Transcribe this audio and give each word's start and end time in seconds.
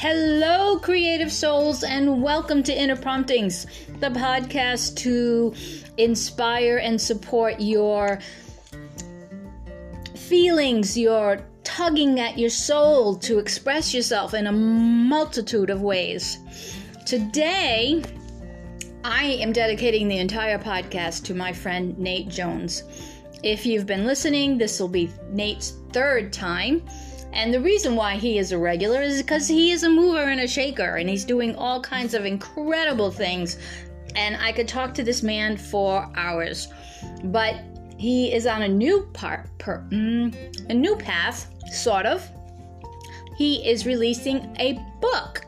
Hello, 0.00 0.78
creative 0.78 1.30
souls, 1.30 1.84
and 1.84 2.22
welcome 2.22 2.62
to 2.62 2.74
Inner 2.74 2.96
Promptings, 2.96 3.66
the 3.98 4.08
podcast 4.08 4.96
to 4.96 5.52
inspire 5.98 6.78
and 6.78 6.98
support 6.98 7.60
your 7.60 8.18
feelings, 10.16 10.96
your 10.96 11.44
tugging 11.64 12.18
at 12.18 12.38
your 12.38 12.48
soul 12.48 13.14
to 13.16 13.38
express 13.38 13.92
yourself 13.92 14.32
in 14.32 14.46
a 14.46 14.52
multitude 14.52 15.68
of 15.68 15.82
ways. 15.82 16.38
Today, 17.04 18.02
I 19.04 19.24
am 19.24 19.52
dedicating 19.52 20.08
the 20.08 20.16
entire 20.16 20.58
podcast 20.58 21.24
to 21.24 21.34
my 21.34 21.52
friend 21.52 21.98
Nate 21.98 22.30
Jones. 22.30 22.84
If 23.42 23.66
you've 23.66 23.84
been 23.84 24.06
listening, 24.06 24.56
this 24.56 24.80
will 24.80 24.88
be 24.88 25.10
Nate's 25.30 25.74
third 25.92 26.32
time. 26.32 26.88
And 27.32 27.54
the 27.54 27.60
reason 27.60 27.94
why 27.94 28.16
he 28.16 28.38
is 28.38 28.52
a 28.52 28.58
regular 28.58 29.02
is 29.02 29.22
because 29.22 29.46
he 29.46 29.70
is 29.70 29.84
a 29.84 29.88
mover 29.88 30.22
and 30.22 30.40
a 30.40 30.48
shaker, 30.48 30.96
and 30.96 31.08
he's 31.08 31.24
doing 31.24 31.54
all 31.56 31.80
kinds 31.80 32.14
of 32.14 32.24
incredible 32.24 33.10
things. 33.10 33.58
And 34.16 34.36
I 34.36 34.52
could 34.52 34.66
talk 34.66 34.92
to 34.94 35.04
this 35.04 35.22
man 35.22 35.56
for 35.56 36.10
hours, 36.16 36.68
but 37.24 37.56
he 37.96 38.32
is 38.32 38.46
on 38.46 38.62
a 38.62 38.68
new 38.68 39.08
part, 39.12 39.46
per, 39.58 39.86
mm, 39.90 40.34
a 40.68 40.74
new 40.74 40.96
path, 40.96 41.52
sort 41.70 42.06
of. 42.06 42.28
He 43.36 43.68
is 43.68 43.86
releasing 43.86 44.56
a 44.58 44.78
book. 45.00 45.46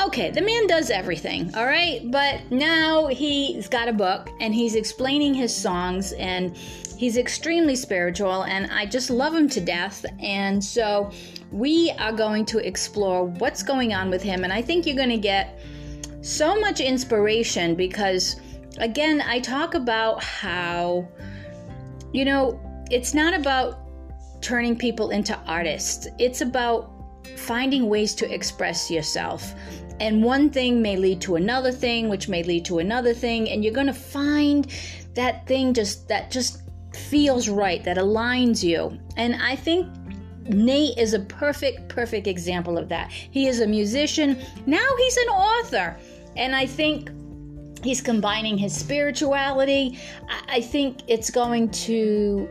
Okay, 0.00 0.30
the 0.30 0.40
man 0.40 0.66
does 0.66 0.90
everything, 0.90 1.54
all 1.54 1.66
right? 1.66 2.02
But 2.10 2.50
now 2.50 3.06
he's 3.06 3.68
got 3.68 3.88
a 3.88 3.92
book 3.92 4.30
and 4.40 4.54
he's 4.54 4.76
explaining 4.76 5.34
his 5.34 5.54
songs 5.54 6.12
and 6.12 6.56
He's 6.98 7.16
extremely 7.16 7.76
spiritual, 7.76 8.42
and 8.42 8.66
I 8.72 8.84
just 8.84 9.08
love 9.08 9.32
him 9.32 9.48
to 9.50 9.60
death. 9.60 10.04
And 10.18 10.62
so 10.62 11.12
we 11.52 11.92
are 11.92 12.10
going 12.12 12.44
to 12.46 12.58
explore 12.58 13.24
what's 13.24 13.62
going 13.62 13.94
on 13.94 14.10
with 14.10 14.20
him, 14.20 14.42
and 14.42 14.52
I 14.52 14.60
think 14.60 14.84
you're 14.84 14.96
going 14.96 15.08
to 15.10 15.16
get 15.16 15.60
so 16.22 16.58
much 16.60 16.80
inspiration 16.80 17.76
because, 17.76 18.40
again, 18.78 19.20
I 19.20 19.38
talk 19.38 19.74
about 19.74 20.24
how, 20.24 21.06
you 22.12 22.24
know, 22.24 22.60
it's 22.90 23.14
not 23.14 23.32
about 23.32 23.78
turning 24.40 24.76
people 24.76 25.10
into 25.10 25.38
artists, 25.46 26.08
it's 26.18 26.40
about 26.40 26.90
finding 27.36 27.88
ways 27.88 28.12
to 28.16 28.34
express 28.34 28.90
yourself. 28.90 29.54
And 30.00 30.20
one 30.24 30.50
thing 30.50 30.82
may 30.82 30.96
lead 30.96 31.20
to 31.20 31.36
another 31.36 31.70
thing, 31.70 32.08
which 32.08 32.28
may 32.28 32.42
lead 32.42 32.64
to 32.64 32.80
another 32.80 33.14
thing, 33.14 33.48
and 33.50 33.62
you're 33.62 33.72
going 33.72 33.86
to 33.86 33.92
find 33.92 34.66
that 35.14 35.46
thing 35.46 35.74
just 35.74 36.08
that 36.08 36.32
just 36.32 36.62
feels 36.94 37.48
right, 37.48 37.82
that 37.84 37.96
aligns 37.96 38.62
you. 38.62 38.98
And 39.16 39.36
I 39.36 39.56
think 39.56 39.88
Nate 40.48 40.96
is 40.98 41.14
a 41.14 41.20
perfect, 41.20 41.88
perfect 41.88 42.26
example 42.26 42.78
of 42.78 42.88
that. 42.88 43.10
He 43.10 43.46
is 43.46 43.60
a 43.60 43.66
musician, 43.66 44.42
now 44.66 44.86
he's 44.98 45.16
an 45.16 45.28
author. 45.28 45.96
And 46.36 46.54
I 46.54 46.66
think 46.66 47.10
he's 47.82 48.00
combining 48.00 48.56
his 48.56 48.74
spirituality. 48.74 49.98
I, 50.48 50.60
think 50.60 51.00
it's 51.06 51.30
going 51.30 51.70
to 51.70 52.48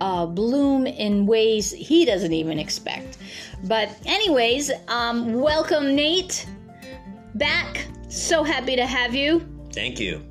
uh, 0.00 0.26
bloom 0.26 0.86
in 0.86 1.26
ways 1.26 1.70
he 1.72 2.04
doesn't 2.04 2.32
even 2.32 2.58
expect. 2.58 3.18
But, 3.64 3.90
anyways, 4.06 4.70
um, 4.88 5.34
welcome, 5.34 5.94
Nate, 5.94 6.46
back. 7.34 7.86
So 8.08 8.42
happy 8.42 8.76
to 8.76 8.86
have 8.86 9.14
you. 9.14 9.46
Thank 9.72 10.00
you. 10.00 10.29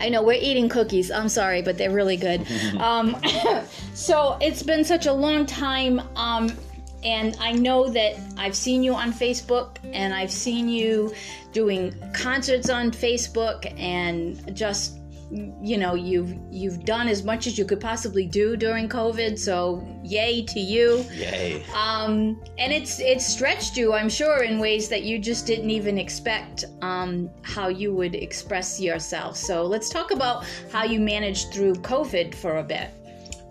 I 0.00 0.08
know 0.08 0.22
we're 0.22 0.40
eating 0.40 0.68
cookies. 0.68 1.10
I'm 1.10 1.28
sorry, 1.28 1.62
but 1.62 1.78
they're 1.78 1.90
really 1.90 2.16
good. 2.16 2.46
um, 2.78 3.16
so 3.94 4.38
it's 4.40 4.62
been 4.62 4.84
such 4.84 5.06
a 5.06 5.12
long 5.12 5.46
time. 5.46 6.00
Um, 6.16 6.56
and 7.04 7.36
I 7.40 7.52
know 7.52 7.88
that 7.88 8.16
I've 8.36 8.54
seen 8.54 8.82
you 8.82 8.94
on 8.94 9.12
Facebook 9.12 9.78
and 9.92 10.14
I've 10.14 10.30
seen 10.30 10.68
you 10.68 11.12
doing 11.52 11.94
concerts 12.14 12.70
on 12.70 12.92
Facebook 12.92 13.72
and 13.78 14.56
just 14.56 14.98
you 15.32 15.78
know 15.78 15.94
you've 15.94 16.36
you've 16.50 16.84
done 16.84 17.08
as 17.08 17.24
much 17.24 17.46
as 17.46 17.56
you 17.56 17.64
could 17.64 17.80
possibly 17.80 18.26
do 18.26 18.54
during 18.54 18.86
covid 18.88 19.38
so 19.38 19.82
yay 20.02 20.42
to 20.42 20.60
you. 20.60 21.04
Yay. 21.12 21.64
Um 21.74 22.42
and 22.58 22.72
it's 22.72 23.00
it's 23.00 23.26
stretched 23.26 23.76
you 23.76 23.94
i'm 23.94 24.08
sure 24.10 24.42
in 24.42 24.58
ways 24.58 24.88
that 24.88 25.04
you 25.04 25.18
just 25.18 25.46
didn't 25.46 25.70
even 25.70 25.96
expect 25.96 26.66
um 26.82 27.30
how 27.42 27.68
you 27.68 27.94
would 27.94 28.14
express 28.14 28.80
yourself. 28.80 29.36
So 29.36 29.64
let's 29.64 29.88
talk 29.88 30.10
about 30.10 30.44
how 30.70 30.84
you 30.84 31.00
managed 31.00 31.52
through 31.52 31.74
covid 31.76 32.34
for 32.34 32.58
a 32.58 32.62
bit. 32.64 32.90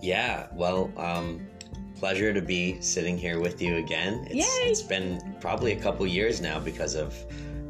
Yeah 0.02 0.48
well 0.54 0.92
um 0.98 1.48
pleasure 1.96 2.34
to 2.34 2.42
be 2.42 2.80
sitting 2.82 3.18
here 3.18 3.40
with 3.40 3.62
you 3.62 3.78
again. 3.78 4.28
It's, 4.30 4.36
Yay. 4.36 4.70
it's 4.70 4.82
been 4.82 5.36
probably 5.40 5.72
a 5.74 5.80
couple 5.80 6.06
years 6.06 6.42
now 6.42 6.60
because 6.60 6.96
of 6.96 7.16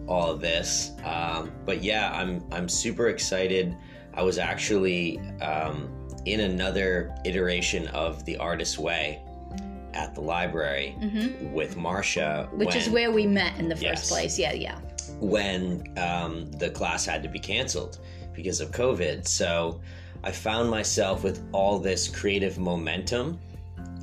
all 0.08 0.32
of 0.32 0.42
this. 0.42 0.92
Um, 1.06 1.52
but 1.66 1.82
yeah 1.82 2.12
i'm 2.12 2.44
i'm 2.52 2.68
super 2.68 3.08
excited 3.08 3.78
I 4.14 4.24
was 4.24 4.38
actually 4.38 5.20
um, 5.42 5.90
in 6.26 6.42
another 6.42 7.16
iteration 7.26 7.88
of 7.90 8.26
The 8.26 8.38
Artist's 8.38 8.78
Way 8.78 9.22
at 9.94 10.16
the 10.16 10.22
library 10.22 10.96
mm-hmm. 11.00 11.52
with 11.54 11.76
Marcia. 11.76 12.50
Which 12.54 12.70
when, 12.70 12.78
is 12.78 12.90
where 12.90 13.12
we 13.12 13.26
met 13.26 13.58
in 13.60 13.68
the 13.68 13.76
first 13.76 13.84
yes, 13.84 14.10
place. 14.10 14.40
Yeah, 14.40 14.54
yeah. 14.54 14.80
When 15.20 15.94
um, 15.98 16.52
the 16.54 16.70
class 16.70 17.06
had 17.06 17.22
to 17.24 17.30
be 17.30 17.40
canceled 17.40 18.00
because 18.34 18.62
of 18.62 18.72
COVID. 18.72 19.28
So 19.28 19.82
I 20.24 20.32
found 20.32 20.70
myself 20.70 21.24
with 21.24 21.44
all 21.52 21.80
this 21.80 22.08
creative 22.08 22.58
momentum. 22.58 23.40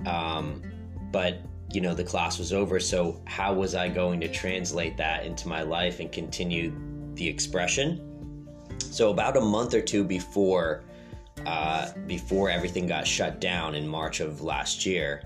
Um, 0.06 0.62
but, 1.10 1.38
you 1.72 1.80
know, 1.80 1.94
the 1.94 2.04
class 2.04 2.38
was 2.38 2.52
over. 2.52 2.78
So 2.80 3.20
how 3.24 3.54
was 3.54 3.74
I 3.74 3.88
going 3.88 4.20
to 4.20 4.28
translate 4.28 4.97
that 4.98 5.24
into 5.24 5.48
my 5.48 5.62
life 5.62 6.00
and 6.00 6.12
continue 6.12 6.72
the 7.14 7.26
expression? 7.26 8.07
So 8.98 9.10
about 9.10 9.36
a 9.36 9.41
month 9.41 9.75
or 9.75 9.81
two 9.81 10.03
before 10.03 10.82
uh, 11.47 11.92
before 12.09 12.50
everything 12.50 12.88
got 12.88 13.06
shut 13.06 13.41
down 13.41 13.76
in 13.76 13.86
March 13.86 14.19
of 14.19 14.41
last 14.41 14.84
year, 14.84 15.22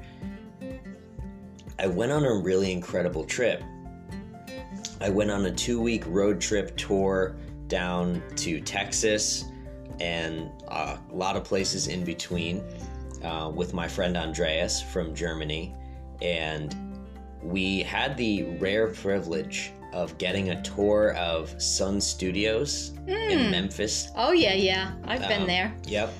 I 1.78 1.86
went 1.86 2.12
on 2.12 2.22
a 2.22 2.34
really 2.34 2.70
incredible 2.70 3.24
trip. 3.24 3.62
I 5.00 5.08
went 5.08 5.30
on 5.30 5.46
a 5.46 5.50
two 5.50 5.80
week 5.80 6.04
road 6.06 6.38
trip 6.38 6.76
tour 6.76 7.34
down 7.68 8.22
to 8.36 8.60
Texas 8.60 9.46
and 10.00 10.50
a 10.68 10.98
lot 11.10 11.36
of 11.36 11.44
places 11.44 11.86
in 11.86 12.04
between 12.04 12.62
uh, 13.24 13.50
with 13.54 13.72
my 13.72 13.88
friend 13.88 14.18
Andreas 14.18 14.82
from 14.82 15.14
Germany. 15.14 15.74
And 16.20 16.76
we 17.42 17.80
had 17.80 18.18
the 18.18 18.42
rare 18.58 18.88
privilege 18.88 19.72
of 19.92 20.16
getting 20.18 20.50
a 20.50 20.62
tour 20.62 21.14
of 21.14 21.60
Sun 21.60 22.00
Studios 22.00 22.92
mm. 23.06 23.30
in 23.30 23.44
hmm. 23.44 23.50
Memphis. 23.50 24.08
Oh 24.16 24.32
yeah, 24.32 24.54
yeah, 24.54 24.92
I've 25.04 25.22
um, 25.22 25.28
been 25.28 25.46
there. 25.46 25.74
Yep. 25.86 26.12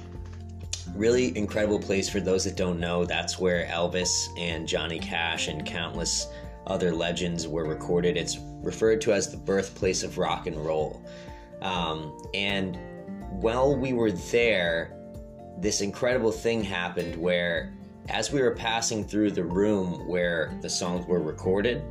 Really 0.95 1.37
incredible 1.37 1.79
place 1.79 2.09
for 2.09 2.21
those 2.21 2.45
that 2.45 2.57
don't 2.57 2.79
know. 2.79 3.05
That's 3.05 3.39
where 3.39 3.67
Elvis 3.67 4.29
and 4.39 4.69
Johnny 4.69 4.99
Cash 4.99 5.49
and 5.49 5.65
countless 5.65 6.29
other 6.67 6.93
legends 6.93 7.49
were 7.49 7.65
recorded. 7.65 8.17
It's 8.17 8.39
referred 8.63 9.01
to 9.03 9.13
as 9.13 9.31
the 9.31 9.37
birthplace 9.37 10.03
of 10.03 10.19
rock 10.19 10.47
and 10.47 10.57
roll. 10.57 11.03
Um, 11.61 12.17
and 12.35 12.79
while 13.31 13.77
we 13.77 13.93
were 13.93 14.13
there, 14.13 14.97
this 15.59 15.81
incredible 15.81 16.33
thing 16.33 16.63
happened 16.63 17.17
where, 17.17 17.73
as 18.09 18.33
we 18.33 18.41
were 18.41 18.55
passing 18.55 19.05
through 19.05 19.31
the 19.33 19.45
room 19.45 20.07
where 20.09 20.59
the 20.61 20.69
songs 20.69 21.07
were 21.07 21.21
recorded, 21.21 21.83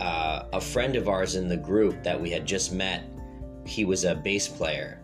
uh, 0.00 0.46
a 0.52 0.60
friend 0.60 0.96
of 0.96 1.08
ours 1.08 1.34
in 1.34 1.48
the 1.48 1.56
group 1.56 2.02
that 2.02 2.20
we 2.20 2.30
had 2.30 2.46
just 2.46 2.72
met, 2.72 3.04
he 3.66 3.84
was 3.84 4.04
a 4.04 4.14
bass 4.14 4.48
player, 4.48 5.00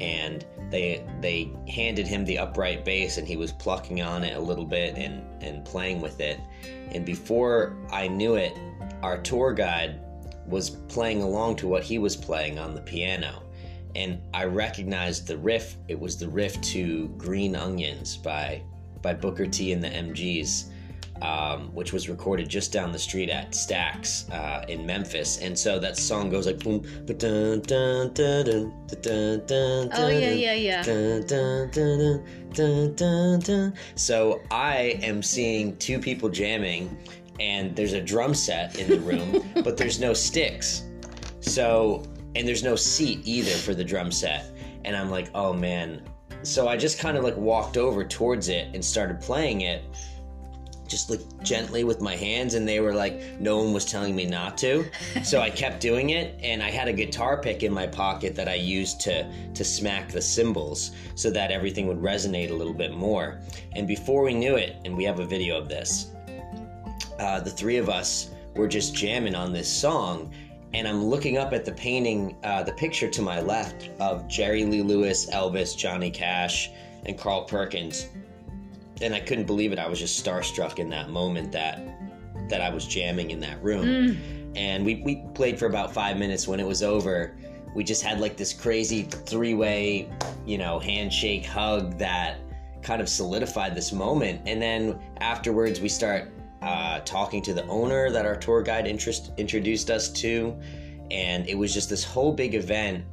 and 0.00 0.44
they 0.70 1.04
they 1.20 1.50
handed 1.68 2.06
him 2.06 2.24
the 2.24 2.38
upright 2.38 2.84
bass, 2.84 3.16
and 3.16 3.26
he 3.26 3.36
was 3.36 3.52
plucking 3.52 4.02
on 4.02 4.24
it 4.24 4.36
a 4.36 4.40
little 4.40 4.64
bit 4.64 4.96
and 4.96 5.22
and 5.42 5.64
playing 5.64 6.00
with 6.00 6.20
it. 6.20 6.40
And 6.90 7.04
before 7.04 7.76
I 7.90 8.08
knew 8.08 8.34
it, 8.34 8.52
our 9.02 9.18
tour 9.18 9.52
guide 9.52 10.00
was 10.46 10.70
playing 10.70 11.22
along 11.22 11.56
to 11.56 11.68
what 11.68 11.82
he 11.82 11.98
was 11.98 12.16
playing 12.16 12.58
on 12.58 12.74
the 12.74 12.80
piano. 12.80 13.42
And 13.94 14.20
I 14.34 14.44
recognized 14.44 15.26
the 15.26 15.38
riff. 15.38 15.76
It 15.88 15.98
was 15.98 16.16
the 16.16 16.28
riff 16.28 16.60
to 16.60 17.08
Green 17.16 17.56
Onions 17.56 18.16
by 18.16 18.62
by 19.02 19.14
Booker 19.14 19.46
T 19.46 19.72
and 19.72 19.82
the 19.82 19.88
MGs 19.88 20.70
um, 21.22 21.68
which 21.74 21.92
was 21.92 22.08
recorded 22.08 22.48
just 22.48 22.72
down 22.72 22.92
the 22.92 22.98
street 22.98 23.28
at 23.30 23.52
Stax 23.52 24.30
uh, 24.32 24.64
in 24.68 24.86
Memphis. 24.86 25.38
And 25.38 25.58
so 25.58 25.78
that 25.78 25.96
song 25.96 26.30
goes 26.30 26.46
like 26.46 26.58
boom, 26.60 26.82
dun 27.06 27.60
dun 27.60 28.12
dun 28.12 28.72
Oh 29.94 30.08
yeah, 30.08 30.32
yeah, 30.32 30.52
yeah. 30.52 30.82
So 33.94 34.40
I 34.50 34.98
am 35.02 35.22
seeing 35.22 35.76
two 35.76 35.98
people 35.98 36.28
jamming, 36.28 36.96
and 37.38 37.74
there's 37.76 37.92
a 37.92 38.00
drum 38.00 38.34
set 38.34 38.78
in 38.78 38.88
the 38.88 39.00
room, 39.00 39.44
but 39.64 39.76
there's 39.76 40.00
no 40.00 40.14
sticks. 40.14 40.84
So 41.40 42.02
and 42.36 42.46
there's 42.46 42.62
no 42.62 42.76
seat 42.76 43.20
either 43.24 43.50
for 43.50 43.74
the 43.74 43.84
drum 43.84 44.12
set. 44.12 44.46
And 44.84 44.96
I'm 44.96 45.10
like, 45.10 45.30
oh 45.34 45.52
man. 45.52 46.02
So 46.42 46.68
I 46.68 46.76
just 46.76 46.98
kind 46.98 47.18
of 47.18 47.24
like 47.24 47.36
walked 47.36 47.76
over 47.76 48.02
towards 48.02 48.48
it 48.48 48.68
and 48.74 48.82
started 48.82 49.20
playing 49.20 49.62
it 49.62 49.84
just 50.90 51.08
like 51.08 51.20
gently 51.42 51.84
with 51.84 52.00
my 52.00 52.16
hands 52.16 52.54
and 52.54 52.66
they 52.66 52.80
were 52.80 52.92
like 52.92 53.22
no 53.38 53.58
one 53.58 53.72
was 53.72 53.84
telling 53.84 54.14
me 54.14 54.26
not 54.26 54.58
to. 54.58 54.84
So 55.22 55.40
i 55.40 55.48
kept 55.48 55.80
doing 55.80 56.10
it 56.10 56.38
and 56.42 56.62
i 56.62 56.70
had 56.70 56.88
a 56.88 56.92
guitar 56.92 57.40
pick 57.40 57.62
in 57.62 57.72
my 57.72 57.86
pocket 57.86 58.34
that 58.34 58.48
i 58.48 58.54
used 58.54 59.00
to 59.02 59.30
to 59.54 59.64
smack 59.64 60.10
the 60.10 60.20
cymbals 60.20 60.90
so 61.14 61.30
that 61.30 61.52
everything 61.52 61.86
would 61.86 61.98
resonate 61.98 62.50
a 62.50 62.54
little 62.54 62.74
bit 62.74 62.92
more. 62.92 63.40
And 63.76 63.86
before 63.86 64.24
we 64.24 64.34
knew 64.34 64.56
it 64.56 64.76
and 64.84 64.96
we 64.96 65.04
have 65.04 65.20
a 65.20 65.26
video 65.26 65.56
of 65.56 65.68
this 65.68 66.10
uh, 67.20 67.38
the 67.38 67.50
three 67.50 67.76
of 67.76 67.88
us 67.88 68.30
were 68.56 68.66
just 68.66 68.94
jamming 68.94 69.34
on 69.34 69.52
this 69.52 69.70
song. 69.70 70.32
And 70.74 70.86
i'm 70.88 71.04
looking 71.04 71.38
up 71.38 71.52
at 71.52 71.64
the 71.64 71.72
painting 71.72 72.36
uh, 72.42 72.62
the 72.64 72.72
picture 72.72 73.08
to 73.10 73.22
my 73.22 73.40
left 73.40 73.90
of 74.00 74.26
jerry 74.28 74.64
lee 74.64 74.82
lewis 74.82 75.28
elvis 75.30 75.76
johnny 75.76 76.10
cash 76.10 76.70
and 77.06 77.18
carl 77.18 77.42
perkins 77.42 78.06
and 79.00 79.14
I 79.14 79.20
couldn't 79.20 79.46
believe 79.46 79.72
it. 79.72 79.78
I 79.78 79.88
was 79.88 79.98
just 79.98 80.24
starstruck 80.24 80.78
in 80.78 80.88
that 80.90 81.10
moment 81.10 81.52
that 81.52 81.80
that 82.48 82.60
I 82.60 82.70
was 82.70 82.86
jamming 82.86 83.30
in 83.30 83.40
that 83.40 83.62
room. 83.62 83.84
Mm. 83.84 84.18
And 84.56 84.84
we, 84.84 84.96
we 85.04 85.22
played 85.34 85.58
for 85.58 85.66
about 85.66 85.94
five 85.94 86.18
minutes. 86.18 86.48
When 86.48 86.58
it 86.58 86.66
was 86.66 86.82
over, 86.82 87.36
we 87.74 87.84
just 87.84 88.02
had 88.02 88.20
like 88.20 88.36
this 88.36 88.52
crazy 88.52 89.02
three 89.02 89.54
way, 89.54 90.10
you 90.44 90.58
know, 90.58 90.78
handshake 90.80 91.46
hug 91.46 91.96
that 91.98 92.38
kind 92.82 93.00
of 93.00 93.08
solidified 93.08 93.74
this 93.74 93.92
moment. 93.92 94.42
And 94.46 94.60
then 94.60 94.98
afterwards, 95.20 95.80
we 95.80 95.88
start 95.88 96.32
uh, 96.62 97.00
talking 97.00 97.42
to 97.42 97.54
the 97.54 97.64
owner 97.66 98.10
that 98.10 98.26
our 98.26 98.36
tour 98.36 98.62
guide 98.62 98.86
interest, 98.86 99.30
introduced 99.36 99.90
us 99.90 100.10
to. 100.12 100.58
And 101.10 101.48
it 101.48 101.56
was 101.56 101.72
just 101.72 101.88
this 101.88 102.04
whole 102.04 102.32
big 102.32 102.54
event 102.54 103.04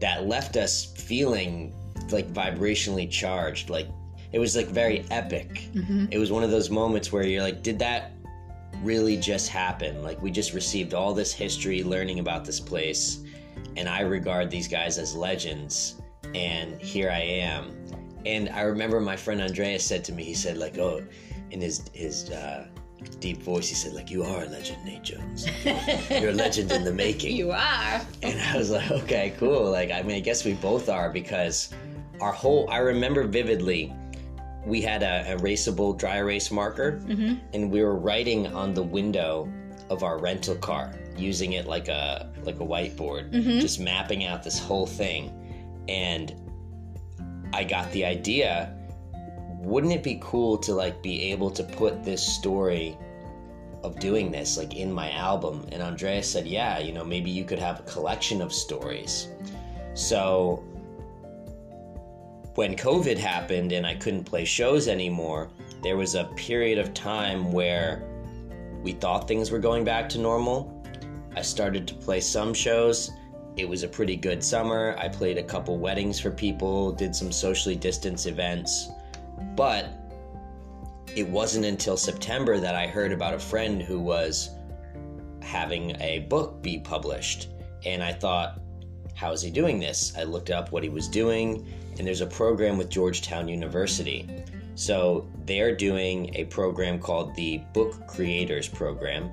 that 0.00 0.26
left 0.26 0.56
us 0.56 0.86
feeling 0.86 1.74
like 2.10 2.32
vibrationally 2.32 3.10
charged. 3.10 3.68
Like 3.68 3.88
it 4.32 4.38
was 4.38 4.56
like 4.56 4.66
very 4.66 5.04
epic. 5.10 5.68
Mm-hmm. 5.74 6.06
It 6.10 6.18
was 6.18 6.30
one 6.30 6.42
of 6.42 6.50
those 6.50 6.70
moments 6.70 7.12
where 7.12 7.24
you're 7.24 7.42
like, 7.42 7.62
did 7.62 7.78
that 7.78 8.12
really 8.82 9.16
just 9.16 9.48
happen? 9.48 10.02
Like 10.02 10.20
we 10.20 10.30
just 10.30 10.52
received 10.52 10.94
all 10.94 11.14
this 11.14 11.32
history, 11.32 11.82
learning 11.82 12.18
about 12.18 12.44
this 12.44 12.60
place, 12.60 13.22
and 13.76 13.88
I 13.88 14.00
regard 14.00 14.50
these 14.50 14.68
guys 14.68 14.98
as 14.98 15.14
legends, 15.14 16.00
and 16.34 16.80
here 16.80 17.10
I 17.10 17.20
am. 17.20 17.74
And 18.26 18.48
I 18.50 18.62
remember 18.62 19.00
my 19.00 19.16
friend 19.16 19.40
Andreas 19.40 19.84
said 19.84 20.04
to 20.04 20.12
me, 20.12 20.24
he 20.24 20.34
said 20.34 20.58
like, 20.58 20.76
oh, 20.78 21.02
in 21.50 21.60
his 21.60 21.88
his 21.94 22.30
uh, 22.30 22.66
deep 23.20 23.42
voice, 23.42 23.68
he 23.68 23.74
said 23.74 23.94
like, 23.94 24.10
you 24.10 24.24
are 24.24 24.44
a 24.44 24.48
legend, 24.48 24.84
Nate 24.84 25.02
Jones. 25.02 25.46
You're 26.10 26.30
a 26.30 26.34
legend 26.34 26.70
in 26.70 26.84
the 26.84 26.92
making. 26.92 27.34
You 27.34 27.52
are. 27.52 28.00
And 28.22 28.40
I 28.40 28.56
was 28.58 28.70
like, 28.70 28.90
okay, 28.90 29.34
cool. 29.38 29.70
Like 29.70 29.90
I 29.90 30.02
mean, 30.02 30.16
I 30.16 30.20
guess 30.20 30.44
we 30.44 30.52
both 30.54 30.90
are 30.90 31.08
because 31.08 31.72
our 32.20 32.32
whole 32.32 32.68
I 32.68 32.78
remember 32.78 33.24
vividly 33.24 33.94
we 34.68 34.82
had 34.82 35.02
a 35.02 35.24
erasable 35.26 35.96
dry 35.96 36.16
erase 36.18 36.50
marker 36.50 37.00
mm-hmm. 37.06 37.34
and 37.54 37.70
we 37.70 37.82
were 37.82 37.96
writing 37.96 38.46
on 38.48 38.74
the 38.74 38.82
window 38.82 39.50
of 39.88 40.02
our 40.02 40.18
rental 40.18 40.54
car 40.56 40.92
using 41.16 41.54
it 41.54 41.66
like 41.66 41.88
a 41.88 42.30
like 42.42 42.56
a 42.60 42.64
whiteboard 42.64 43.30
mm-hmm. 43.32 43.58
just 43.58 43.80
mapping 43.80 44.24
out 44.24 44.42
this 44.42 44.58
whole 44.58 44.86
thing 44.86 45.32
and 45.88 46.34
i 47.52 47.64
got 47.64 47.90
the 47.92 48.04
idea 48.04 48.74
wouldn't 49.58 49.92
it 49.92 50.02
be 50.02 50.18
cool 50.22 50.58
to 50.58 50.74
like 50.74 51.02
be 51.02 51.22
able 51.32 51.50
to 51.50 51.64
put 51.64 52.04
this 52.04 52.22
story 52.22 52.96
of 53.82 53.98
doing 53.98 54.30
this 54.30 54.58
like 54.58 54.74
in 54.76 54.92
my 54.92 55.10
album 55.12 55.66
and 55.72 55.82
andrea 55.82 56.22
said 56.22 56.46
yeah 56.46 56.78
you 56.78 56.92
know 56.92 57.04
maybe 57.04 57.30
you 57.30 57.44
could 57.44 57.58
have 57.58 57.80
a 57.80 57.82
collection 57.84 58.42
of 58.42 58.52
stories 58.52 59.28
so 59.94 60.62
when 62.58 62.74
COVID 62.74 63.16
happened 63.16 63.70
and 63.70 63.86
I 63.86 63.94
couldn't 63.94 64.24
play 64.24 64.44
shows 64.44 64.88
anymore, 64.88 65.48
there 65.80 65.96
was 65.96 66.16
a 66.16 66.24
period 66.34 66.76
of 66.76 66.92
time 66.92 67.52
where 67.52 68.02
we 68.82 68.90
thought 68.90 69.28
things 69.28 69.52
were 69.52 69.60
going 69.60 69.84
back 69.84 70.08
to 70.08 70.18
normal. 70.18 70.84
I 71.36 71.42
started 71.42 71.86
to 71.86 71.94
play 71.94 72.18
some 72.18 72.52
shows. 72.52 73.12
It 73.56 73.68
was 73.68 73.84
a 73.84 73.88
pretty 73.88 74.16
good 74.16 74.42
summer. 74.42 74.96
I 74.98 75.06
played 75.06 75.38
a 75.38 75.42
couple 75.44 75.78
weddings 75.78 76.18
for 76.18 76.32
people, 76.32 76.90
did 76.90 77.14
some 77.14 77.30
socially 77.30 77.76
distanced 77.76 78.26
events. 78.26 78.88
But 79.54 79.94
it 81.14 81.28
wasn't 81.28 81.64
until 81.64 81.96
September 81.96 82.58
that 82.58 82.74
I 82.74 82.88
heard 82.88 83.12
about 83.12 83.34
a 83.34 83.38
friend 83.38 83.80
who 83.80 84.00
was 84.00 84.50
having 85.42 85.96
a 86.00 86.26
book 86.28 86.60
be 86.60 86.80
published. 86.80 87.50
And 87.86 88.02
I 88.02 88.12
thought, 88.12 88.60
how 89.14 89.30
is 89.30 89.42
he 89.42 89.50
doing 89.52 89.78
this? 89.78 90.12
I 90.18 90.24
looked 90.24 90.50
up 90.50 90.72
what 90.72 90.82
he 90.82 90.88
was 90.88 91.06
doing 91.06 91.64
and 91.98 92.06
there's 92.06 92.20
a 92.20 92.26
program 92.26 92.78
with 92.78 92.88
Georgetown 92.88 93.48
University. 93.48 94.28
So 94.74 95.28
they're 95.44 95.74
doing 95.74 96.34
a 96.36 96.44
program 96.44 97.00
called 97.00 97.34
the 97.34 97.58
Book 97.72 98.06
Creators 98.06 98.68
Program, 98.68 99.32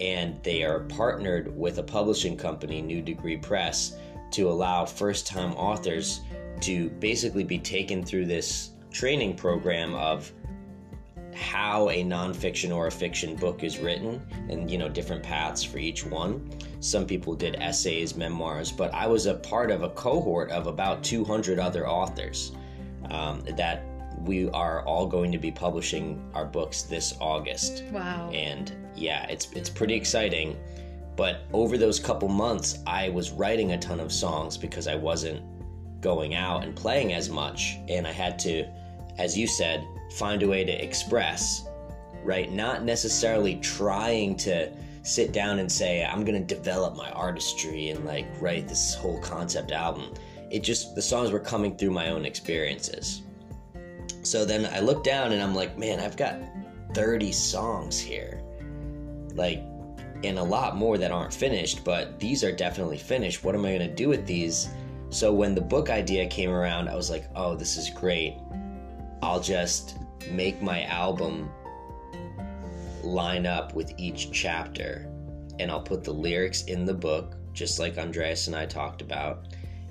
and 0.00 0.42
they 0.42 0.64
are 0.64 0.80
partnered 0.80 1.54
with 1.56 1.78
a 1.78 1.82
publishing 1.82 2.36
company, 2.36 2.80
New 2.80 3.02
Degree 3.02 3.36
Press, 3.36 3.96
to 4.30 4.48
allow 4.48 4.86
first 4.86 5.26
time 5.26 5.52
authors 5.54 6.20
to 6.62 6.88
basically 6.90 7.44
be 7.44 7.58
taken 7.58 8.04
through 8.04 8.26
this 8.26 8.70
training 8.90 9.36
program 9.36 9.94
of 9.94 10.32
how 11.34 11.88
a 11.90 12.02
nonfiction 12.02 12.74
or 12.74 12.86
a 12.86 12.90
fiction 12.90 13.36
book 13.36 13.62
is 13.62 13.78
written 13.78 14.20
and 14.48 14.70
you 14.70 14.78
know 14.78 14.88
different 14.88 15.22
paths 15.22 15.62
for 15.62 15.78
each 15.78 16.04
one. 16.04 16.50
Some 16.80 17.06
people 17.06 17.34
did 17.34 17.56
essays 17.56 18.16
memoirs 18.16 18.72
but 18.72 18.92
i 18.94 19.06
was 19.06 19.26
a 19.26 19.34
part 19.34 19.70
of 19.70 19.82
a 19.82 19.90
cohort 19.90 20.50
of 20.50 20.66
about 20.66 21.02
200 21.02 21.58
other 21.58 21.88
authors 21.88 22.52
um, 23.10 23.42
that 23.56 23.84
we 24.24 24.48
are 24.50 24.84
all 24.84 25.06
going 25.06 25.30
to 25.30 25.38
be 25.38 25.50
publishing 25.50 26.20
our 26.34 26.44
books 26.44 26.82
this 26.82 27.14
august. 27.20 27.84
Wow. 27.92 28.30
And 28.32 28.74
yeah 28.96 29.26
it's 29.28 29.50
it's 29.52 29.70
pretty 29.70 29.94
exciting. 29.94 30.56
But 31.16 31.40
over 31.52 31.76
those 31.76 31.98
couple 31.98 32.28
months 32.28 32.78
i 32.86 33.08
was 33.08 33.30
writing 33.30 33.72
a 33.72 33.78
ton 33.78 34.00
of 34.00 34.12
songs 34.12 34.56
because 34.56 34.86
i 34.86 34.94
wasn't 34.94 35.42
going 36.00 36.34
out 36.34 36.62
and 36.64 36.74
playing 36.74 37.12
as 37.12 37.28
much. 37.28 37.76
And 37.88 38.06
i 38.06 38.12
had 38.12 38.38
to 38.40 38.66
as 39.18 39.36
you 39.36 39.46
said 39.46 39.86
find 40.10 40.42
a 40.42 40.48
way 40.48 40.64
to 40.64 40.84
express, 40.84 41.68
right? 42.22 42.50
Not 42.50 42.84
necessarily 42.84 43.56
trying 43.56 44.36
to 44.38 44.70
sit 45.02 45.32
down 45.32 45.58
and 45.58 45.70
say, 45.70 46.04
I'm 46.04 46.24
going 46.24 46.46
to 46.46 46.54
develop 46.54 46.96
my 46.96 47.10
artistry 47.12 47.88
and 47.90 48.04
like 48.04 48.26
write 48.40 48.68
this 48.68 48.94
whole 48.94 49.20
concept 49.20 49.72
album. 49.72 50.12
It 50.50 50.60
just, 50.60 50.94
the 50.94 51.02
songs 51.02 51.30
were 51.30 51.40
coming 51.40 51.76
through 51.76 51.90
my 51.90 52.10
own 52.10 52.24
experiences. 52.24 53.22
So 54.22 54.44
then 54.44 54.66
I 54.66 54.80
look 54.80 55.04
down 55.04 55.32
and 55.32 55.42
I'm 55.42 55.54
like, 55.54 55.78
man, 55.78 56.00
I've 56.00 56.16
got 56.16 56.38
30 56.94 57.32
songs 57.32 57.98
here. 57.98 58.42
Like, 59.34 59.62
and 60.24 60.38
a 60.38 60.42
lot 60.42 60.76
more 60.76 60.98
that 60.98 61.12
aren't 61.12 61.32
finished, 61.32 61.84
but 61.84 62.18
these 62.18 62.42
are 62.42 62.52
definitely 62.52 62.98
finished. 62.98 63.44
What 63.44 63.54
am 63.54 63.64
I 63.64 63.68
going 63.68 63.88
to 63.88 63.94
do 63.94 64.08
with 64.08 64.26
these? 64.26 64.68
So 65.10 65.32
when 65.32 65.54
the 65.54 65.60
book 65.60 65.90
idea 65.90 66.26
came 66.26 66.50
around, 66.50 66.88
I 66.88 66.96
was 66.96 67.08
like, 67.08 67.24
oh, 67.36 67.54
this 67.54 67.76
is 67.76 67.88
great. 67.88 68.36
I'll 69.22 69.40
just 69.40 69.98
make 70.30 70.60
my 70.62 70.84
album 70.84 71.50
line 73.02 73.46
up 73.46 73.74
with 73.74 73.92
each 73.96 74.30
chapter 74.32 75.10
and 75.58 75.70
I'll 75.70 75.82
put 75.82 76.04
the 76.04 76.12
lyrics 76.12 76.64
in 76.64 76.84
the 76.84 76.94
book 76.94 77.36
just 77.52 77.78
like 77.78 77.98
Andreas 77.98 78.46
and 78.46 78.54
I 78.54 78.66
talked 78.66 79.02
about. 79.02 79.46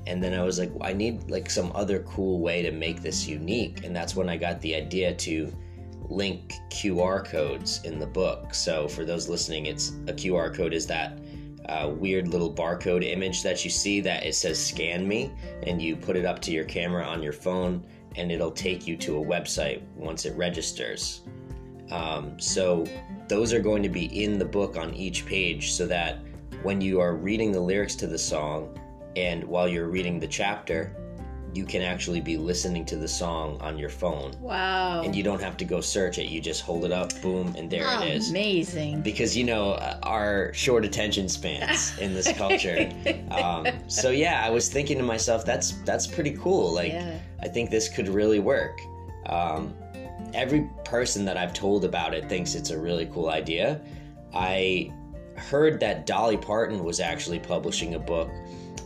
And 0.06 0.24
then 0.24 0.34
I 0.34 0.44
was 0.44 0.58
like, 0.58 0.72
I 0.82 0.94
need 0.94 1.30
like 1.30 1.50
some 1.50 1.72
other 1.76 2.00
cool 2.04 2.40
way 2.40 2.62
to 2.62 2.72
make 2.72 3.02
this 3.02 3.28
unique. 3.28 3.84
And 3.84 3.94
that's 3.94 4.16
when 4.16 4.30
I 4.30 4.38
got 4.38 4.62
the 4.62 4.74
idea 4.74 5.14
to 5.14 5.54
link 6.10 6.54
QR 6.70 7.26
codes 7.26 7.82
in 7.84 8.00
the 8.00 8.08
book. 8.08 8.54
So 8.54 8.88
for 8.88 9.04
those 9.04 9.28
listening, 9.28 9.66
it's 9.66 9.90
a 10.08 10.14
QR 10.14 10.56
code 10.56 10.74
is 10.74 10.88
that 10.88 11.20
uh, 11.68 11.92
weird 11.94 12.30
little 12.30 12.54
barcode 12.54 13.04
image 13.04 13.44
that 13.44 13.66
you 13.66 13.70
see 13.70 14.00
that 14.00 14.26
it 14.26 14.34
says 14.34 14.64
scan 14.64 15.06
me 15.06 15.30
and 15.64 15.82
you 15.82 15.98
put 15.98 16.16
it 16.16 16.24
up 16.24 16.40
to 16.42 16.52
your 16.52 16.64
camera 16.64 17.04
on 17.04 17.22
your 17.22 17.34
phone 17.34 17.86
and 18.18 18.32
it'll 18.32 18.52
take 18.52 18.88
you 18.88 18.98
to 18.98 19.18
a 19.18 19.26
website 19.26 19.82
once 19.96 20.26
it 20.26 20.36
registers. 20.36 21.22
Um, 21.92 22.40
so 22.40 22.86
those 23.30 23.54
are 23.54 23.60
going 23.60 23.84
to 23.84 23.90
be 23.90 24.24
in 24.24 24.38
the 24.38 24.46
book 24.46 24.76
on 24.76 24.94
each 24.94 25.26
page 25.26 25.72
so 25.72 25.88
that 25.88 26.20
when 26.64 26.82
you 26.82 27.00
are 27.00 27.16
reading 27.16 27.52
the 27.52 27.62
lyrics 27.62 27.96
to 27.96 28.08
the 28.08 28.18
song 28.18 28.78
and 29.16 29.44
while 29.44 29.68
you're 29.68 29.88
reading 29.88 30.20
the 30.20 30.28
chapter, 30.28 30.96
you 31.58 31.66
can 31.66 31.82
actually 31.82 32.22
be 32.22 32.38
listening 32.38 32.86
to 32.86 32.96
the 32.96 33.08
song 33.08 33.58
on 33.60 33.80
your 33.80 33.90
phone. 33.90 34.32
Wow. 34.40 35.02
And 35.02 35.16
you 35.16 35.24
don't 35.24 35.42
have 35.42 35.58
to 35.58 35.66
go 35.66 35.82
search 35.82 36.20
it. 36.20 36.28
You 36.28 36.40
just 36.40 36.62
hold 36.62 36.86
it 36.86 36.92
up, 36.92 37.20
boom, 37.22 37.56
and 37.58 37.70
there 37.70 37.84
it 38.02 38.16
is. 38.16 38.30
Amazing. 38.30 39.02
Because, 39.02 39.36
you 39.36 39.44
know, 39.44 39.72
uh, 39.72 40.00
our 40.04 40.54
short 40.54 40.86
attention 40.86 41.28
spans 41.28 41.98
in 41.98 42.14
this 42.14 42.32
culture. 42.38 42.90
um, 43.32 43.66
so, 43.88 44.12
yeah, 44.12 44.46
I 44.46 44.52
was 44.52 44.70
thinking 44.70 45.00
to 45.00 45.04
myself, 45.04 45.44
that's 45.44 45.72
that's 45.84 46.06
pretty 46.06 46.32
cool. 46.32 46.72
Like, 46.72 46.94
yeah. 46.94 47.18
I 47.42 47.48
think 47.48 47.72
this 47.72 47.90
could 47.90 48.08
really 48.08 48.40
work. 48.40 48.80
Um, 49.26 49.74
every 50.36 50.70
person 50.86 51.26
that 51.26 51.38
I've 51.38 51.54
told 51.54 51.84
about 51.86 52.14
it 52.14 52.30
thinks 52.30 52.54
it's 52.54 52.70
a 52.70 52.78
really 52.78 53.08
cool 53.08 53.30
idea. 53.30 53.82
I 54.34 54.94
heard 55.36 55.80
that 55.80 56.06
Dolly 56.06 56.38
Parton 56.38 56.84
was 56.84 57.00
actually 57.00 57.40
publishing 57.40 57.96
a 57.96 58.00
book, 58.00 58.30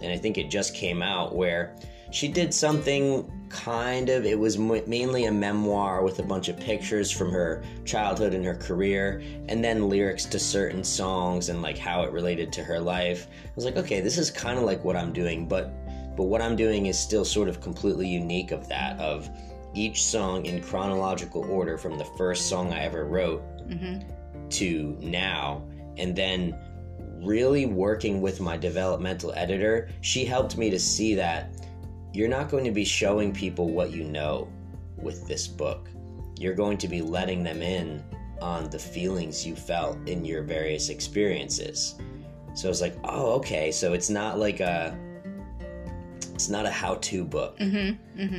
and 0.02 0.12
I 0.12 0.18
think 0.18 0.38
it 0.38 0.50
just 0.50 0.74
came 0.74 1.02
out 1.02 1.36
where 1.36 1.76
she 2.12 2.28
did 2.28 2.54
something 2.54 3.30
kind 3.50 4.10
of 4.10 4.26
it 4.26 4.38
was 4.38 4.58
m- 4.58 4.88
mainly 4.88 5.26
a 5.26 5.32
memoir 5.32 6.04
with 6.04 6.20
a 6.20 6.24
bunch 6.24 6.48
of 6.50 6.60
pictures 6.60 7.12
from 7.12 7.32
her 7.32 7.64
childhood 7.86 8.34
and 8.34 8.46
her 8.46 8.56
career 8.56 9.22
and 9.50 9.64
then 9.64 9.90
lyrics 9.90 10.26
to 10.26 10.40
certain 10.40 10.84
songs 10.84 11.50
and 11.50 11.62
like 11.62 11.78
how 11.78 12.04
it 12.04 12.12
related 12.12 12.54
to 12.54 12.64
her 12.64 12.80
life. 12.80 13.28
I 13.44 13.52
was 13.56 13.66
like 13.66 13.78
okay 13.78 14.00
this 14.02 14.18
is 14.18 14.32
kind 14.32 14.58
of 14.58 14.64
like 14.64 14.84
what 14.84 14.96
i'm 14.96 15.12
doing 15.12 15.48
but 15.48 15.74
but 16.16 16.24
what 16.24 16.42
i'm 16.42 16.56
doing 16.56 16.86
is 16.86 17.00
still 17.00 17.26
sort 17.26 17.50
of 17.50 17.62
completely 17.62 18.08
unique 18.08 18.52
of 18.52 18.68
that 18.70 19.00
of 19.00 19.30
each 19.74 20.04
song 20.04 20.46
in 20.46 20.62
chronological 20.62 21.50
order 21.50 21.78
from 21.78 21.98
the 21.98 22.06
first 22.06 22.50
song 22.50 22.74
i 22.74 22.80
ever 22.80 23.06
wrote 23.06 23.42
mm-hmm. 23.68 24.48
to 24.50 24.98
now 25.00 25.64
and 25.98 26.16
then 26.16 26.58
really 27.24 27.66
working 27.66 28.22
with 28.22 28.40
my 28.40 28.58
developmental 28.58 29.32
editor 29.36 29.90
she 30.02 30.26
helped 30.26 30.58
me 30.58 30.70
to 30.70 30.80
see 30.80 31.14
that 31.16 31.54
you're 32.14 32.28
not 32.28 32.50
going 32.50 32.64
to 32.64 32.72
be 32.72 32.86
showing 32.86 33.34
people 33.34 33.70
what 33.70 33.92
you 33.92 34.04
know 34.04 34.52
with 34.98 35.28
this 35.28 35.48
book. 35.48 35.90
You're 36.40 36.56
going 36.56 36.78
to 36.80 36.88
be 36.88 37.02
letting 37.02 37.44
them 37.44 37.62
in 37.62 38.04
on 38.42 38.70
the 38.70 38.80
feelings 38.80 39.46
you 39.46 39.56
felt 39.56 39.98
in 40.08 40.26
your 40.26 40.42
various 40.42 40.90
experiences. 40.90 41.96
So 42.54 42.70
it's 42.70 42.82
like, 42.82 42.98
oh, 43.04 43.34
okay. 43.36 43.72
So 43.72 43.94
it's 43.94 44.10
not 44.10 44.40
like 44.40 44.60
a 44.60 44.98
it's 46.34 46.50
not 46.50 46.66
a 46.66 46.72
how-to 46.72 47.24
book. 47.24 47.56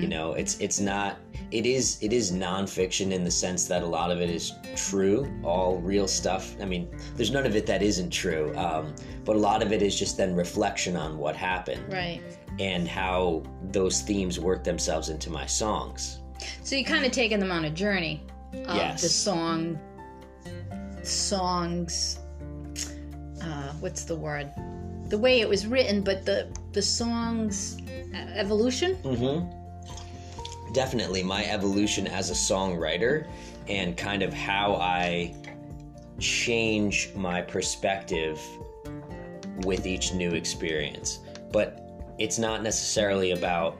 You 0.01 0.09
know, 0.09 0.33
it's 0.33 0.59
it's 0.59 0.81
not 0.81 1.19
it 1.53 1.67
is 1.67 1.99
it 2.01 2.13
is 2.13 2.33
nonfiction 2.33 3.13
in 3.13 3.23
the 3.23 3.31
sense 3.31 3.69
that 3.69 3.83
a 3.83 3.87
lot 3.87 4.11
of 4.11 4.21
it 4.21 4.29
is 4.29 4.53
true, 4.75 5.33
all 5.45 5.79
real 5.79 6.09
stuff. 6.09 6.57
I 6.61 6.65
mean, 6.65 6.89
there's 7.17 7.31
none 7.31 7.47
of 7.47 7.55
it 7.55 7.65
that 7.67 7.81
isn't 7.81 8.11
true, 8.11 8.53
um, 8.57 8.95
but 9.25 9.37
a 9.37 9.39
lot 9.39 9.63
of 9.63 9.73
it 9.73 9.83
is 9.83 9.97
just 9.97 10.17
then 10.17 10.35
reflection 10.35 10.97
on 10.97 11.17
what 11.17 11.37
happened 11.37 11.93
Right. 11.93 12.21
And 12.59 12.87
how 12.89 13.43
those 13.71 14.03
themes 14.03 14.39
work 14.39 14.65
themselves 14.65 15.09
into 15.09 15.31
my 15.31 15.47
songs. 15.47 16.21
So 16.63 16.77
you 16.77 16.85
kind 16.85 17.05
of 17.05 17.13
taken 17.13 17.41
them 17.41 17.51
on 17.51 17.65
a 17.67 17.71
journey 17.71 18.23
of 18.53 18.77
Yes. 18.77 19.03
the 19.03 19.09
song, 19.09 19.79
songs. 21.03 22.19
Uh, 23.41 23.73
what's 23.81 24.05
the 24.05 24.17
word? 24.17 24.51
The 25.09 25.19
way 25.19 25.41
it 25.41 25.49
was 25.49 25.67
written, 25.67 26.03
but 26.03 26.25
the 26.25 26.49
the 26.73 26.83
songs 26.83 27.77
evolution. 28.35 28.97
Mm-hmm. 29.03 30.73
Definitely 30.73 31.23
my 31.23 31.45
evolution 31.47 32.07
as 32.07 32.31
a 32.31 32.35
songwriter 32.35 33.27
and 33.69 33.97
kind 33.97 34.23
of 34.23 34.33
how 34.33 34.77
I 34.77 35.35
change 36.19 37.11
my 37.15 37.43
perspective 37.43 38.41
with 39.65 39.87
each 39.87 40.15
new 40.15 40.31
experience. 40.31 41.21
But 41.53 41.82
it's 42.23 42.39
not 42.39 42.63
necessarily 42.63 43.33
about 43.33 43.79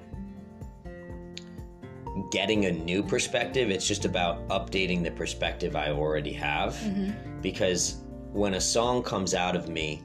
getting 2.33 2.65
a 2.65 2.73
new 2.73 3.01
perspective, 3.01 3.71
it's 3.71 3.87
just 3.87 4.05
about 4.05 4.47
updating 4.49 5.05
the 5.05 5.13
perspective 5.13 5.77
I 5.77 5.91
already 5.91 6.33
have. 6.33 6.75
Mm-hmm. 6.75 7.41
Because 7.41 8.03
when 8.33 8.55
a 8.55 8.61
song 8.61 9.05
comes 9.05 9.33
out 9.33 9.55
of 9.55 9.69
me, 9.69 10.03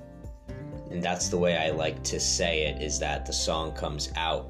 and 0.92 1.02
that's 1.02 1.30
the 1.30 1.38
way 1.38 1.58
I 1.58 1.72
like 1.72 2.04
to 2.04 2.20
say 2.20 2.66
it, 2.66 2.80
is 2.80 3.00
that 3.00 3.26
the 3.26 3.34
song 3.34 3.72
comes 3.72 4.12
out 4.16 4.48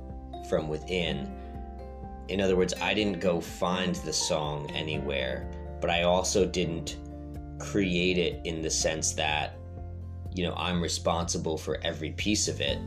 from 0.49 0.67
within. 0.67 1.33
In 2.27 2.41
other 2.41 2.57
words, 2.57 2.73
I 2.81 2.93
didn't 2.93 3.21
go 3.21 3.39
find 3.39 3.95
the 3.95 4.13
song 4.13 4.69
anywhere, 4.71 5.49
but 5.79 5.89
I 5.89 6.03
also 6.03 6.45
didn't 6.45 6.97
create 7.57 8.17
it 8.17 8.41
in 8.43 8.61
the 8.61 8.69
sense 8.69 9.13
that, 9.13 9.57
you 10.33 10.43
know, 10.43 10.53
I'm 10.55 10.81
responsible 10.81 11.57
for 11.57 11.79
every 11.83 12.11
piece 12.11 12.49
of 12.49 12.59
it. 12.59 12.79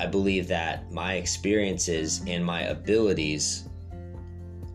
I 0.00 0.06
believe 0.06 0.48
that 0.48 0.90
my 0.90 1.14
experiences 1.14 2.22
and 2.26 2.42
my 2.42 2.62
abilities 2.62 3.68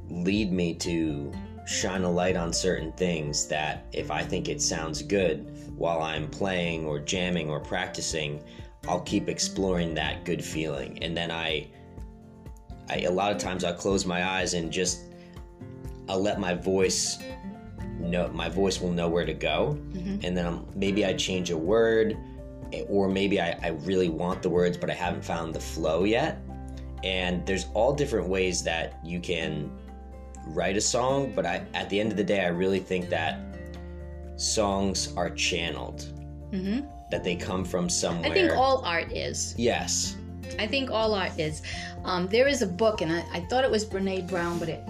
lead 0.08 0.52
me 0.52 0.76
to 0.76 1.34
shine 1.66 2.04
a 2.04 2.12
light 2.12 2.36
on 2.36 2.54
certain 2.54 2.92
things 2.92 3.48
that 3.48 3.88
if 3.92 4.12
I 4.12 4.22
think 4.22 4.50
it 4.50 4.62
sounds 4.62 5.02
good 5.02 5.52
while 5.76 6.04
I'm 6.04 6.30
playing 6.30 6.86
or 6.86 7.00
jamming 7.00 7.50
or 7.50 7.60
practicing, 7.60 8.44
I'll 8.88 9.02
keep 9.02 9.28
exploring 9.28 9.96
that 9.96 10.26
good 10.26 10.44
feeling. 10.46 11.02
And 11.02 11.18
then 11.18 11.32
I 11.32 11.72
I 12.88 13.00
a 13.00 13.12
lot 13.12 13.32
of 13.32 13.40
times 13.40 13.64
I'll 13.64 13.74
close 13.74 14.06
my 14.06 14.30
eyes 14.30 14.54
and 14.54 14.72
just 14.72 15.06
I'll 16.08 16.22
let 16.22 16.40
my 16.40 16.54
voice 16.54 17.18
know 18.00 18.28
my 18.28 18.48
voice 18.48 18.80
will 18.80 18.92
know 18.92 19.10
where 19.10 19.26
to 19.26 19.34
go. 19.34 19.76
Mm-hmm. 19.94 20.20
And 20.24 20.38
then 20.38 20.46
I'm, 20.46 20.68
maybe 20.76 21.04
I 21.04 21.14
change 21.14 21.50
a 21.50 21.58
word 21.58 22.16
or 22.84 23.08
maybe 23.08 23.40
I, 23.40 23.58
I 23.64 23.70
really 23.70 24.10
want 24.10 24.42
the 24.42 24.50
words 24.50 24.78
but 24.78 24.90
I 24.90 24.94
haven't 24.94 25.24
found 25.24 25.54
the 25.54 25.60
flow 25.60 26.04
yet. 26.04 26.42
And 27.04 27.46
there's 27.46 27.68
all 27.74 27.94
different 27.94 28.28
ways 28.28 28.64
that 28.64 29.00
you 29.04 29.20
can 29.20 29.72
write 30.48 30.76
a 30.78 30.82
song, 30.82 31.34
but 31.36 31.46
I, 31.46 31.64
at 31.74 31.90
the 31.90 32.00
end 32.00 32.12
of 32.12 32.18
the 32.18 32.24
day, 32.24 32.44
I 32.44 32.48
really 32.48 32.80
think 32.80 33.10
that 33.10 33.40
songs 34.38 35.14
are 35.16 35.30
channeled. 35.30 36.12
That 37.12 37.24
they 37.24 37.36
come 37.36 37.66
from 37.66 37.90
somewhere. 37.90 38.32
I 38.32 38.34
think 38.34 38.52
all 38.54 38.82
art 38.86 39.12
is. 39.12 39.54
yes. 39.58 40.16
I 40.58 40.68
think 40.68 40.90
all 40.90 41.14
art 41.14 41.38
is. 41.38 41.62
Um, 42.06 42.28
there 42.28 42.48
is 42.48 42.62
a 42.62 42.68
book, 42.68 43.02
and 43.02 43.12
I, 43.12 43.26
I 43.34 43.42
thought 43.50 43.66
it 43.66 43.72
was 43.72 43.84
Brene 43.84 44.28
Brown, 44.30 44.58
but 44.58 44.70
it 44.70 44.82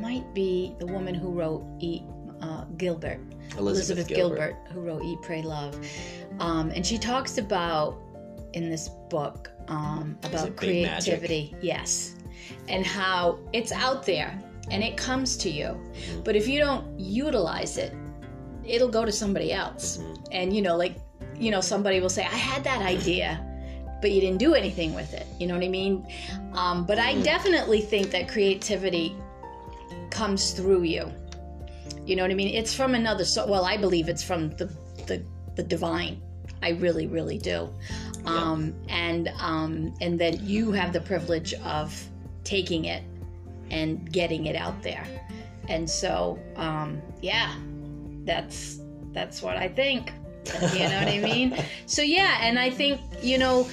might 0.00 0.32
be 0.32 0.74
the 0.78 0.86
woman 0.86 1.14
who 1.14 1.30
wrote 1.30 1.64
Eat 1.80 2.02
uh, 2.40 2.64
Gilbert, 2.76 3.20
Elizabeth 3.58 4.08
Gilbert. 4.08 4.56
who 4.72 4.80
wrote 4.80 5.02
Eat, 5.02 5.20
Pray, 5.22 5.42
Love, 5.42 5.78
um, 6.40 6.70
and 6.70 6.84
she 6.86 6.98
talks 6.98 7.38
about 7.38 7.96
in 8.52 8.68
this 8.70 8.88
book 9.10 9.50
um, 9.68 10.18
about 10.24 10.48
it 10.48 10.56
Big 10.60 10.84
Magic? 10.86 11.20
creativity. 11.20 11.56
Yes, 11.62 12.16
and 12.68 12.84
how 12.86 13.38
it's 13.52 13.72
out 13.72 14.04
there 14.06 14.40
and 14.70 14.82
it 14.82 14.96
comes 14.96 15.36
to 15.38 15.50
you, 15.50 15.66
Mm-hmm. 15.66 16.22
but 16.22 16.34
if 16.36 16.48
you 16.48 16.58
don't 16.58 16.98
utilize 16.98 17.78
it, 17.78 17.92
it'll 18.64 18.88
go 18.88 19.04
to 19.04 19.12
somebody 19.12 19.52
else. 19.52 19.98
Mm-hmm. 19.98 20.22
And 20.32 20.54
you 20.56 20.62
know, 20.62 20.76
like 20.76 20.96
you 21.38 21.50
know, 21.50 21.60
somebody 21.60 22.00
will 22.00 22.08
say, 22.10 22.22
"I 22.22 22.36
had 22.36 22.64
that 22.64 22.82
idea." 22.82 23.42
but 24.02 24.10
you 24.10 24.20
didn't 24.20 24.36
do 24.38 24.52
anything 24.52 24.92
with 24.94 25.14
it. 25.14 25.26
You 25.40 25.46
know 25.46 25.54
what 25.54 25.64
I 25.64 25.68
mean? 25.68 26.06
Um, 26.52 26.84
but 26.84 26.98
I 26.98 27.18
definitely 27.22 27.80
think 27.80 28.10
that 28.10 28.28
creativity 28.28 29.16
comes 30.10 30.50
through 30.50 30.82
you. 30.82 31.10
You 32.06 32.16
know 32.16 32.22
what 32.22 32.30
I 32.30 32.34
mean? 32.34 32.54
It's 32.54 32.72
from 32.72 32.94
another. 32.94 33.24
So, 33.24 33.46
well, 33.46 33.64
I 33.64 33.76
believe 33.76 34.08
it's 34.08 34.22
from 34.22 34.50
the 34.50 34.66
the, 35.06 35.22
the 35.56 35.62
divine. 35.62 36.22
I 36.62 36.70
really, 36.70 37.06
really 37.06 37.38
do. 37.38 37.68
Um, 38.24 38.74
and 38.88 39.28
um, 39.38 39.94
and 40.00 40.18
that 40.20 40.40
you 40.40 40.72
have 40.72 40.92
the 40.92 41.00
privilege 41.00 41.54
of 41.54 42.08
taking 42.44 42.86
it 42.86 43.02
and 43.70 44.10
getting 44.10 44.46
it 44.46 44.56
out 44.56 44.82
there. 44.82 45.06
And 45.68 45.88
so, 45.88 46.38
um, 46.56 47.00
yeah, 47.22 47.54
that's 48.24 48.80
that's 49.12 49.42
what 49.42 49.56
I 49.56 49.68
think. 49.68 50.12
You 50.72 50.88
know 50.88 50.98
what 51.00 51.08
I 51.08 51.18
mean? 51.18 51.56
So 51.86 52.02
yeah, 52.02 52.38
and 52.40 52.56
I 52.56 52.70
think 52.70 53.00
you 53.20 53.36
know, 53.36 53.68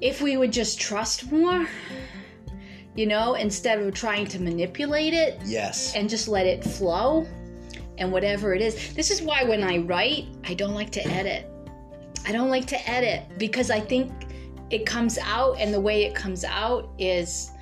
if 0.00 0.22
we 0.22 0.38
would 0.38 0.52
just 0.52 0.80
trust 0.80 1.30
more, 1.30 1.68
you 2.98 3.06
know, 3.06 3.34
instead 3.34 3.78
of 3.78 3.94
trying 3.94 4.26
to 4.26 4.42
manipulate 4.42 5.14
it 5.14 5.40
Yes. 5.46 5.94
and 5.94 6.10
just 6.10 6.26
let 6.26 6.46
it 6.46 6.64
flow, 6.64 7.28
and 7.96 8.10
whatever 8.10 8.54
it 8.54 8.60
is. 8.60 8.92
This 8.94 9.12
is 9.12 9.22
why 9.22 9.44
when 9.44 9.62
I 9.62 9.78
write, 9.78 10.24
I 10.44 10.54
don't 10.54 10.74
like 10.74 10.90
to 10.90 11.06
edit. 11.06 11.48
I 12.26 12.32
don't 12.32 12.50
like 12.50 12.66
to 12.66 12.90
edit 12.90 13.22
because 13.38 13.70
I 13.70 13.78
think 13.78 14.10
it 14.70 14.84
comes 14.84 15.16
out, 15.16 15.60
and 15.60 15.72
the 15.72 15.80
way 15.80 16.06
it 16.06 16.16
comes 16.16 16.42
out 16.42 16.90
is 16.98 17.52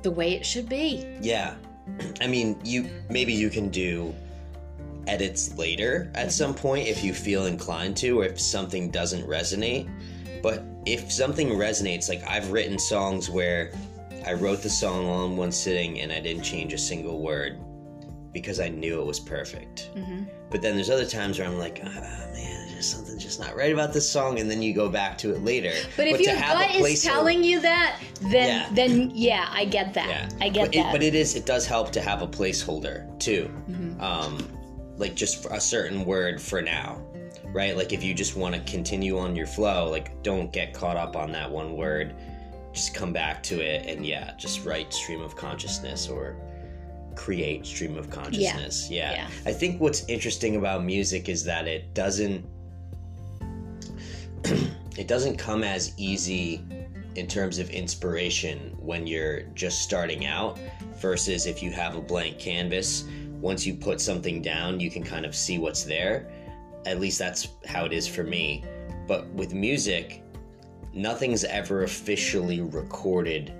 the 0.00 0.10
way 0.10 0.32
it 0.32 0.46
should 0.46 0.70
be. 0.70 1.06
Yeah. 1.20 1.54
I 2.22 2.26
mean, 2.26 2.58
you 2.64 2.88
maybe 3.10 3.34
you 3.34 3.50
can 3.50 3.68
do 3.68 4.14
edits 5.06 5.54
later 5.58 6.10
at 6.14 6.32
some 6.32 6.54
point 6.54 6.88
if 6.88 7.04
you 7.04 7.12
feel 7.12 7.44
inclined 7.44 7.94
to 7.98 8.20
or 8.20 8.24
if 8.24 8.40
something 8.40 8.90
doesn't 8.90 9.28
resonate. 9.28 9.86
But 10.42 10.62
if 10.86 11.12
something 11.12 11.50
resonates, 11.50 12.08
like 12.08 12.22
I've 12.26 12.52
written 12.52 12.78
songs 12.78 13.28
where 13.28 13.70
I 14.26 14.32
wrote 14.32 14.62
the 14.62 14.70
song 14.70 15.06
all 15.06 15.26
in 15.26 15.36
one 15.36 15.52
sitting 15.52 16.00
and 16.00 16.12
I 16.12 16.20
didn't 16.20 16.42
change 16.42 16.72
a 16.72 16.78
single 16.78 17.20
word 17.20 17.58
because 18.32 18.58
I 18.60 18.68
knew 18.68 19.00
it 19.00 19.04
was 19.06 19.20
perfect. 19.20 19.90
But 20.50 20.62
then 20.62 20.74
there's 20.76 20.90
other 20.90 21.06
times 21.06 21.38
where 21.38 21.46
I'm 21.48 21.58
like, 21.58 21.80
ah, 21.84 21.88
man, 22.32 22.68
there's 22.68 22.88
something 22.88 23.18
just 23.18 23.38
not 23.40 23.56
right 23.56 23.72
about 23.72 23.92
this 23.92 24.08
song, 24.08 24.38
and 24.40 24.50
then 24.50 24.62
you 24.62 24.72
go 24.74 24.88
back 24.88 25.16
to 25.18 25.32
it 25.34 25.42
later. 25.44 25.72
But 25.96 26.06
if 26.08 26.20
your 26.20 26.34
gut 26.36 26.74
is 26.74 27.02
telling 27.02 27.42
you 27.44 27.60
that, 27.60 28.00
then 28.20 28.48
Yeah. 28.48 28.68
then 28.72 29.10
yeah, 29.14 29.48
I 29.50 29.64
get 29.64 29.94
that. 29.94 30.08
Yeah, 30.08 30.28
I 30.44 30.48
get 30.48 30.64
but 30.66 30.72
that. 30.72 30.88
It, 30.88 30.92
but 30.92 31.02
it 31.02 31.14
is 31.14 31.34
it 31.34 31.46
does 31.46 31.66
help 31.66 31.90
to 31.92 32.00
have 32.00 32.22
a 32.22 32.26
placeholder 32.26 33.18
too, 33.18 33.50
Mm-hmm. 33.70 34.00
um, 34.00 34.48
like 34.96 35.14
just 35.14 35.42
for 35.42 35.52
a 35.52 35.60
certain 35.60 36.04
word 36.04 36.40
for 36.40 36.60
now, 36.62 37.00
right? 37.46 37.76
Like 37.76 37.92
if 37.92 38.02
you 38.04 38.14
just 38.14 38.36
want 38.36 38.54
to 38.54 38.60
continue 38.70 39.18
on 39.18 39.34
your 39.36 39.46
flow, 39.46 39.88
like 39.90 40.22
don't 40.22 40.52
get 40.52 40.72
caught 40.74 40.96
up 40.96 41.16
on 41.16 41.32
that 41.32 41.50
one 41.50 41.76
word. 41.76 42.14
Just 42.74 42.94
come 42.94 43.12
back 43.12 43.42
to 43.44 43.60
it 43.60 43.86
and 43.86 44.04
yeah, 44.04 44.34
just 44.36 44.64
write 44.64 44.92
stream 44.92 45.22
of 45.22 45.36
consciousness 45.36 46.08
or 46.08 46.36
create 47.14 47.64
stream 47.64 47.96
of 47.96 48.10
consciousness. 48.10 48.90
Yeah. 48.90 49.12
Yeah. 49.12 49.28
I 49.46 49.52
think 49.52 49.80
what's 49.80 50.06
interesting 50.08 50.56
about 50.56 50.84
music 50.84 51.28
is 51.28 51.44
that 51.44 51.66
it 51.66 51.94
doesn't 51.94 52.44
it 54.44 55.08
doesn't 55.08 55.36
come 55.36 55.64
as 55.64 55.92
easy 55.96 56.62
in 57.14 57.26
terms 57.26 57.58
of 57.58 57.70
inspiration 57.70 58.76
when 58.78 59.06
you're 59.06 59.42
just 59.54 59.82
starting 59.82 60.26
out 60.26 60.58
versus 60.96 61.46
if 61.46 61.62
you 61.62 61.70
have 61.70 61.94
a 61.96 62.00
blank 62.00 62.38
canvas. 62.38 63.04
Once 63.40 63.66
you 63.66 63.74
put 63.74 64.00
something 64.00 64.42
down, 64.42 64.80
you 64.80 64.90
can 64.90 65.02
kind 65.02 65.24
of 65.24 65.34
see 65.34 65.58
what's 65.58 65.84
there. 65.84 66.30
At 66.86 66.98
least 66.98 67.18
that's 67.18 67.48
how 67.66 67.84
it 67.84 67.92
is 67.92 68.08
for 68.08 68.24
me. 68.24 68.64
But 69.06 69.28
with 69.28 69.54
music, 69.54 70.23
nothing's 70.94 71.44
ever 71.44 71.82
officially 71.82 72.60
recorded 72.60 73.52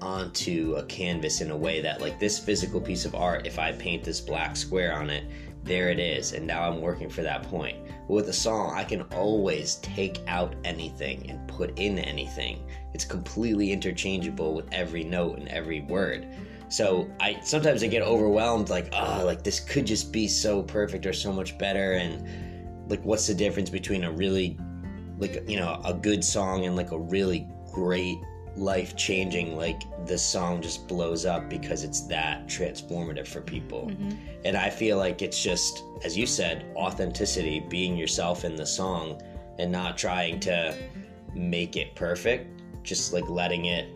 onto 0.00 0.74
a 0.76 0.84
canvas 0.84 1.40
in 1.40 1.50
a 1.50 1.56
way 1.56 1.80
that 1.80 2.00
like 2.00 2.20
this 2.20 2.38
physical 2.38 2.80
piece 2.80 3.04
of 3.04 3.16
art 3.16 3.44
if 3.46 3.58
i 3.58 3.72
paint 3.72 4.04
this 4.04 4.20
black 4.20 4.54
square 4.56 4.94
on 4.96 5.10
it 5.10 5.24
there 5.68 5.90
it 5.90 5.98
is 5.98 6.32
and 6.32 6.46
now 6.46 6.62
i'm 6.62 6.80
working 6.80 7.08
for 7.08 7.22
that 7.22 7.42
point. 7.44 7.76
But 8.06 8.14
with 8.14 8.28
a 8.28 8.32
song 8.32 8.74
i 8.74 8.84
can 8.84 9.02
always 9.12 9.76
take 9.76 10.20
out 10.26 10.54
anything 10.64 11.30
and 11.30 11.46
put 11.46 11.78
in 11.78 11.98
anything. 11.98 12.66
It's 12.94 13.04
completely 13.04 13.72
interchangeable 13.72 14.54
with 14.54 14.66
every 14.72 15.04
note 15.04 15.38
and 15.38 15.48
every 15.48 15.82
word. 15.82 16.26
So 16.68 17.10
i 17.20 17.38
sometimes 17.42 17.82
i 17.82 17.86
get 17.86 18.02
overwhelmed 18.02 18.70
like 18.70 18.88
oh 18.92 19.22
like 19.24 19.44
this 19.44 19.60
could 19.60 19.86
just 19.86 20.12
be 20.12 20.26
so 20.26 20.62
perfect 20.62 21.06
or 21.06 21.12
so 21.12 21.32
much 21.32 21.58
better 21.58 21.92
and 21.92 22.90
like 22.90 23.04
what's 23.04 23.26
the 23.26 23.34
difference 23.34 23.68
between 23.68 24.04
a 24.04 24.10
really 24.10 24.58
like 25.18 25.48
you 25.48 25.58
know 25.58 25.80
a 25.84 25.94
good 25.94 26.24
song 26.24 26.64
and 26.64 26.76
like 26.76 26.92
a 26.92 26.98
really 26.98 27.46
great 27.72 28.18
life 28.56 28.96
changing 28.96 29.56
like 29.56 29.82
the 30.06 30.18
song 30.18 30.60
just 30.60 30.88
blows 30.88 31.24
up 31.24 31.48
because 31.48 31.84
it's 31.84 32.00
that 32.02 32.46
transformative 32.46 33.26
for 33.28 33.40
people. 33.40 33.86
Mm-hmm. 33.86 34.10
and 34.44 34.56
i 34.56 34.68
feel 34.68 34.96
like 34.96 35.22
it's 35.22 35.40
just 35.40 35.84
as 36.04 36.16
you 36.16 36.26
said 36.26 36.66
authenticity 36.74 37.60
being 37.60 37.96
yourself 37.96 38.44
in 38.44 38.56
the 38.56 38.66
song 38.66 39.20
and 39.58 39.70
not 39.70 39.96
trying 39.96 40.40
to 40.40 40.76
make 41.34 41.76
it 41.76 41.94
perfect 41.94 42.58
just 42.82 43.12
like 43.12 43.28
letting 43.28 43.66
it 43.66 43.94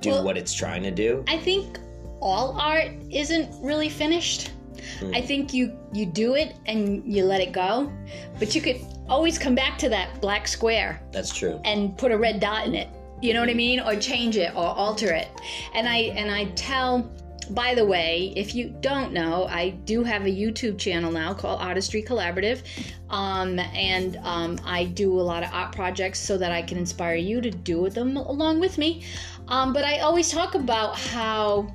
do 0.00 0.10
well, 0.10 0.24
what 0.24 0.36
it's 0.36 0.52
trying 0.52 0.82
to 0.82 0.90
do. 0.90 1.24
I 1.28 1.38
think 1.38 1.78
all 2.20 2.58
art 2.58 2.92
isn't 3.10 3.50
really 3.62 3.88
finished 3.88 4.50
mm. 5.00 5.16
i 5.16 5.20
think 5.20 5.52
you 5.52 5.78
you 5.92 6.06
do 6.06 6.34
it 6.34 6.56
and 6.66 7.02
you 7.04 7.24
let 7.24 7.40
it 7.40 7.52
go 7.52 7.92
but 8.38 8.54
you 8.54 8.60
could 8.60 8.80
always 9.08 9.38
come 9.38 9.54
back 9.54 9.78
to 9.78 9.88
that 9.88 10.20
black 10.20 10.48
square 10.48 11.02
that's 11.12 11.34
true 11.34 11.60
and 11.64 11.96
put 11.98 12.12
a 12.12 12.18
red 12.18 12.40
dot 12.40 12.66
in 12.66 12.74
it 12.74 12.88
you 13.22 13.32
know 13.32 13.40
what 13.40 13.48
I 13.48 13.54
mean? 13.54 13.78
Or 13.80 13.94
change 13.94 14.36
it 14.36 14.52
or 14.54 14.66
alter 14.66 15.12
it. 15.12 15.28
And 15.74 15.88
I 15.88 15.96
and 16.16 16.30
I 16.30 16.46
tell 16.56 17.08
by 17.50 17.74
the 17.74 17.84
way, 17.84 18.32
if 18.36 18.54
you 18.54 18.74
don't 18.80 19.12
know, 19.12 19.46
I 19.46 19.70
do 19.70 20.04
have 20.04 20.26
a 20.26 20.28
YouTube 20.28 20.78
channel 20.78 21.10
now 21.10 21.34
called 21.34 21.60
Artistry 21.60 22.02
Collaborative. 22.02 22.62
Um, 23.10 23.58
and 23.58 24.16
um, 24.22 24.58
I 24.64 24.84
do 24.84 25.20
a 25.20 25.20
lot 25.20 25.42
of 25.42 25.52
art 25.52 25.74
projects 25.74 26.18
so 26.20 26.38
that 26.38 26.52
I 26.52 26.62
can 26.62 26.78
inspire 26.78 27.16
you 27.16 27.40
to 27.40 27.50
do 27.50 27.90
them 27.90 28.16
along 28.16 28.60
with 28.60 28.78
me. 28.78 29.04
Um, 29.48 29.72
but 29.72 29.84
I 29.84 29.98
always 29.98 30.30
talk 30.30 30.54
about 30.54 30.96
how 30.96 31.66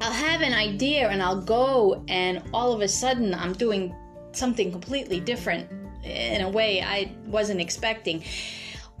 I'll 0.00 0.12
have 0.12 0.42
an 0.42 0.52
idea 0.52 1.08
and 1.08 1.22
I'll 1.22 1.40
go, 1.40 2.04
and 2.08 2.42
all 2.52 2.72
of 2.72 2.80
a 2.80 2.88
sudden 2.88 3.34
I'm 3.34 3.52
doing 3.52 3.94
something 4.32 4.70
completely 4.70 5.20
different 5.20 5.70
in 6.02 6.42
a 6.42 6.48
way 6.48 6.82
I 6.82 7.12
wasn't 7.26 7.60
expecting 7.60 8.24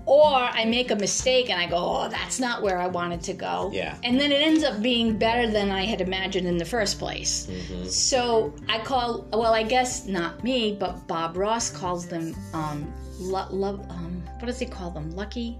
or 0.06 0.34
I 0.34 0.64
make 0.66 0.90
a 0.90 0.96
mistake 0.96 1.48
and 1.50 1.60
I 1.60 1.66
go, 1.66 1.76
oh, 1.76 2.08
that's 2.08 2.38
not 2.38 2.62
where 2.62 2.78
I 2.78 2.86
wanted 2.86 3.22
to 3.22 3.32
go. 3.32 3.70
Yeah. 3.72 3.96
And 4.04 4.20
then 4.20 4.32
it 4.32 4.42
ends 4.42 4.62
up 4.62 4.82
being 4.82 5.16
better 5.16 5.50
than 5.50 5.70
I 5.70 5.84
had 5.84 6.00
imagined 6.00 6.46
in 6.46 6.58
the 6.58 6.64
first 6.64 6.98
place. 6.98 7.46
Mm-hmm. 7.46 7.86
So 7.86 8.54
I 8.68 8.78
call, 8.80 9.26
well, 9.32 9.54
I 9.54 9.62
guess 9.62 10.06
not 10.06 10.44
me, 10.44 10.76
but 10.78 11.06
Bob 11.06 11.36
Ross 11.36 11.70
calls 11.70 12.06
them, 12.06 12.36
um, 12.52 12.92
lo- 13.18 13.48
love, 13.50 13.80
um, 13.90 14.22
what 14.38 14.46
does 14.46 14.58
he 14.58 14.66
call 14.66 14.90
them? 14.90 15.10
Lucky? 15.12 15.58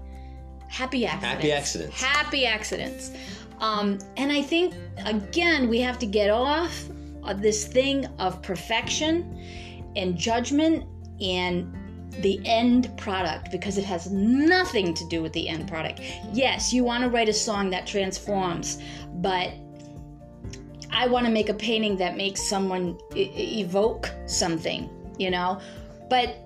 Happy 0.67 1.05
accidents. 1.05 1.33
Happy 1.33 1.51
accidents. 1.51 2.01
Happy 2.01 2.45
accidents. 2.45 3.11
Um, 3.59 3.99
and 4.17 4.31
I 4.31 4.41
think, 4.41 4.73
again, 5.05 5.69
we 5.69 5.79
have 5.81 5.97
to 5.99 6.05
get 6.05 6.29
off 6.29 6.89
of 7.23 7.41
this 7.41 7.65
thing 7.65 8.05
of 8.19 8.41
perfection 8.41 9.41
and 9.95 10.17
judgment 10.17 10.85
and 11.21 11.73
the 12.21 12.39
end 12.45 12.95
product 12.97 13.51
because 13.51 13.77
it 13.77 13.83
has 13.83 14.11
nothing 14.11 14.93
to 14.93 15.07
do 15.07 15.21
with 15.21 15.33
the 15.33 15.49
end 15.49 15.67
product. 15.67 16.01
Yes, 16.31 16.71
you 16.71 16.83
want 16.83 17.03
to 17.03 17.09
write 17.09 17.29
a 17.29 17.33
song 17.33 17.69
that 17.71 17.87
transforms, 17.87 18.81
but 19.15 19.51
I 20.91 21.07
want 21.07 21.25
to 21.25 21.31
make 21.31 21.49
a 21.49 21.53
painting 21.53 21.97
that 21.97 22.15
makes 22.15 22.41
someone 22.41 22.97
e- 23.15 23.59
evoke 23.61 24.09
something, 24.27 24.89
you 25.17 25.29
know? 25.29 25.59
But 26.09 26.37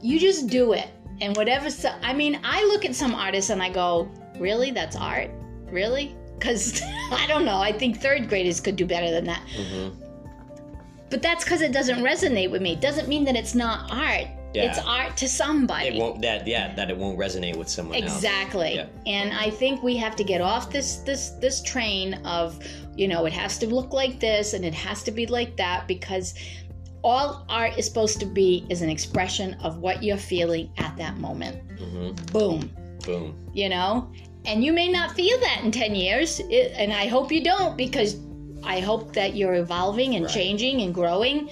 you 0.00 0.20
just 0.20 0.48
do 0.48 0.72
it. 0.72 0.88
And 1.20 1.36
whatever, 1.36 1.70
so, 1.70 1.92
I 2.02 2.12
mean, 2.12 2.40
I 2.44 2.64
look 2.64 2.84
at 2.84 2.94
some 2.94 3.14
artists 3.14 3.50
and 3.50 3.62
I 3.62 3.70
go, 3.70 4.08
really? 4.38 4.70
That's 4.70 4.96
art? 4.96 5.30
Really? 5.66 6.14
Because 6.42 6.82
I 7.12 7.26
don't 7.28 7.44
know. 7.44 7.58
I 7.58 7.72
think 7.72 8.00
third 8.00 8.28
graders 8.28 8.60
could 8.60 8.76
do 8.76 8.86
better 8.86 9.10
than 9.10 9.24
that. 9.24 9.42
Mm-hmm. 9.56 10.00
But 11.10 11.22
that's 11.22 11.44
because 11.44 11.60
it 11.60 11.72
doesn't 11.72 11.98
resonate 11.98 12.50
with 12.50 12.62
me. 12.62 12.72
It 12.72 12.80
Doesn't 12.80 13.06
mean 13.06 13.24
that 13.26 13.36
it's 13.36 13.54
not 13.54 13.92
art 13.92 14.28
yeah. 14.54 14.70
it's 14.70 14.78
art 14.86 15.16
to 15.18 15.28
somebody. 15.28 15.88
It 15.88 16.00
won't 16.00 16.20
that 16.22 16.46
yeah 16.46 16.74
that 16.74 16.90
it 16.90 16.96
won't 16.96 17.18
resonate 17.18 17.56
with 17.56 17.68
someone 17.68 17.96
exactly. 17.96 18.76
Yeah. 18.76 18.86
And 19.06 19.32
I 19.32 19.50
think 19.50 19.82
we 19.82 19.96
have 19.96 20.16
to 20.16 20.24
get 20.24 20.40
off 20.40 20.70
this 20.70 20.96
this 20.98 21.30
this 21.40 21.62
train 21.62 22.14
of 22.24 22.62
you 22.96 23.08
know 23.08 23.24
it 23.24 23.32
has 23.32 23.58
to 23.58 23.66
look 23.66 23.92
like 23.92 24.20
this 24.20 24.54
and 24.54 24.64
it 24.64 24.74
has 24.74 25.02
to 25.04 25.10
be 25.10 25.26
like 25.26 25.56
that 25.56 25.88
because 25.88 26.34
all 27.02 27.44
art 27.48 27.76
is 27.78 27.86
supposed 27.86 28.20
to 28.20 28.26
be 28.26 28.66
is 28.68 28.82
an 28.82 28.88
expression 28.88 29.54
of 29.54 29.78
what 29.78 30.02
you're 30.02 30.16
feeling 30.16 30.70
at 30.78 30.96
that 30.96 31.16
moment. 31.18 31.66
Mm-hmm. 31.78 32.26
Boom. 32.26 32.70
Boom. 33.04 33.50
You 33.52 33.68
know, 33.68 34.12
and 34.44 34.64
you 34.64 34.72
may 34.72 34.88
not 34.88 35.12
feel 35.12 35.38
that 35.40 35.60
in 35.62 35.70
10 35.70 35.94
years 35.94 36.40
it, 36.40 36.72
and 36.76 36.92
i 36.92 37.06
hope 37.06 37.30
you 37.30 37.42
don't 37.42 37.76
because 37.76 38.16
i 38.64 38.80
hope 38.80 39.12
that 39.12 39.36
you're 39.36 39.54
evolving 39.54 40.16
and 40.16 40.24
right. 40.24 40.34
changing 40.34 40.82
and 40.82 40.94
growing 40.94 41.48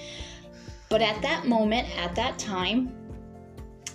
but 0.91 1.01
at 1.01 1.21
that 1.21 1.47
moment, 1.47 1.87
at 1.97 2.13
that 2.15 2.37
time, 2.37 2.91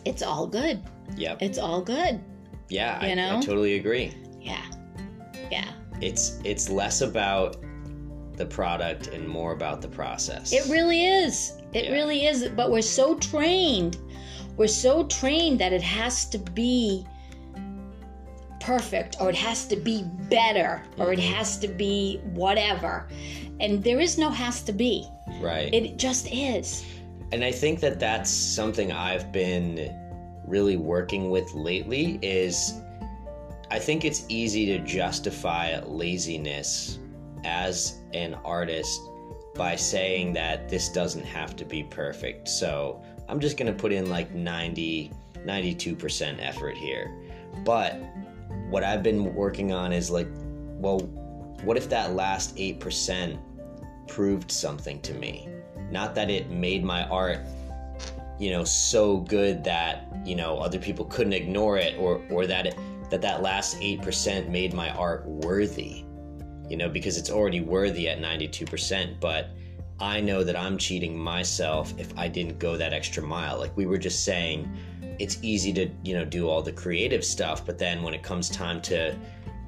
it's 0.06 0.22
all 0.22 0.46
good. 0.46 0.82
Yep. 1.14 1.42
It's 1.42 1.58
all 1.58 1.82
good. 1.82 2.18
Yeah, 2.70 3.04
you 3.04 3.12
I, 3.12 3.14
know? 3.14 3.36
I 3.36 3.40
totally 3.42 3.74
agree. 3.74 4.14
Yeah. 4.40 4.64
Yeah. 5.52 5.70
It's 6.00 6.40
it's 6.42 6.70
less 6.70 7.02
about 7.02 7.58
the 8.32 8.46
product 8.46 9.08
and 9.08 9.28
more 9.28 9.52
about 9.52 9.82
the 9.82 9.88
process. 9.88 10.54
It 10.54 10.70
really 10.72 11.04
is. 11.04 11.52
It 11.74 11.84
yeah. 11.84 11.92
really 11.92 12.24
is. 12.24 12.48
But 12.48 12.70
we're 12.70 12.80
so 12.80 13.18
trained. 13.18 13.98
We're 14.56 14.66
so 14.66 15.04
trained 15.04 15.60
that 15.60 15.74
it 15.74 15.82
has 15.82 16.24
to 16.30 16.38
be 16.38 17.06
perfect 18.66 19.16
or 19.20 19.30
it 19.30 19.36
has 19.36 19.64
to 19.66 19.76
be 19.76 20.02
better 20.28 20.82
or 20.98 21.12
it 21.12 21.20
mm-hmm. 21.20 21.34
has 21.34 21.56
to 21.58 21.68
be 21.68 22.20
whatever. 22.34 23.06
And 23.60 23.82
there 23.82 24.00
is 24.00 24.18
no 24.18 24.28
has 24.28 24.62
to 24.62 24.72
be. 24.72 25.08
Right. 25.40 25.72
It 25.72 25.96
just 25.96 26.26
is. 26.32 26.84
And 27.32 27.44
I 27.44 27.52
think 27.52 27.80
that 27.80 28.00
that's 28.00 28.30
something 28.30 28.90
I've 28.90 29.30
been 29.30 29.94
really 30.46 30.76
working 30.76 31.30
with 31.30 31.52
lately 31.54 32.18
is 32.22 32.80
I 33.70 33.78
think 33.78 34.04
it's 34.04 34.24
easy 34.28 34.66
to 34.66 34.78
justify 34.80 35.80
laziness 35.84 36.98
as 37.44 38.00
an 38.14 38.34
artist 38.44 39.00
by 39.54 39.76
saying 39.76 40.32
that 40.34 40.68
this 40.68 40.88
doesn't 40.88 41.24
have 41.24 41.56
to 41.56 41.64
be 41.64 41.84
perfect. 41.84 42.48
So, 42.48 43.02
I'm 43.28 43.40
just 43.40 43.56
going 43.56 43.72
to 43.72 43.76
put 43.76 43.90
in 43.92 44.08
like 44.08 44.32
90 44.32 45.10
92% 45.46 46.36
effort 46.40 46.76
here. 46.76 47.14
But 47.64 48.02
what 48.70 48.84
I've 48.84 49.02
been 49.02 49.34
working 49.34 49.72
on 49.72 49.92
is 49.92 50.10
like 50.10 50.28
well, 50.78 51.00
what 51.64 51.78
if 51.78 51.88
that 51.88 52.14
last 52.14 52.54
8% 52.56 53.38
proved 54.06 54.50
something 54.50 55.00
to 55.02 55.14
me. 55.14 55.48
Not 55.90 56.14
that 56.14 56.30
it 56.30 56.50
made 56.50 56.84
my 56.84 57.04
art, 57.08 57.40
you 58.38 58.50
know, 58.50 58.64
so 58.64 59.18
good 59.18 59.64
that, 59.64 60.08
you 60.24 60.36
know, 60.36 60.58
other 60.58 60.78
people 60.78 61.04
couldn't 61.06 61.32
ignore 61.32 61.78
it 61.78 61.98
or 61.98 62.22
or 62.30 62.46
that 62.46 62.66
it, 62.66 62.76
that 63.10 63.22
that 63.22 63.42
last 63.42 63.78
8% 63.78 64.48
made 64.48 64.74
my 64.74 64.90
art 64.90 65.24
worthy. 65.26 66.04
You 66.68 66.76
know, 66.76 66.88
because 66.88 67.16
it's 67.16 67.30
already 67.30 67.60
worthy 67.60 68.08
at 68.08 68.18
92%, 68.18 69.20
but 69.20 69.50
I 70.00 70.20
know 70.20 70.42
that 70.42 70.56
I'm 70.56 70.76
cheating 70.76 71.16
myself 71.16 71.94
if 71.96 72.16
I 72.18 72.26
didn't 72.26 72.58
go 72.58 72.76
that 72.76 72.92
extra 72.92 73.22
mile. 73.22 73.58
Like 73.58 73.76
we 73.76 73.86
were 73.86 73.98
just 73.98 74.24
saying, 74.24 74.68
it's 75.18 75.38
easy 75.42 75.72
to, 75.74 75.88
you 76.02 76.14
know, 76.14 76.24
do 76.24 76.48
all 76.48 76.62
the 76.62 76.72
creative 76.72 77.24
stuff, 77.24 77.64
but 77.64 77.78
then 77.78 78.02
when 78.02 78.14
it 78.14 78.22
comes 78.22 78.48
time 78.48 78.80
to 78.82 79.16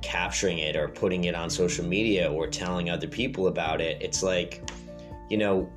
capturing 0.03 0.59
it 0.59 0.77
or 0.77 0.89
putting 0.89 1.25
it 1.25 1.35
on 1.35 1.51
social 1.51 1.85
media 1.85 2.31
or 2.31 2.47
telling 2.47 2.91
other 2.91 3.07
people 3.07 3.49
about 3.49 3.81
it. 3.81 4.01
It's 4.01 4.23
like, 4.23 4.69
you 5.29 5.37
know, 5.37 5.71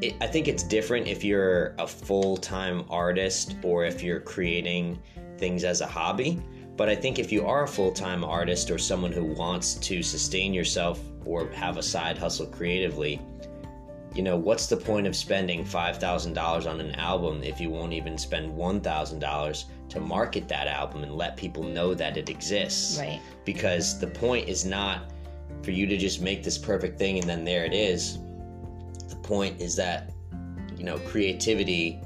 it, 0.00 0.14
I 0.20 0.26
think 0.26 0.48
it's 0.48 0.62
different 0.62 1.06
if 1.06 1.24
you're 1.24 1.74
a 1.78 1.86
full 1.86 2.36
time 2.36 2.84
artist 2.88 3.56
or 3.62 3.84
if 3.84 4.02
you're 4.02 4.20
creating 4.20 5.00
things 5.38 5.64
as 5.64 5.80
a 5.80 5.86
hobby. 5.86 6.40
But 6.76 6.88
I 6.88 6.96
think 6.96 7.18
if 7.18 7.30
you 7.30 7.46
are 7.46 7.64
a 7.64 7.68
full 7.68 7.92
time 7.92 8.24
artist 8.24 8.70
or 8.70 8.78
someone 8.78 9.12
who 9.12 9.24
wants 9.24 9.74
to 9.74 10.02
sustain 10.02 10.54
yourself 10.54 11.00
or 11.24 11.48
have 11.50 11.76
a 11.76 11.82
side 11.82 12.18
hustle 12.18 12.46
creatively, 12.46 13.20
you 14.14 14.22
know, 14.22 14.36
what's 14.36 14.66
the 14.66 14.76
point 14.76 15.06
of 15.06 15.16
spending 15.16 15.64
$5,000 15.64 16.70
on 16.70 16.80
an 16.80 16.94
album 16.96 17.42
if 17.42 17.60
you 17.60 17.70
won't 17.70 17.92
even 17.92 18.18
spend 18.18 18.52
$1,000 18.52 19.64
to 19.92 20.00
market 20.00 20.48
that 20.48 20.66
album 20.66 21.02
and 21.02 21.14
let 21.14 21.36
people 21.36 21.62
know 21.62 21.94
that 21.94 22.16
it 22.16 22.30
exists. 22.30 22.98
Right. 22.98 23.20
Because 23.44 23.98
the 23.98 24.06
point 24.06 24.48
is 24.48 24.64
not 24.64 25.12
for 25.62 25.70
you 25.70 25.86
to 25.86 25.96
just 25.96 26.22
make 26.22 26.42
this 26.42 26.56
perfect 26.56 26.98
thing 26.98 27.18
and 27.18 27.28
then 27.28 27.44
there 27.44 27.64
it 27.64 27.74
is. 27.74 28.18
The 29.08 29.16
point 29.16 29.60
is 29.60 29.76
that, 29.76 30.10
you 30.76 30.84
know, 30.84 30.98
creativity, 31.00 32.00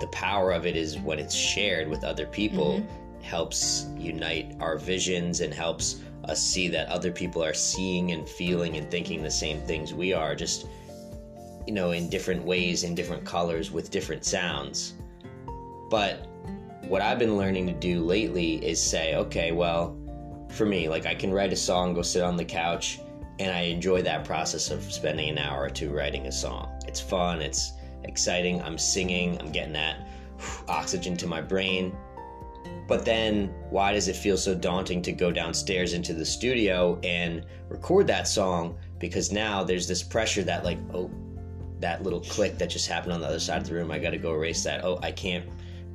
the 0.00 0.06
power 0.08 0.52
of 0.52 0.66
it 0.66 0.76
is 0.76 0.98
when 0.98 1.18
it's 1.18 1.34
shared 1.34 1.88
with 1.88 2.04
other 2.04 2.26
people, 2.26 2.80
mm-hmm. 2.80 3.22
helps 3.22 3.86
unite 3.96 4.54
our 4.60 4.76
visions 4.76 5.40
and 5.40 5.52
helps 5.52 6.02
us 6.24 6.42
see 6.42 6.68
that 6.68 6.88
other 6.88 7.10
people 7.10 7.42
are 7.42 7.54
seeing 7.54 8.12
and 8.12 8.28
feeling 8.28 8.76
and 8.76 8.90
thinking 8.90 9.22
the 9.22 9.30
same 9.30 9.60
things 9.62 9.94
we 9.94 10.12
are, 10.12 10.34
just, 10.34 10.66
you 11.66 11.72
know, 11.72 11.92
in 11.92 12.08
different 12.08 12.44
ways, 12.44 12.84
in 12.84 12.94
different 12.94 13.24
colors, 13.24 13.70
with 13.70 13.90
different 13.90 14.24
sounds. 14.24 14.94
But 15.90 16.26
what 16.88 17.02
I've 17.02 17.18
been 17.18 17.36
learning 17.36 17.66
to 17.66 17.72
do 17.72 18.04
lately 18.04 18.64
is 18.64 18.82
say, 18.82 19.14
okay, 19.16 19.52
well, 19.52 19.96
for 20.50 20.66
me, 20.66 20.88
like 20.88 21.06
I 21.06 21.14
can 21.14 21.32
write 21.32 21.52
a 21.52 21.56
song, 21.56 21.94
go 21.94 22.02
sit 22.02 22.22
on 22.22 22.36
the 22.36 22.44
couch, 22.44 23.00
and 23.38 23.50
I 23.50 23.62
enjoy 23.62 24.02
that 24.02 24.24
process 24.24 24.70
of 24.70 24.82
spending 24.92 25.28
an 25.28 25.38
hour 25.38 25.64
or 25.64 25.70
two 25.70 25.90
writing 25.90 26.26
a 26.26 26.32
song. 26.32 26.68
It's 26.86 27.00
fun, 27.00 27.40
it's 27.40 27.72
exciting, 28.04 28.62
I'm 28.62 28.78
singing, 28.78 29.38
I'm 29.40 29.50
getting 29.50 29.72
that 29.72 30.06
oxygen 30.68 31.16
to 31.18 31.26
my 31.26 31.40
brain. 31.40 31.96
But 32.86 33.04
then, 33.04 33.46
why 33.70 33.92
does 33.92 34.08
it 34.08 34.16
feel 34.16 34.36
so 34.36 34.54
daunting 34.54 35.00
to 35.02 35.12
go 35.12 35.32
downstairs 35.32 35.94
into 35.94 36.12
the 36.12 36.24
studio 36.24 36.98
and 37.02 37.46
record 37.68 38.06
that 38.08 38.28
song? 38.28 38.76
Because 38.98 39.32
now 39.32 39.64
there's 39.64 39.88
this 39.88 40.02
pressure 40.02 40.42
that, 40.42 40.64
like, 40.64 40.78
oh, 40.92 41.10
that 41.80 42.02
little 42.02 42.20
click 42.20 42.58
that 42.58 42.70
just 42.70 42.88
happened 42.88 43.12
on 43.12 43.20
the 43.20 43.26
other 43.26 43.40
side 43.40 43.62
of 43.62 43.68
the 43.68 43.74
room, 43.74 43.90
I 43.90 43.98
gotta 43.98 44.18
go 44.18 44.34
erase 44.34 44.62
that. 44.64 44.84
Oh, 44.84 44.98
I 45.02 45.12
can't 45.12 45.44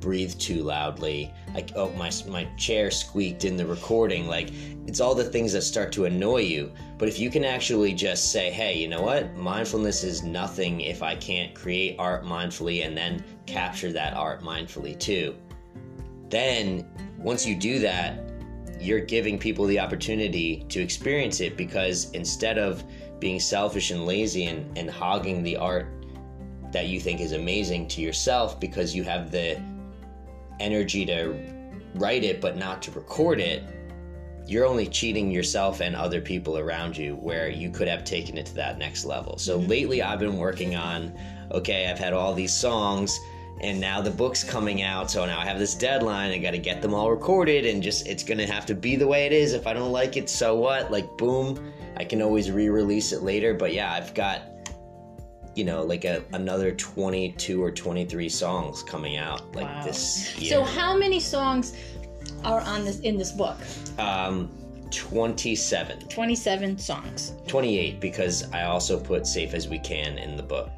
breathe 0.00 0.34
too 0.38 0.62
loudly. 0.62 1.32
Oh, 1.76 1.90
my, 1.92 2.10
my 2.28 2.44
chair 2.56 2.90
squeaked 2.90 3.44
in 3.44 3.56
the 3.56 3.66
recording. 3.66 4.26
Like, 4.26 4.50
it's 4.86 5.00
all 5.00 5.14
the 5.14 5.24
things 5.24 5.52
that 5.52 5.62
start 5.62 5.92
to 5.92 6.06
annoy 6.06 6.38
you. 6.38 6.72
But 6.98 7.08
if 7.08 7.18
you 7.18 7.30
can 7.30 7.44
actually 7.44 7.92
just 7.92 8.32
say, 8.32 8.50
hey, 8.50 8.76
you 8.76 8.88
know 8.88 9.02
what? 9.02 9.36
Mindfulness 9.36 10.02
is 10.02 10.22
nothing 10.22 10.80
if 10.80 11.02
I 11.02 11.16
can't 11.16 11.54
create 11.54 11.96
art 11.98 12.24
mindfully 12.24 12.84
and 12.84 12.96
then 12.96 13.24
capture 13.46 13.92
that 13.92 14.14
art 14.14 14.42
mindfully 14.42 14.98
too. 14.98 15.36
Then, 16.30 16.88
once 17.18 17.44
you 17.44 17.54
do 17.54 17.80
that, 17.80 18.22
you're 18.80 19.00
giving 19.00 19.38
people 19.38 19.66
the 19.66 19.78
opportunity 19.78 20.64
to 20.68 20.80
experience 20.80 21.40
it 21.40 21.56
because 21.56 22.10
instead 22.12 22.56
of 22.56 22.82
being 23.18 23.38
selfish 23.38 23.90
and 23.90 24.06
lazy 24.06 24.46
and, 24.46 24.78
and 24.78 24.90
hogging 24.90 25.42
the 25.42 25.56
art 25.56 25.86
that 26.72 26.86
you 26.86 26.98
think 26.98 27.20
is 27.20 27.32
amazing 27.32 27.86
to 27.88 28.00
yourself 28.00 28.58
because 28.58 28.94
you 28.94 29.02
have 29.02 29.30
the 29.30 29.60
energy 30.60 31.04
to 31.04 31.34
write 31.96 32.24
it 32.24 32.40
but 32.40 32.56
not 32.56 32.80
to 32.80 32.90
record 32.92 33.40
it, 33.40 33.64
you're 34.46 34.66
only 34.66 34.86
cheating 34.86 35.30
yourself 35.30 35.80
and 35.80 35.94
other 35.94 36.20
people 36.20 36.58
around 36.58 36.96
you 36.96 37.16
where 37.16 37.50
you 37.50 37.70
could 37.70 37.88
have 37.88 38.04
taken 38.04 38.38
it 38.38 38.46
to 38.46 38.54
that 38.54 38.78
next 38.78 39.04
level. 39.04 39.36
So 39.36 39.58
mm-hmm. 39.58 39.68
lately 39.68 40.02
I've 40.02 40.18
been 40.18 40.38
working 40.38 40.74
on 40.74 41.12
okay, 41.52 41.90
I've 41.90 41.98
had 41.98 42.12
all 42.12 42.32
these 42.32 42.54
songs 42.54 43.18
and 43.62 43.80
now 43.80 44.00
the 44.00 44.10
book's 44.10 44.42
coming 44.42 44.82
out 44.82 45.10
so 45.10 45.24
now 45.26 45.38
i 45.38 45.44
have 45.44 45.58
this 45.58 45.74
deadline 45.74 46.30
i 46.30 46.38
got 46.38 46.52
to 46.52 46.58
get 46.58 46.80
them 46.80 46.94
all 46.94 47.10
recorded 47.10 47.66
and 47.66 47.82
just 47.82 48.06
it's 48.06 48.22
gonna 48.22 48.46
have 48.46 48.66
to 48.66 48.74
be 48.74 48.96
the 48.96 49.06
way 49.06 49.26
it 49.26 49.32
is 49.32 49.52
if 49.52 49.66
i 49.66 49.72
don't 49.72 49.92
like 49.92 50.16
it 50.16 50.28
so 50.28 50.56
what 50.56 50.90
like 50.90 51.06
boom 51.16 51.72
i 51.96 52.04
can 52.04 52.22
always 52.22 52.50
re-release 52.50 53.12
it 53.12 53.22
later 53.22 53.54
but 53.54 53.72
yeah 53.72 53.92
i've 53.92 54.14
got 54.14 54.42
you 55.54 55.64
know, 55.64 55.82
like 55.82 56.04
a, 56.04 56.24
another 56.32 56.72
22 56.72 57.62
or 57.62 57.70
23 57.70 58.28
songs 58.28 58.82
coming 58.82 59.16
out 59.16 59.54
like 59.54 59.66
wow. 59.66 59.84
this 59.84 60.38
year. 60.38 60.50
So 60.50 60.62
how 60.62 60.96
many 60.96 61.20
songs 61.20 61.76
are 62.44 62.60
on 62.60 62.84
this 62.84 63.00
in 63.00 63.16
this 63.16 63.32
book? 63.32 63.58
Um 63.98 64.50
27. 64.90 66.08
27 66.08 66.78
songs. 66.78 67.34
28 67.46 68.00
because 68.00 68.50
I 68.52 68.62
also 68.62 68.98
put 68.98 69.26
Safe 69.26 69.54
as 69.54 69.68
We 69.68 69.78
Can 69.78 70.18
in 70.18 70.36
the 70.36 70.42
book 70.42 70.70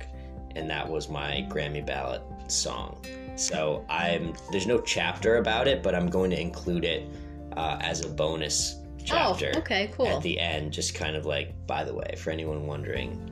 and 0.55 0.69
that 0.69 0.89
was 0.89 1.09
my 1.09 1.47
Grammy 1.49 1.85
ballot 1.85 2.23
song. 2.53 3.05
So 3.37 3.85
I'm 3.89 4.35
there's 4.51 4.67
no 4.67 4.81
chapter 4.81 5.37
about 5.37 5.67
it, 5.67 5.83
but 5.83 5.95
I'm 5.95 6.09
going 6.09 6.31
to 6.31 6.41
include 6.41 6.85
it 6.85 7.09
uh, 7.57 7.79
as 7.81 8.05
a 8.05 8.09
bonus 8.09 8.77
oh, 8.79 9.05
chapter. 9.05 9.53
Oh, 9.55 9.59
okay, 9.59 9.91
cool. 9.95 10.07
At 10.07 10.23
the 10.23 10.39
end, 10.39 10.73
just 10.73 10.95
kind 10.95 11.17
of 11.17 11.27
like, 11.27 11.67
by 11.67 11.85
the 11.85 11.95
way, 11.95 12.15
for 12.17 12.31
anyone 12.31 12.67
wondering, 12.67 13.31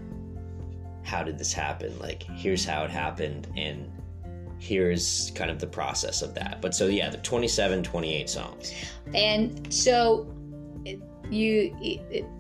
how 1.03 1.23
did 1.23 1.39
this 1.39 1.53
happen? 1.53 1.99
Like, 1.99 2.23
here's 2.23 2.65
how 2.65 2.85
it 2.85 2.91
happened, 2.91 3.49
and 3.57 3.91
here's 4.59 5.33
kind 5.35 5.51
of 5.51 5.59
the 5.59 5.67
process 5.67 6.23
of 6.23 6.35
that. 6.35 6.61
But 6.61 6.75
so, 6.75 6.87
yeah, 6.87 7.11
the 7.11 7.19
27, 7.19 7.83
28 7.83 8.29
songs. 8.29 8.75
And 9.15 9.73
so, 9.73 10.35
you 11.31 11.75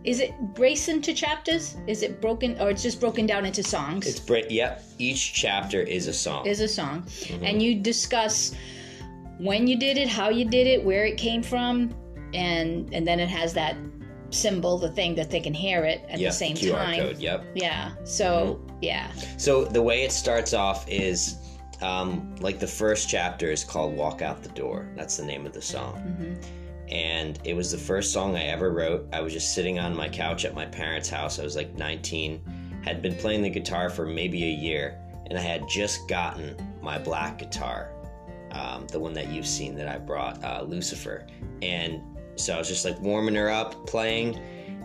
is 0.04 0.20
it 0.20 0.32
braced 0.54 0.88
into 0.88 1.14
chapters 1.14 1.76
is 1.86 2.02
it 2.02 2.20
broken 2.20 2.60
or 2.60 2.70
it's 2.70 2.82
just 2.82 3.00
broken 3.00 3.26
down 3.26 3.44
into 3.44 3.62
songs 3.62 4.06
it's 4.06 4.20
bra- 4.20 4.40
yep 4.48 4.82
each 4.98 5.32
chapter 5.32 5.80
is 5.80 6.06
a 6.06 6.12
song 6.12 6.46
is 6.46 6.60
a 6.60 6.68
song 6.68 7.02
mm-hmm. 7.02 7.44
and 7.44 7.62
you 7.62 7.74
discuss 7.74 8.54
when 9.38 9.66
you 9.66 9.76
did 9.76 9.96
it 9.96 10.08
how 10.08 10.28
you 10.28 10.44
did 10.44 10.66
it 10.66 10.84
where 10.84 11.04
it 11.04 11.16
came 11.16 11.42
from 11.42 11.94
and 12.34 12.92
and 12.92 13.06
then 13.06 13.20
it 13.20 13.28
has 13.28 13.52
that 13.54 13.76
symbol, 14.30 14.78
the 14.78 14.90
thing 14.90 15.14
that 15.16 15.30
they 15.30 15.40
can 15.40 15.54
hear 15.54 15.84
it 15.84 16.04
at 16.08 16.18
yep, 16.18 16.32
the 16.32 16.36
same 16.36 16.56
QR 16.56 16.84
time. 16.84 17.00
Code, 17.00 17.18
yep. 17.18 17.44
Yeah. 17.54 17.92
So 18.04 18.60
mm-hmm. 18.64 18.78
yeah. 18.80 19.10
So 19.36 19.64
the 19.64 19.82
way 19.82 20.02
it 20.02 20.12
starts 20.12 20.54
off 20.54 20.88
is 20.88 21.36
um, 21.82 22.34
like 22.40 22.58
the 22.58 22.66
first 22.66 23.08
chapter 23.08 23.50
is 23.50 23.64
called 23.64 23.96
"Walk 23.96 24.22
Out 24.22 24.42
the 24.42 24.48
Door." 24.50 24.88
That's 24.96 25.16
the 25.16 25.24
name 25.24 25.46
of 25.46 25.52
the 25.52 25.62
song. 25.62 25.96
Mm-hmm. 25.96 26.59
And 26.90 27.38
it 27.44 27.54
was 27.54 27.70
the 27.70 27.78
first 27.78 28.12
song 28.12 28.36
I 28.36 28.44
ever 28.44 28.70
wrote. 28.72 29.08
I 29.12 29.20
was 29.20 29.32
just 29.32 29.54
sitting 29.54 29.78
on 29.78 29.96
my 29.96 30.08
couch 30.08 30.44
at 30.44 30.54
my 30.54 30.66
parents' 30.66 31.08
house. 31.08 31.38
I 31.38 31.44
was 31.44 31.54
like 31.54 31.74
19, 31.76 32.42
had 32.84 33.00
been 33.00 33.14
playing 33.14 33.42
the 33.42 33.50
guitar 33.50 33.90
for 33.90 34.06
maybe 34.06 34.42
a 34.44 34.50
year, 34.50 34.98
and 35.26 35.38
I 35.38 35.42
had 35.42 35.68
just 35.68 36.08
gotten 36.08 36.56
my 36.82 36.98
black 36.98 37.38
guitar, 37.38 37.92
um, 38.50 38.86
the 38.88 38.98
one 38.98 39.12
that 39.12 39.28
you've 39.28 39.46
seen 39.46 39.76
that 39.76 39.86
I 39.86 39.98
brought, 39.98 40.42
uh, 40.42 40.64
Lucifer. 40.66 41.26
And 41.62 42.02
so 42.34 42.54
I 42.54 42.58
was 42.58 42.68
just 42.68 42.84
like 42.84 43.00
warming 43.00 43.36
her 43.36 43.50
up, 43.50 43.86
playing, 43.86 44.40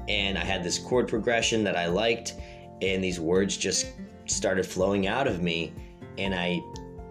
and 0.08 0.38
I 0.38 0.44
had 0.44 0.63
this 0.63 0.78
chord 0.78 1.08
progression 1.08 1.63
that 1.63 1.76
I 1.76 1.88
liked, 1.88 2.36
and 2.82 3.04
these 3.04 3.20
words 3.20 3.58
just 3.58 3.88
started 4.26 4.65
flowing 4.65 5.08
out 5.08 5.28
of 5.28 5.41
me. 5.41 5.74
And 6.20 6.36
I, 6.36 6.62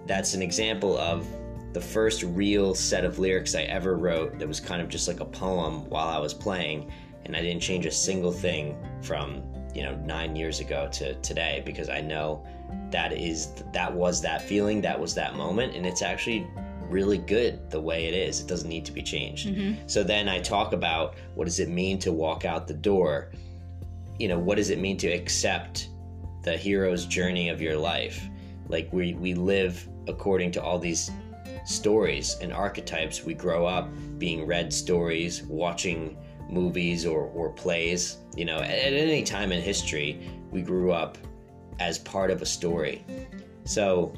that's 0.06 0.34
an 0.34 0.42
example 0.42 0.96
of 0.98 1.26
the 1.74 1.80
first 1.80 2.22
real 2.22 2.72
set 2.72 3.04
of 3.04 3.18
lyrics 3.18 3.56
I 3.56 3.62
ever 3.62 3.96
wrote 3.96 4.38
that 4.38 4.46
was 4.46 4.60
kind 4.60 4.80
of 4.80 4.88
just 4.88 5.08
like 5.08 5.18
a 5.18 5.24
poem 5.24 5.90
while 5.90 6.06
I 6.06 6.18
was 6.18 6.32
playing. 6.32 6.90
And 7.24 7.36
I 7.36 7.42
didn't 7.42 7.60
change 7.60 7.84
a 7.84 7.90
single 7.90 8.30
thing 8.30 8.78
from, 9.02 9.42
you 9.74 9.82
know, 9.82 9.96
nine 9.96 10.36
years 10.36 10.60
ago 10.60 10.88
to 10.92 11.14
today 11.16 11.62
because 11.66 11.88
I 11.88 12.00
know 12.00 12.46
that 12.90 13.12
is, 13.12 13.48
that 13.72 13.92
was 13.92 14.22
that 14.22 14.40
feeling, 14.40 14.80
that 14.82 14.98
was 14.98 15.16
that 15.16 15.34
moment. 15.34 15.74
And 15.74 15.84
it's 15.84 16.00
actually 16.00 16.46
really 16.88 17.18
good 17.18 17.68
the 17.70 17.80
way 17.80 18.06
it 18.06 18.14
is. 18.14 18.40
It 18.40 18.46
doesn't 18.46 18.68
need 18.68 18.84
to 18.84 18.92
be 18.92 19.02
changed. 19.02 19.48
Mm-hmm. 19.48 19.88
So 19.88 20.04
then 20.04 20.28
I 20.28 20.38
talk 20.38 20.72
about 20.72 21.16
what 21.34 21.46
does 21.46 21.58
it 21.58 21.68
mean 21.68 21.98
to 22.00 22.12
walk 22.12 22.44
out 22.44 22.68
the 22.68 22.74
door? 22.74 23.32
You 24.20 24.28
know, 24.28 24.38
what 24.38 24.58
does 24.58 24.70
it 24.70 24.78
mean 24.78 24.96
to 24.98 25.08
accept 25.08 25.88
the 26.42 26.56
hero's 26.56 27.04
journey 27.04 27.48
of 27.48 27.60
your 27.60 27.76
life? 27.76 28.28
Like 28.68 28.92
we 28.92 29.14
we 29.14 29.34
live 29.34 29.88
according 30.06 30.52
to 30.52 30.62
all 30.62 30.78
these 30.78 31.10
stories 31.64 32.36
and 32.40 32.52
archetypes. 32.52 33.24
We 33.24 33.34
grow 33.34 33.66
up 33.66 33.88
being 34.18 34.46
read 34.46 34.72
stories, 34.72 35.42
watching 35.44 36.16
movies 36.48 37.06
or, 37.06 37.22
or 37.22 37.50
plays. 37.50 38.18
You 38.36 38.44
know, 38.44 38.58
at, 38.58 38.70
at 38.70 38.92
any 38.92 39.22
time 39.22 39.52
in 39.52 39.62
history, 39.62 40.20
we 40.50 40.62
grew 40.62 40.92
up 40.92 41.18
as 41.80 41.98
part 41.98 42.30
of 42.30 42.42
a 42.42 42.46
story. 42.46 43.04
So 43.64 44.12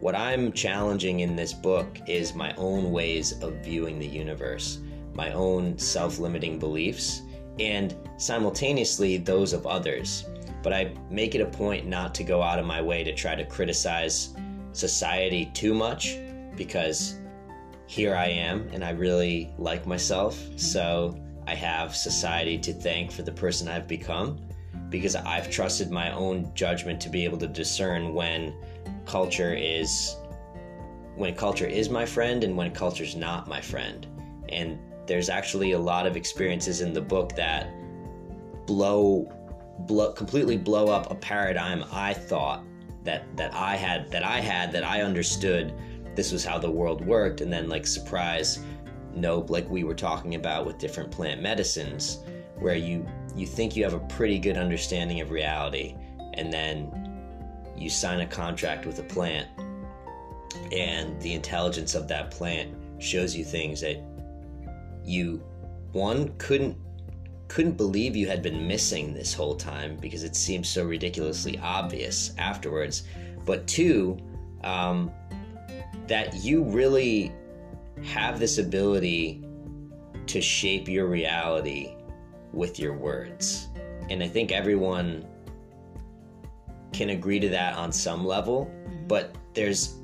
what 0.00 0.14
I'm 0.14 0.52
challenging 0.52 1.20
in 1.20 1.34
this 1.34 1.52
book 1.52 1.98
is 2.06 2.34
my 2.34 2.54
own 2.56 2.92
ways 2.92 3.32
of 3.42 3.54
viewing 3.64 3.98
the 3.98 4.06
universe, 4.06 4.78
my 5.14 5.32
own 5.32 5.78
self 5.78 6.18
limiting 6.18 6.58
beliefs, 6.58 7.22
and 7.58 7.96
simultaneously 8.16 9.16
those 9.16 9.52
of 9.52 9.66
others. 9.66 10.26
But 10.62 10.72
I 10.72 10.94
make 11.10 11.34
it 11.34 11.40
a 11.40 11.46
point 11.46 11.86
not 11.86 12.14
to 12.16 12.24
go 12.24 12.42
out 12.42 12.58
of 12.58 12.66
my 12.66 12.80
way 12.80 13.04
to 13.04 13.14
try 13.14 13.34
to 13.34 13.44
criticize 13.44 14.34
society 14.72 15.50
too 15.54 15.74
much 15.74 16.18
because 16.56 17.18
here 17.86 18.14
I 18.14 18.26
am 18.26 18.68
and 18.72 18.84
I 18.84 18.90
really 18.90 19.52
like 19.58 19.86
myself. 19.86 20.38
So 20.56 21.18
I 21.46 21.54
have 21.54 21.94
society 21.94 22.58
to 22.58 22.72
thank 22.72 23.12
for 23.12 23.22
the 23.22 23.32
person 23.32 23.68
I've 23.68 23.86
become 23.86 24.40
because 24.88 25.16
I've 25.16 25.50
trusted 25.50 25.90
my 25.90 26.12
own 26.12 26.50
judgment 26.54 27.00
to 27.02 27.08
be 27.08 27.24
able 27.24 27.38
to 27.38 27.46
discern 27.46 28.14
when 28.14 28.54
culture 29.06 29.54
is 29.54 30.16
when 31.16 31.34
culture 31.34 31.66
is 31.66 31.90
my 31.90 32.04
friend 32.04 32.42
and 32.42 32.56
when 32.56 32.72
culture's 32.72 33.14
not 33.14 33.46
my 33.46 33.60
friend. 33.60 34.06
And 34.48 34.78
there's 35.06 35.28
actually 35.28 35.72
a 35.72 35.78
lot 35.78 36.06
of 36.06 36.16
experiences 36.16 36.80
in 36.80 36.92
the 36.92 37.00
book 37.00 37.36
that 37.36 37.72
blow 38.66 39.30
blow 39.80 40.12
completely 40.12 40.56
blow 40.56 40.88
up 40.88 41.10
a 41.10 41.14
paradigm 41.14 41.84
I 41.92 42.14
thought 42.14 42.64
that 43.04 43.24
that 43.36 43.54
I 43.54 43.76
had 43.76 44.10
that 44.10 44.24
I 44.24 44.40
had 44.40 44.72
that 44.72 44.84
I 44.84 45.02
understood 45.02 45.74
this 46.16 46.32
was 46.32 46.44
how 46.44 46.58
the 46.58 46.70
world 46.70 47.04
worked 47.04 47.40
and 47.40 47.52
then 47.52 47.68
like 47.68 47.86
surprise 47.86 48.60
nope 49.14 49.50
like 49.50 49.68
we 49.70 49.84
were 49.84 49.94
talking 49.94 50.34
about 50.34 50.66
with 50.66 50.78
different 50.78 51.10
plant 51.10 51.40
medicines 51.40 52.18
where 52.58 52.76
you 52.76 53.06
you 53.34 53.46
think 53.46 53.76
you 53.76 53.82
have 53.84 53.94
a 53.94 54.00
pretty 54.00 54.38
good 54.38 54.56
understanding 54.56 55.20
of 55.20 55.30
reality 55.30 55.94
and 56.34 56.52
then 56.52 56.90
you 57.76 57.90
sign 57.90 58.20
a 58.20 58.26
contract 58.26 58.86
with 58.86 58.98
a 58.98 59.02
plant 59.02 59.48
and 60.72 61.20
the 61.20 61.32
intelligence 61.32 61.94
of 61.94 62.08
that 62.08 62.30
plant 62.30 62.74
shows 62.98 63.34
you 63.34 63.44
things 63.44 63.80
that 63.80 64.02
you 65.04 65.42
one 65.92 66.32
couldn't 66.38 66.76
couldn't 67.48 67.76
believe 67.76 68.16
you 68.16 68.26
had 68.26 68.42
been 68.42 68.66
missing 68.66 69.12
this 69.12 69.34
whole 69.34 69.54
time 69.54 69.96
because 69.96 70.24
it 70.24 70.34
seems 70.34 70.68
so 70.68 70.84
ridiculously 70.84 71.58
obvious 71.58 72.32
afterwards 72.38 73.04
but 73.44 73.66
two 73.66 74.18
um, 74.62 75.12
that 76.06 76.34
you 76.34 76.62
really 76.62 77.32
have 78.02 78.38
this 78.38 78.58
ability 78.58 79.42
to 80.26 80.40
shape 80.40 80.88
your 80.88 81.06
reality 81.06 81.94
with 82.52 82.78
your 82.78 82.94
words 82.94 83.68
and 84.10 84.22
i 84.22 84.28
think 84.28 84.52
everyone 84.52 85.26
can 86.92 87.10
agree 87.10 87.40
to 87.40 87.48
that 87.48 87.74
on 87.76 87.90
some 87.92 88.24
level 88.24 88.66
mm-hmm. 88.66 89.06
but 89.06 89.36
there's 89.54 89.98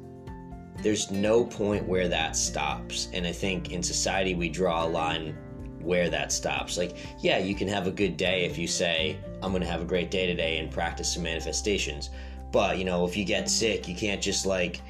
there's 0.82 1.10
no 1.10 1.44
point 1.44 1.86
where 1.86 2.08
that 2.08 2.36
stops. 2.36 3.08
And 3.12 3.26
I 3.26 3.32
think 3.32 3.70
in 3.70 3.82
society, 3.82 4.34
we 4.34 4.48
draw 4.48 4.84
a 4.84 4.88
line 4.88 5.36
where 5.80 6.08
that 6.10 6.32
stops. 6.32 6.76
Like, 6.76 6.96
yeah, 7.20 7.38
you 7.38 7.54
can 7.54 7.68
have 7.68 7.86
a 7.86 7.90
good 7.90 8.16
day 8.16 8.44
if 8.44 8.58
you 8.58 8.66
say, 8.66 9.18
I'm 9.42 9.50
going 9.50 9.62
to 9.62 9.68
have 9.68 9.82
a 9.82 9.86
great 9.86 10.10
day 10.10 10.26
today 10.26 10.58
and 10.58 10.70
practice 10.70 11.14
some 11.14 11.22
manifestations. 11.22 12.10
But, 12.52 12.78
you 12.78 12.84
know, 12.84 13.06
if 13.06 13.16
you 13.16 13.24
get 13.24 13.48
sick, 13.48 13.88
you 13.88 13.94
can't 13.94 14.20
just 14.20 14.46
like 14.46 14.80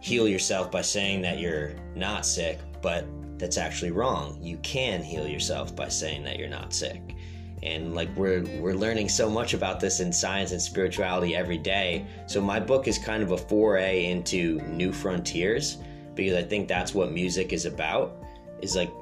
heal 0.00 0.28
yourself 0.28 0.70
by 0.70 0.82
saying 0.82 1.22
that 1.22 1.38
you're 1.38 1.72
not 1.94 2.24
sick, 2.24 2.58
but 2.82 3.06
that's 3.38 3.58
actually 3.58 3.90
wrong. 3.90 4.38
You 4.40 4.56
can 4.58 5.02
heal 5.02 5.26
yourself 5.26 5.74
by 5.74 5.88
saying 5.88 6.24
that 6.24 6.38
you're 6.38 6.48
not 6.48 6.72
sick. 6.72 7.14
And 7.62 7.94
like 7.94 8.08
we're 8.16 8.44
we're 8.60 8.74
learning 8.74 9.08
so 9.08 9.28
much 9.28 9.52
about 9.52 9.80
this 9.80 9.98
in 9.98 10.12
science 10.12 10.52
and 10.52 10.62
spirituality 10.62 11.34
every 11.34 11.58
day. 11.58 12.06
So 12.26 12.40
my 12.40 12.60
book 12.60 12.86
is 12.86 12.98
kind 12.98 13.22
of 13.22 13.32
a 13.32 13.38
foray 13.38 14.06
into 14.06 14.60
new 14.68 14.92
frontiers 14.92 15.78
because 16.18 16.34
i 16.34 16.42
think 16.42 16.68
that's 16.68 16.92
what 16.92 17.12
music 17.12 17.52
is 17.52 17.64
about 17.64 18.16
is 18.60 18.74
like 18.76 18.92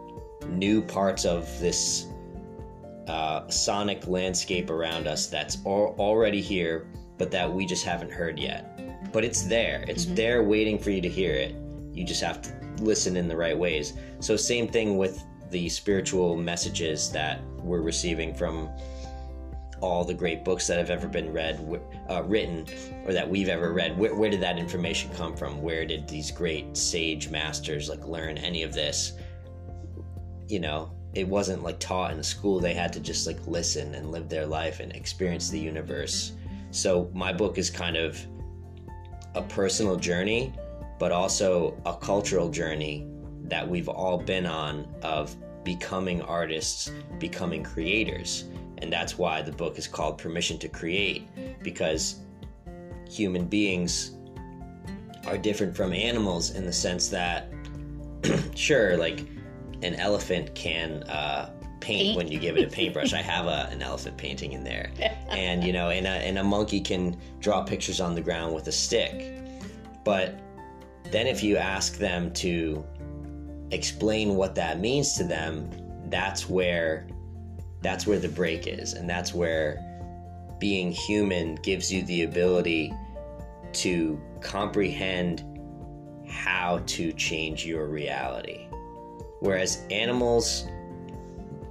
new 0.48 0.82
parts 0.82 1.24
of 1.24 1.42
this 1.58 2.06
uh, 3.08 3.48
sonic 3.48 4.06
landscape 4.06 4.68
around 4.68 5.08
us 5.08 5.26
that's 5.26 5.56
al- 5.64 5.94
already 5.98 6.40
here 6.40 6.86
but 7.18 7.30
that 7.30 7.50
we 7.50 7.64
just 7.64 7.84
haven't 7.84 8.12
heard 8.12 8.38
yet 8.38 8.75
but 9.12 9.24
it's 9.24 9.44
there 9.44 9.84
it's 9.88 10.04
mm-hmm. 10.04 10.14
there 10.14 10.42
waiting 10.42 10.78
for 10.78 10.90
you 10.90 11.00
to 11.00 11.08
hear 11.08 11.32
it 11.32 11.54
you 11.92 12.04
just 12.04 12.22
have 12.22 12.40
to 12.42 12.52
listen 12.82 13.16
in 13.16 13.28
the 13.28 13.36
right 13.36 13.56
ways 13.56 13.94
so 14.20 14.36
same 14.36 14.68
thing 14.68 14.96
with 14.96 15.24
the 15.50 15.68
spiritual 15.68 16.36
messages 16.36 17.10
that 17.10 17.40
we're 17.62 17.80
receiving 17.80 18.34
from 18.34 18.68
all 19.80 20.04
the 20.04 20.14
great 20.14 20.44
books 20.44 20.66
that 20.66 20.78
have 20.78 20.90
ever 20.90 21.06
been 21.06 21.32
read, 21.32 21.60
uh, 22.08 22.22
written, 22.24 22.66
or 23.04 23.12
that 23.12 23.28
we've 23.28 23.48
ever 23.48 23.72
read. 23.72 23.96
Where, 23.98 24.14
where, 24.14 24.30
did 24.30 24.40
that 24.40 24.58
information 24.58 25.10
come 25.14 25.36
from? 25.36 25.60
Where 25.62 25.84
did 25.84 26.08
these 26.08 26.30
great 26.30 26.76
sage 26.76 27.28
masters 27.28 27.88
like 27.88 28.04
learn 28.06 28.38
any 28.38 28.62
of 28.62 28.72
this? 28.72 29.12
You 30.48 30.60
know, 30.60 30.92
it 31.14 31.28
wasn't 31.28 31.62
like 31.62 31.78
taught 31.78 32.12
in 32.12 32.18
a 32.18 32.24
school. 32.24 32.60
They 32.60 32.74
had 32.74 32.92
to 32.94 33.00
just 33.00 33.26
like 33.26 33.46
listen 33.46 33.94
and 33.94 34.10
live 34.10 34.28
their 34.28 34.46
life 34.46 34.80
and 34.80 34.92
experience 34.92 35.50
the 35.50 35.60
universe. 35.60 36.32
So 36.70 37.10
my 37.12 37.32
book 37.32 37.58
is 37.58 37.70
kind 37.70 37.96
of 37.96 38.18
a 39.36 39.42
personal 39.42 39.96
journey, 39.96 40.52
but 40.98 41.12
also 41.12 41.76
a 41.84 41.94
cultural 41.94 42.48
journey 42.48 43.06
that 43.44 43.68
we've 43.68 43.88
all 43.88 44.18
been 44.18 44.46
on 44.46 44.92
of 45.02 45.36
becoming 45.62 46.22
artists, 46.22 46.90
becoming 47.18 47.62
creators. 47.62 48.44
And 48.78 48.92
that's 48.92 49.16
why 49.16 49.42
the 49.42 49.52
book 49.52 49.78
is 49.78 49.86
called 49.86 50.18
Permission 50.18 50.58
to 50.58 50.68
Create, 50.68 51.28
because 51.62 52.20
human 53.08 53.46
beings 53.46 54.16
are 55.26 55.38
different 55.38 55.76
from 55.76 55.92
animals 55.92 56.50
in 56.50 56.64
the 56.64 56.72
sense 56.72 57.08
that, 57.08 57.48
sure, 58.54 58.96
like 58.96 59.20
an 59.82 59.94
elephant 59.96 60.54
can 60.54 61.02
uh, 61.04 61.50
paint, 61.86 62.00
paint, 62.00 62.16
when 62.16 62.28
you 62.28 62.38
give 62.38 62.56
it 62.56 62.64
a 62.64 62.70
paintbrush. 62.74 63.12
I 63.12 63.22
have 63.22 63.46
a, 63.46 63.68
an 63.70 63.82
elephant 63.82 64.16
painting 64.16 64.52
in 64.52 64.64
there. 64.64 64.90
And, 65.28 65.64
you 65.64 65.72
know, 65.72 65.90
and 65.90 66.06
a, 66.06 66.10
and 66.10 66.38
a 66.38 66.44
monkey 66.44 66.80
can 66.80 67.16
draw 67.40 67.62
pictures 67.62 68.00
on 68.00 68.14
the 68.14 68.20
ground 68.20 68.54
with 68.54 68.66
a 68.66 68.72
stick. 68.72 69.42
But 70.04 70.38
then 71.10 71.26
if 71.26 71.42
you 71.42 71.56
ask 71.56 71.96
them 71.98 72.32
to 72.34 72.84
explain 73.70 74.34
what 74.34 74.54
that 74.56 74.80
means 74.80 75.14
to 75.14 75.24
them, 75.24 75.70
that's 76.08 76.48
where 76.48 77.06
that's 77.82 78.06
where 78.06 78.18
the 78.18 78.28
break 78.28 78.66
is 78.66 78.94
and 78.94 79.08
that's 79.08 79.34
where 79.34 79.82
being 80.58 80.90
human 80.90 81.56
gives 81.56 81.92
you 81.92 82.02
the 82.04 82.22
ability 82.22 82.92
to 83.72 84.20
comprehend 84.40 85.44
how 86.26 86.80
to 86.86 87.12
change 87.12 87.66
your 87.66 87.86
reality. 87.86 88.66
Whereas 89.40 89.84
animals 89.90 90.66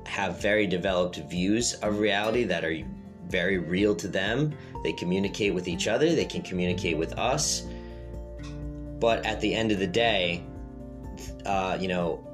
have 0.06 0.42
very 0.42 0.68
developed 0.68 1.18
views 1.18 1.74
of 1.76 2.00
reality 2.00 2.44
that 2.44 2.64
are 2.64 2.78
very 3.28 3.58
real 3.58 3.96
to 3.96 4.08
them. 4.08 4.56
They 4.84 4.94
communicate 4.94 5.54
with 5.54 5.68
each 5.68 5.88
other, 5.88 6.16
they 6.16 6.26
can 6.26 6.42
communicate 6.42 6.98
with 6.98 7.14
us. 7.18 7.64
But 9.00 9.26
at 9.26 9.42
the 9.42 9.54
end 9.54 9.72
of 9.72 9.80
the 9.80 9.88
day, 9.88 10.44
uh, 11.46 11.78
you 11.80 11.88
know, 11.88 12.26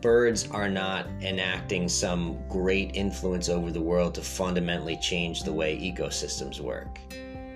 birds 0.00 0.48
are 0.50 0.68
not 0.68 1.06
enacting 1.20 1.88
some 1.88 2.38
great 2.48 2.94
influence 2.94 3.48
over 3.48 3.70
the 3.70 3.80
world 3.80 4.14
to 4.14 4.22
fundamentally 4.22 4.96
change 4.96 5.42
the 5.42 5.52
way 5.52 5.76
ecosystems 5.78 6.60
work. 6.60 6.98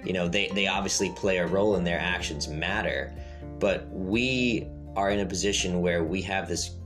You 0.05 0.13
know, 0.13 0.29
they, 0.29 0.49
they 0.49 0.67
obviously 0.67 1.11
play 1.11 1.39
a 1.39 1.47
role 1.47 1.77
and 1.77 1.87
their 1.87 1.99
actions 1.99 2.49
matter, 2.49 3.13
but 3.59 3.89
we 3.91 4.67
are 4.97 5.11
in 5.11 5.21
a 5.21 5.27
position 5.27 5.81
where 5.81 6.03
we 6.05 6.23
have 6.23 6.49
this 6.49 6.77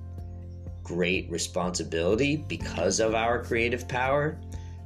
great 0.85 1.29
responsibility 1.31 2.37
because 2.37 3.01
of 3.01 3.15
our 3.15 3.43
creative 3.43 3.89
power. 3.89 4.39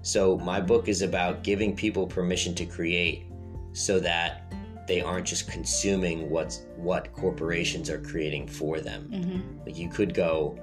So, 0.03 0.39
my 0.39 0.61
book 0.61 0.89
is 0.89 1.03
about 1.03 1.43
giving 1.43 1.75
people 1.77 2.07
permission 2.07 2.55
to 2.55 2.65
create 2.65 3.27
so 3.73 4.01
that 4.01 4.49
they 4.89 5.03
aren't 5.03 5.27
just 5.27 5.49
consuming 5.51 6.31
what's 6.31 6.65
what 6.77 7.13
corporations 7.13 7.91
are 7.91 8.01
creating 8.01 8.49
for 8.49 8.81
them. 8.81 9.09
Mm-hmm. 9.13 9.67
Like 9.67 9.77
you 9.77 9.89
could 9.89 10.15
go 10.15 10.59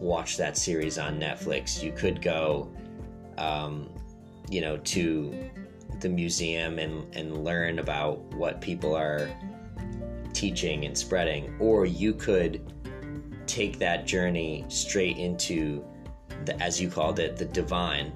watch 0.00 0.38
that 0.38 0.56
series 0.56 0.98
on 0.98 1.20
Netflix. 1.20 1.82
You 1.82 1.92
could 1.92 2.22
go, 2.22 2.72
um, 3.36 3.90
you 4.48 4.62
know, 4.62 4.78
to 4.78 5.50
the 6.00 6.08
museum 6.08 6.78
and 6.78 7.14
and 7.14 7.44
learn 7.44 7.78
about 7.78 8.20
what 8.34 8.60
people 8.60 8.96
are 8.96 9.30
teaching 10.32 10.86
and 10.86 10.96
spreading, 10.96 11.54
or 11.60 11.84
you 11.84 12.14
could 12.14 12.72
take 13.48 13.78
that 13.78 14.06
journey 14.06 14.64
straight 14.68 15.16
into 15.16 15.84
the, 16.44 16.60
as 16.62 16.80
you 16.80 16.88
called 16.88 17.18
it, 17.18 17.36
the 17.36 17.44
divine. 17.44 18.12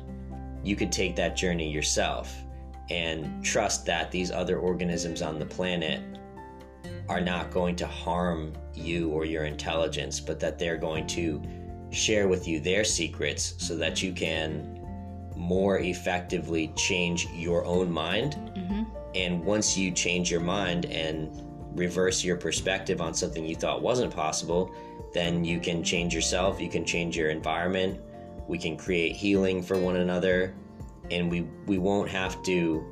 You 0.63 0.77
could 0.77 0.93
take 0.93 1.17
that 1.17 1.37
journey 1.37 1.71
yourself 1.71 2.33
and 2.91 3.45
trust 3.45 3.87
that 3.87 4.11
these 4.11 4.31
other 4.31 4.59
organisms 4.59 5.23
on 5.23 5.39
the 5.39 5.47
planet 5.47 6.03
are 7.09 7.21
not 7.21 7.51
going 7.51 7.77
to 7.77 7.87
harm 7.87 8.53
you 8.75 9.11
or 9.11 9.25
your 9.25 9.45
intelligence, 9.45 10.21
but 10.21 10.39
that 10.41 10.59
they're 10.59 10.77
going 10.77 11.07
to 11.09 11.43
share 11.91 12.29
with 12.29 12.47
you 12.47 12.61
their 12.61 12.85
secrets 12.85 13.55
so 13.59 13.77
that 13.77 14.03
you 14.03 14.13
can 14.13 14.79
more 15.37 15.79
effectively 15.79 16.73
change 16.77 17.27
your 17.35 17.65
own 17.65 17.91
mind. 17.91 18.35
Mm-hmm. 18.57 18.83
And 19.15 19.45
once 19.45 19.77
you 19.77 19.91
change 19.91 20.31
your 20.31 20.41
mind 20.41 20.87
and 20.87 21.31
reverse 21.75 22.25
your 22.25 22.37
perspective 22.37 23.01
on 23.01 23.15
something 23.15 23.45
you 23.45 23.55
thought 23.55 23.83
wasn't 23.83 24.13
possible, 24.15 24.75
then 25.13 25.45
you 25.45 25.61
can 25.61 25.83
change 25.83 26.15
yourself, 26.15 26.61
you 26.61 26.69
can 26.69 26.85
change 26.85 27.17
your 27.17 27.31
environment, 27.31 28.01
we 28.49 28.59
can 28.59 28.77
create 28.77 29.15
healing 29.15 29.63
for 29.63 29.79
one 29.79 29.97
another, 29.97 30.55
and 31.11 31.31
we 31.31 31.43
we 31.67 31.79
won't 31.79 32.09
have 32.09 32.43
to 32.45 32.85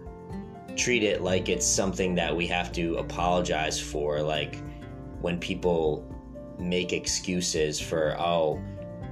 treat 0.77 1.03
it 1.03 1.23
like 1.23 1.49
it's 1.49 1.66
something 1.66 2.14
that 2.14 2.35
we 2.35 2.47
have 2.47 2.73
to 2.73 2.97
apologize 2.97 3.81
for 3.81 4.23
like 4.23 4.57
when 5.21 5.38
people 5.38 6.07
make 6.59 6.93
excuses 6.93 7.81
for 7.81 8.16
oh 8.19 8.61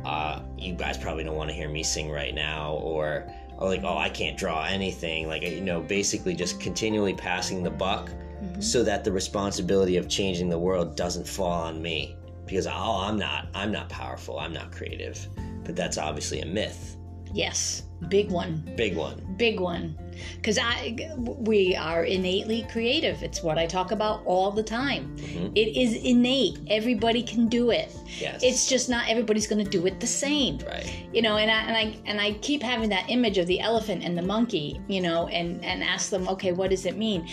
uh, 0.04 0.42
you 0.56 0.74
guys 0.74 0.96
probably 0.96 1.24
don't 1.24 1.36
want 1.36 1.50
to 1.50 1.54
hear 1.54 1.68
me 1.68 1.82
sing 1.82 2.10
right 2.10 2.34
now 2.34 2.74
or 2.74 3.26
or 3.58 3.68
like 3.68 3.82
oh 3.82 3.98
i 3.98 4.08
can't 4.08 4.38
draw 4.38 4.64
anything 4.64 5.26
like 5.26 5.42
you 5.42 5.60
know 5.60 5.80
basically 5.80 6.34
just 6.34 6.60
continually 6.60 7.14
passing 7.14 7.62
the 7.62 7.70
buck 7.70 8.10
mm-hmm. 8.42 8.60
so 8.60 8.82
that 8.82 9.04
the 9.04 9.12
responsibility 9.12 9.96
of 9.96 10.08
changing 10.08 10.48
the 10.48 10.58
world 10.58 10.96
doesn't 10.96 11.26
fall 11.26 11.62
on 11.62 11.80
me. 11.80 12.16
Because 12.46 12.66
oh 12.66 13.04
i'm 13.04 13.18
not 13.18 13.48
i'm 13.54 13.70
not 13.70 13.88
powerful 13.88 14.38
i'm 14.38 14.52
not 14.52 14.72
creative. 14.72 15.28
But 15.64 15.76
that's 15.76 15.98
obviously 15.98 16.40
a 16.40 16.46
myth 16.46 16.97
Yes, 17.32 17.82
big 18.08 18.30
one. 18.30 18.62
Big 18.76 18.96
one. 18.96 19.34
Big 19.36 19.60
one. 19.60 19.96
Because 20.36 20.58
I, 20.58 20.96
we 21.16 21.76
are 21.76 22.04
innately 22.04 22.66
creative. 22.72 23.22
It's 23.22 23.40
what 23.42 23.56
I 23.56 23.66
talk 23.66 23.92
about 23.92 24.22
all 24.24 24.50
the 24.50 24.62
time. 24.64 25.16
Mhm. 25.16 25.52
It 25.54 25.76
is 25.76 25.94
innate. 25.94 26.58
Everybody 26.68 27.22
can 27.22 27.46
do 27.48 27.70
it. 27.70 27.94
Yes. 28.18 28.42
It's 28.42 28.68
just 28.68 28.88
not 28.88 29.08
everybody's 29.08 29.46
going 29.46 29.64
to 29.64 29.70
do 29.70 29.86
it 29.86 30.00
the 30.00 30.06
same. 30.08 30.58
right. 30.66 30.92
You 31.12 31.22
know, 31.22 31.36
and 31.36 31.50
I 31.50 31.60
and 31.62 31.76
I 31.76 31.96
and 32.06 32.20
I 32.20 32.32
keep 32.40 32.62
having 32.62 32.88
that 32.90 33.04
image 33.08 33.38
of 33.38 33.46
the 33.46 33.60
elephant 33.60 34.02
and 34.02 34.18
the 34.18 34.22
monkey. 34.22 34.80
You 34.88 35.02
know, 35.02 35.28
and 35.28 35.64
and 35.64 35.84
ask 35.84 36.10
them, 36.10 36.26
okay, 36.28 36.50
what 36.52 36.70
does 36.70 36.84
it 36.84 36.96
mean? 36.96 37.28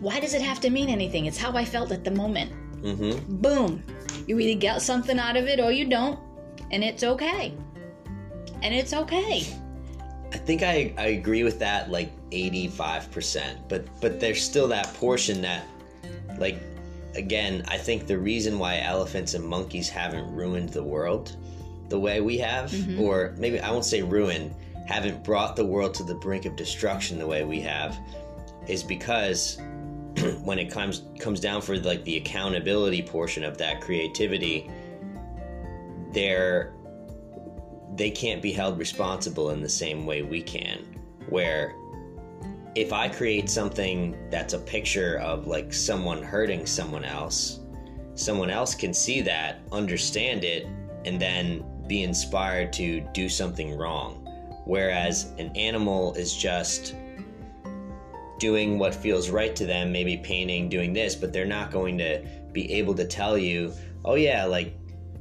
Why 0.00 0.20
does 0.20 0.34
it 0.34 0.42
have 0.42 0.60
to 0.60 0.70
mean 0.70 0.88
anything? 0.88 1.26
It's 1.26 1.38
how 1.38 1.52
I 1.56 1.64
felt 1.64 1.90
at 1.90 2.04
the 2.04 2.12
moment. 2.12 2.52
Mm-hmm. 2.82 3.36
Boom. 3.38 3.82
You 4.28 4.38
either 4.38 4.60
get 4.60 4.80
something 4.82 5.18
out 5.18 5.36
of 5.36 5.48
it 5.48 5.58
or 5.58 5.72
you 5.72 5.86
don't, 5.86 6.20
and 6.70 6.84
it's 6.84 7.02
okay. 7.02 7.52
And 8.62 8.74
it's 8.74 8.92
okay. 8.92 9.46
I 10.32 10.36
think 10.36 10.62
I, 10.62 10.92
I 10.98 11.06
agree 11.08 11.42
with 11.42 11.58
that 11.60 11.90
like 11.90 12.10
85%, 12.30 13.68
but 13.68 13.86
but 14.00 14.20
there's 14.20 14.42
still 14.42 14.68
that 14.68 14.92
portion 14.94 15.40
that 15.42 15.64
like 16.38 16.60
again, 17.14 17.64
I 17.68 17.78
think 17.78 18.06
the 18.06 18.18
reason 18.18 18.58
why 18.58 18.80
elephants 18.80 19.34
and 19.34 19.44
monkeys 19.44 19.88
haven't 19.88 20.30
ruined 20.34 20.70
the 20.70 20.82
world 20.82 21.36
the 21.88 21.98
way 21.98 22.20
we 22.20 22.36
have 22.38 22.70
mm-hmm. 22.70 23.00
or 23.00 23.34
maybe 23.38 23.58
I 23.60 23.70
won't 23.70 23.84
say 23.84 24.02
ruin, 24.02 24.54
haven't 24.86 25.24
brought 25.24 25.56
the 25.56 25.64
world 25.64 25.94
to 25.94 26.02
the 26.02 26.14
brink 26.14 26.44
of 26.44 26.56
destruction 26.56 27.18
the 27.18 27.26
way 27.26 27.44
we 27.44 27.60
have 27.60 27.98
is 28.66 28.82
because 28.82 29.58
when 30.42 30.58
it 30.58 30.70
comes 30.70 31.02
comes 31.18 31.40
down 31.40 31.62
for 31.62 31.78
like 31.78 32.04
the 32.04 32.16
accountability 32.16 33.02
portion 33.02 33.44
of 33.44 33.56
that 33.58 33.80
creativity 33.80 34.70
they're 36.12 36.72
they 37.98 38.10
can't 38.10 38.40
be 38.40 38.52
held 38.52 38.78
responsible 38.78 39.50
in 39.50 39.60
the 39.60 39.68
same 39.68 40.06
way 40.06 40.22
we 40.22 40.40
can. 40.40 40.86
Where 41.28 41.74
if 42.76 42.92
I 42.92 43.08
create 43.08 43.50
something 43.50 44.16
that's 44.30 44.54
a 44.54 44.58
picture 44.58 45.18
of 45.18 45.48
like 45.48 45.74
someone 45.74 46.22
hurting 46.22 46.64
someone 46.64 47.04
else, 47.04 47.58
someone 48.14 48.50
else 48.50 48.74
can 48.74 48.94
see 48.94 49.20
that, 49.22 49.60
understand 49.72 50.44
it, 50.44 50.66
and 51.04 51.20
then 51.20 51.64
be 51.88 52.04
inspired 52.04 52.72
to 52.74 53.00
do 53.12 53.28
something 53.28 53.76
wrong. 53.76 54.24
Whereas 54.64 55.32
an 55.38 55.50
animal 55.56 56.14
is 56.14 56.36
just 56.36 56.94
doing 58.38 58.78
what 58.78 58.94
feels 58.94 59.28
right 59.28 59.56
to 59.56 59.66
them, 59.66 59.90
maybe 59.90 60.18
painting, 60.18 60.68
doing 60.68 60.92
this, 60.92 61.16
but 61.16 61.32
they're 61.32 61.46
not 61.46 61.72
going 61.72 61.98
to 61.98 62.24
be 62.52 62.72
able 62.74 62.94
to 62.94 63.04
tell 63.04 63.36
you, 63.36 63.72
oh 64.04 64.14
yeah, 64.14 64.44
like 64.44 64.74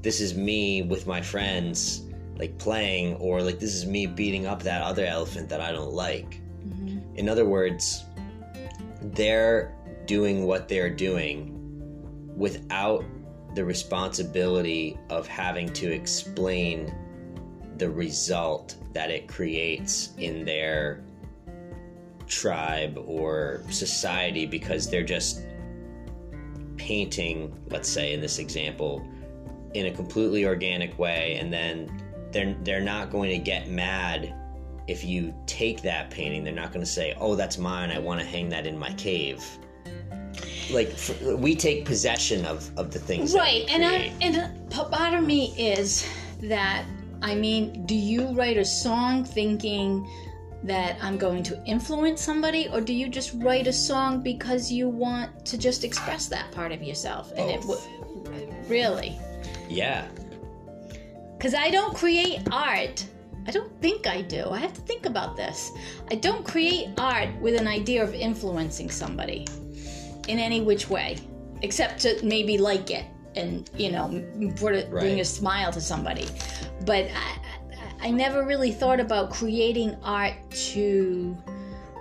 this 0.03 0.21
is 0.21 0.35
me 0.35 0.83
with 0.83 1.07
my 1.07 1.21
friends 1.21 2.06
like 2.39 2.57
playing 2.57 3.15
or 3.15 3.41
like 3.41 3.59
this 3.59 3.73
is 3.73 3.85
me 3.85 4.05
beating 4.05 4.45
up 4.45 4.63
that 4.63 4.81
other 4.81 5.05
elephant 5.05 5.49
that 5.49 5.61
I 5.61 5.71
don't 5.71 5.93
like. 5.93 6.41
Mm-hmm. 6.65 7.15
In 7.15 7.29
other 7.29 7.45
words, 7.45 8.03
they're 9.01 9.75
doing 10.05 10.45
what 10.45 10.67
they're 10.67 10.89
doing 10.89 11.53
without 12.35 13.03
the 13.55 13.65
responsibility 13.65 14.97
of 15.09 15.27
having 15.27 15.71
to 15.73 15.91
explain 15.91 16.93
the 17.77 17.89
result 17.89 18.75
that 18.93 19.09
it 19.09 19.27
creates 19.27 20.09
in 20.17 20.45
their 20.45 21.03
tribe 22.27 23.01
or 23.05 23.61
society 23.69 24.45
because 24.45 24.89
they're 24.89 25.03
just 25.03 25.41
painting, 26.75 27.53
let's 27.69 27.89
say 27.89 28.13
in 28.13 28.21
this 28.21 28.39
example, 28.39 29.05
in 29.73 29.87
a 29.87 29.91
completely 29.91 30.45
organic 30.45 30.97
way 30.97 31.37
and 31.39 31.51
then 31.51 31.89
they're 32.31 32.55
they're 32.63 32.81
not 32.81 33.11
going 33.11 33.29
to 33.29 33.37
get 33.37 33.69
mad 33.69 34.33
if 34.87 35.03
you 35.03 35.33
take 35.45 35.81
that 35.81 36.09
painting. 36.09 36.43
They're 36.43 36.53
not 36.53 36.71
going 36.71 36.85
to 36.85 36.91
say 36.91 37.15
oh 37.19 37.35
that's 37.35 37.57
mine 37.57 37.91
i 37.91 37.99
want 37.99 38.19
to 38.19 38.25
hang 38.25 38.49
that 38.49 38.65
in 38.65 38.77
my 38.77 38.93
cave. 38.93 39.43
Like 40.71 40.89
f 40.89 41.21
we 41.21 41.55
take 41.55 41.85
possession 41.85 42.45
of 42.45 42.69
of 42.77 42.91
the 42.91 42.99
things 42.99 43.33
right 43.33 43.63
we 43.65 43.73
and 43.73 43.85
I, 43.85 44.11
and 44.21 44.69
part 44.69 45.13
of 45.13 45.23
me 45.25 45.53
is 45.57 46.07
that 46.41 46.85
i 47.21 47.33
mean 47.33 47.85
do 47.85 47.95
you 47.95 48.27
write 48.33 48.57
a 48.57 48.65
song 48.65 49.23
thinking 49.23 50.05
that 50.63 50.97
i'm 51.01 51.17
going 51.17 51.41
to 51.43 51.63
influence 51.65 52.21
somebody 52.21 52.67
or 52.67 52.81
do 52.81 52.93
you 52.93 53.07
just 53.07 53.33
write 53.35 53.65
a 53.65 53.73
song 53.73 54.21
because 54.21 54.69
you 54.69 54.89
want 54.89 55.45
to 55.45 55.57
just 55.57 55.83
express 55.83 56.27
that 56.27 56.51
part 56.51 56.71
of 56.71 56.83
yourself? 56.83 57.31
And 57.37 57.49
it 57.49 57.61
w- 57.61 57.81
really? 58.67 59.17
Yeah 59.69 60.05
because 61.37 61.53
i 61.53 61.69
don't 61.69 61.95
create 61.95 62.39
art. 62.51 63.05
I 63.47 63.51
don't 63.51 63.71
think 63.81 64.07
i 64.07 64.21
do. 64.21 64.49
I 64.49 64.59
have 64.59 64.73
to 64.73 64.81
think 64.81 65.05
about 65.05 65.37
this. 65.37 65.71
I 66.11 66.15
don't 66.15 66.43
create 66.45 66.89
art 66.97 67.29
with 67.39 67.55
an 67.55 67.65
idea 67.65 68.03
of 68.03 68.13
influencing 68.13 68.89
somebody 68.89 69.47
in 70.27 70.37
any 70.37 70.59
which 70.59 70.89
way 70.89 71.17
except 71.61 72.01
to 72.01 72.19
maybe 72.23 72.57
like 72.57 72.91
it 72.91 73.05
and 73.35 73.69
you 73.77 73.89
know 73.91 74.09
it, 74.11 74.89
bring 74.89 75.21
a 75.21 75.25
smile 75.25 75.71
to 75.71 75.79
somebody. 75.79 76.27
But 76.85 77.05
I, 77.05 77.39
I, 78.03 78.07
I 78.07 78.11
never 78.11 78.43
really 78.45 78.71
thought 78.71 78.99
about 78.99 79.31
creating 79.31 79.95
art 80.03 80.33
to 80.73 81.37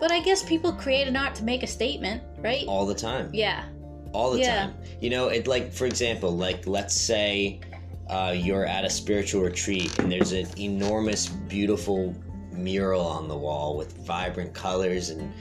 but 0.01 0.11
i 0.11 0.21
guess 0.21 0.43
people 0.43 0.73
create 0.73 1.07
an 1.09 1.17
art 1.17 1.35
to 1.37 1.45
make 1.45 1.63
a 1.63 1.67
statement 1.67 2.23
right? 2.39 2.65
All 2.67 2.87
the 2.87 2.95
time. 2.95 3.31
Yeah. 3.33 3.65
All 4.13 4.33
the 4.33 4.41
Yeah. 4.41 4.67
time. 4.67 4.75
You 5.01 5.11
know, 5.11 5.29
it 5.29 5.47
like 5.47 5.73
for 5.73 5.87
example, 5.87 6.31
like 6.37 6.67
let's 6.67 6.95
say 6.95 7.61
uh, 8.09 8.35
you're 8.37 8.67
at 8.67 8.85
a 8.85 8.91
spiritual 8.91 9.43
retreat 9.43 9.99
and 9.99 10.11
there's 10.11 10.33
an 10.33 10.47
enormous, 10.59 11.27
beautiful 11.29 12.15
mural 12.53 13.05
on 13.05 13.29
the 13.29 13.37
wall 13.37 13.77
with 13.77 13.97
vibrant 13.99 14.55
colors 14.55 15.11
and 15.11 15.33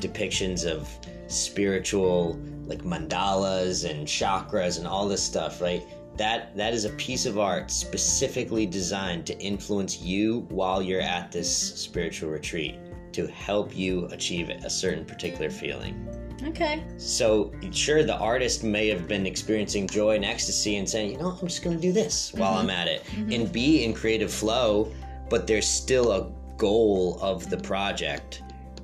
depictions 0.00 0.66
of 0.66 0.88
spiritual 1.28 2.38
like 2.66 2.82
mandalas 2.82 3.88
and 3.88 4.06
chakras 4.06 4.78
and 4.78 4.86
all 4.86 5.06
this 5.06 5.22
stuff, 5.22 5.60
right? 5.60 5.82
That 6.16 6.56
that 6.56 6.72
is 6.72 6.84
a 6.84 6.90
piece 6.90 7.26
of 7.26 7.38
art 7.38 7.70
specifically 7.70 8.66
designed 8.66 9.26
to 9.26 9.38
influence 9.38 10.00
you 10.00 10.46
while 10.48 10.80
you're 10.80 11.00
at 11.00 11.32
this 11.32 11.54
spiritual 11.54 12.30
retreat 12.30 12.78
to 13.12 13.26
help 13.26 13.76
you 13.76 14.06
achieve 14.06 14.48
a 14.48 14.70
certain 14.70 15.04
particular 15.04 15.50
feeling. 15.50 16.08
Okay 16.44 16.84
So, 16.98 17.52
sure, 17.70 18.02
the 18.02 18.16
artist 18.16 18.64
may 18.64 18.88
have 18.88 19.08
been 19.08 19.26
experiencing 19.26 19.88
joy 19.88 20.16
and 20.16 20.24
ecstasy 20.24 20.76
and 20.76 20.88
saying, 20.88 21.12
you 21.12 21.18
know, 21.18 21.30
I'm 21.30 21.48
just 21.48 21.62
going 21.62 21.76
to 21.76 21.82
do 21.82 21.92
this 21.92 22.32
while 22.34 22.54
I'm 22.54 22.70
at 22.70 22.88
it 22.88 23.04
and 23.16 23.50
be 23.50 23.84
in 23.84 23.94
creative 23.94 24.32
flow, 24.32 24.92
but 25.30 25.46
there's 25.46 25.66
still 25.66 26.12
a 26.12 26.30
goal 26.56 27.18
of 27.20 27.48
the 27.50 27.56
project. 27.56 28.42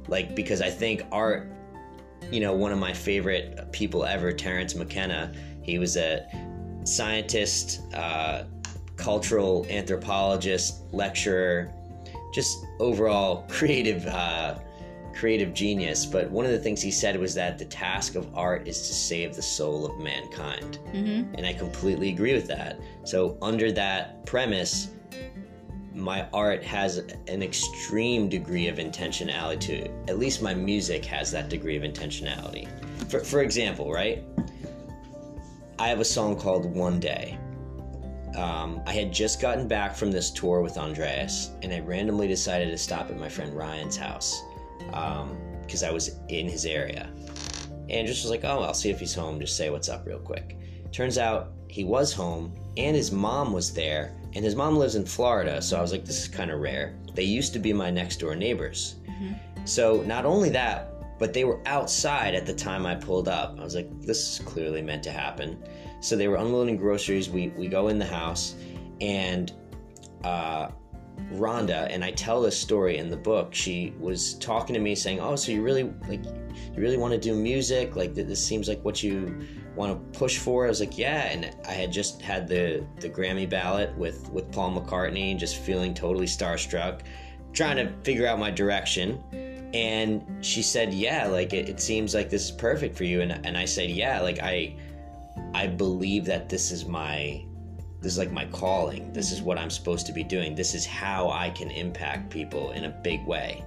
Like, 0.09 0.35
because 0.35 0.61
I 0.61 0.71
think 0.71 1.03
art, 1.13 1.53
you 2.31 2.41
know, 2.41 2.53
one 2.53 2.73
of 2.73 2.79
my 2.79 2.93
favorite 2.93 3.71
people 3.73 4.05
ever, 4.05 4.33
Terence 4.33 4.75
McKenna, 4.75 5.33
he 5.63 5.79
was 5.79 5.97
a 5.97 6.27
scientist, 6.85 7.83
uh, 7.95 8.45
cultural 8.97 9.67
anthropologist, 9.69 10.83
lecturer, 10.93 11.73
just 12.35 12.65
overall 12.79 13.45
creative. 13.49 14.07
Uh, 14.07 14.59
creative 15.15 15.53
genius, 15.55 16.07
but 16.07 16.31
one 16.31 16.45
of 16.45 16.53
the 16.53 16.59
things 16.59 16.81
he 16.81 16.91
said 16.91 17.19
was 17.19 17.35
that 17.35 17.59
the 17.59 17.65
task 17.65 18.15
of 18.15 18.29
art 18.37 18.67
is 18.67 18.79
to 18.89 18.95
save 18.95 19.35
the 19.35 19.43
soul 19.43 19.85
of 19.87 19.99
mankind. 19.99 20.79
mm-hmm. 20.93 21.35
And 21.35 21.47
I 21.47 21.53
completely 21.53 22.11
agree 22.11 22.33
with 22.33 22.47
that. 22.49 22.81
So, 23.05 23.37
under 23.43 23.73
that 23.73 24.25
premise, 24.27 24.91
my 25.95 26.29
art 26.33 26.63
has 26.65 26.99
an 27.29 27.43
extreme 27.43 28.29
degree 28.29 28.69
of 28.69 28.77
intentionality. 28.77 29.91
At 30.09 30.19
least 30.19 30.43
my 30.43 30.55
music 30.55 31.05
has 31.07 31.31
that 31.33 31.49
degree 31.49 31.77
of 31.77 31.83
intentionality. 31.83 32.69
For, 33.09 33.21
for 33.21 33.43
example, 33.43 33.93
right? 33.93 34.23
I 35.79 35.89
have 35.89 36.01
a 36.01 36.05
song 36.05 36.37
called 36.37 36.67
One 36.67 37.01
Day. 37.01 37.39
Um, 38.37 38.81
I 38.87 38.93
had 38.93 39.13
just 39.13 39.41
gotten 39.41 39.67
back 39.67 39.97
from 39.97 40.13
this 40.13 40.31
tour 40.31 40.61
with 40.61 40.79
Andreas, 40.79 41.51
and 41.63 41.73
I 41.73 41.81
randomly 41.81 42.29
decided 42.29 42.71
to 42.71 42.79
stop 42.79 43.11
at 43.11 43.19
my 43.19 43.29
friend 43.29 43.53
Ryan's 43.53 43.97
house 43.97 44.45
because 44.87 45.83
I 45.83 45.91
was 45.91 46.19
in 46.29 46.49
his 46.49 46.65
area. 46.65 47.11
And 47.89 48.07
just 48.07 48.23
was 48.23 48.31
like, 48.31 48.45
oh, 48.45 48.63
I'll 48.63 48.75
see 48.75 48.91
if 48.91 49.01
he's 49.01 49.15
home, 49.15 49.41
just 49.41 49.57
say 49.57 49.71
what's 49.71 49.89
up 49.89 50.07
real 50.07 50.19
quick. 50.19 50.59
Turns 50.93 51.19
out 51.19 51.53
he 51.69 51.85
was 51.85 52.13
home, 52.13 52.55
and 52.77 52.95
his 52.95 53.11
mom 53.13 53.53
was 53.53 53.73
there, 53.73 54.17
and 54.35 54.45
his 54.45 54.55
mom 54.55 54.77
lives 54.77 54.95
in 54.95 55.05
Florida, 55.05 55.61
so 55.61 55.77
I 55.77 55.83
was 55.83 55.93
like, 55.93 56.05
this 56.05 56.21
is 56.23 56.29
kind 56.29 56.51
of 56.51 56.61
rare. 56.61 56.97
They 57.15 57.25
used 57.25 57.53
to 57.55 57.59
be 57.59 57.73
my 57.73 57.91
next 57.91 58.21
door 58.21 58.37
neighbors. 58.37 58.97
So 59.65 60.03
not 60.03 60.25
only 60.25 60.49
that, 60.51 61.19
but 61.19 61.33
they 61.35 61.45
were 61.45 61.61
outside 61.67 62.35
at 62.35 62.47
the 62.47 62.55
time 62.55 62.87
I 62.87 62.95
pulled 62.95 63.29
up. 63.29 63.59
I 63.61 63.65
was 63.65 63.75
like, 63.75 63.89
this 64.01 64.41
is 64.41 64.47
clearly 64.47 64.83
meant 64.83 65.03
to 65.03 65.11
happen. 65.11 65.63
So 66.01 66.17
they 66.17 66.29
were 66.29 66.37
unloading 66.37 66.77
groceries. 66.77 67.29
We, 67.29 67.49
we 67.49 67.69
go 67.69 67.89
in 67.89 67.99
the 67.99 68.07
house, 68.07 68.55
and 69.01 69.53
uh, 70.25 70.71
Rhonda, 71.33 71.87
and 71.91 72.05
I 72.05 72.11
tell 72.13 72.41
this 72.43 72.59
story 72.59 72.99
in 72.99 73.09
the 73.11 73.17
book. 73.17 73.55
She 73.55 73.95
was 73.99 74.35
talking 74.35 74.75
to 74.75 74.81
me, 74.81 74.95
saying, 74.95 75.21
"Oh, 75.21 75.37
so 75.37 75.53
you 75.53 75.63
really 75.63 75.85
like, 76.09 76.25
you 76.25 76.77
really 76.77 76.97
want 76.97 77.13
to 77.13 77.19
do 77.19 77.35
music? 77.35 77.97
Like, 77.97 78.15
this 78.15 78.45
seems 78.45 78.69
like 78.69 78.85
what 78.85 79.03
you 79.03 79.41
want 79.77 79.93
to 79.93 80.19
push 80.19 80.39
for." 80.39 80.67
I 80.67 80.69
was 80.69 80.81
like, 80.81 80.99
"Yeah," 80.99 81.31
and 81.31 81.55
I 81.67 81.73
had 81.73 81.93
just 81.93 82.21
had 82.23 82.49
the 82.49 82.85
the 83.01 83.09
Grammy 83.09 83.49
ballot 83.49 83.97
with 83.97 84.31
with 84.33 84.51
Paul 84.53 84.73
McCartney, 84.73 85.37
just 85.39 85.57
feeling 85.57 85.95
totally 85.95 86.27
starstruck. 86.27 87.01
trying 87.53 87.77
to 87.77 87.93
figure 88.05 88.27
out 88.27 88.39
my 88.39 88.51
direction. 88.51 89.19
And 89.75 90.23
she 90.45 90.63
said, 90.63 90.93
"Yeah, 90.95 91.27
like 91.27 91.53
it, 91.53 91.69
it 91.69 91.81
seems 91.81 92.15
like 92.15 92.31
this 92.31 92.45
is 92.45 92.51
perfect 92.51 92.97
for 92.97 93.05
you." 93.05 93.21
And 93.23 93.33
and 93.47 93.57
I 93.57 93.65
said, 93.65 93.91
"Yeah, 93.91 94.21
like 94.21 94.41
I 94.41 94.75
I 95.55 95.67
believe 95.67 96.25
that 96.27 96.49
this 96.49 96.71
is 96.71 96.87
my 96.87 97.45
this 98.01 98.13
is 98.13 98.19
like 98.19 98.33
my 98.33 98.47
calling. 98.47 99.13
This 99.13 99.31
is 99.31 99.43
what 99.43 99.59
I'm 99.59 99.71
supposed 99.71 100.07
to 100.07 100.13
be 100.13 100.25
doing. 100.25 100.55
This 100.55 100.75
is 100.75 100.87
how 100.87 101.31
I 101.31 101.51
can 101.51 101.71
impact 101.71 102.31
people 102.31 102.73
in 102.73 102.85
a 102.85 102.89
big 102.89 103.27
way 103.27 103.65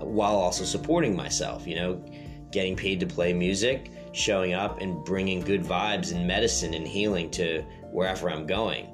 uh, 0.00 0.04
while 0.04 0.36
also 0.36 0.64
supporting 0.64 1.14
myself, 1.14 1.66
you 1.66 1.76
know, 1.76 2.02
getting 2.50 2.74
paid 2.74 3.00
to 3.00 3.06
play 3.06 3.32
music, 3.32 3.90
showing 4.12 4.54
up 4.54 4.80
and 4.80 5.04
bringing 5.04 5.40
good 5.40 5.62
vibes 5.62 6.12
and 6.12 6.26
medicine 6.26 6.72
and 6.74 6.86
healing 6.86 7.30
to 7.32 7.62
wherever 7.90 8.30
I'm 8.30 8.46
going. 8.46 8.88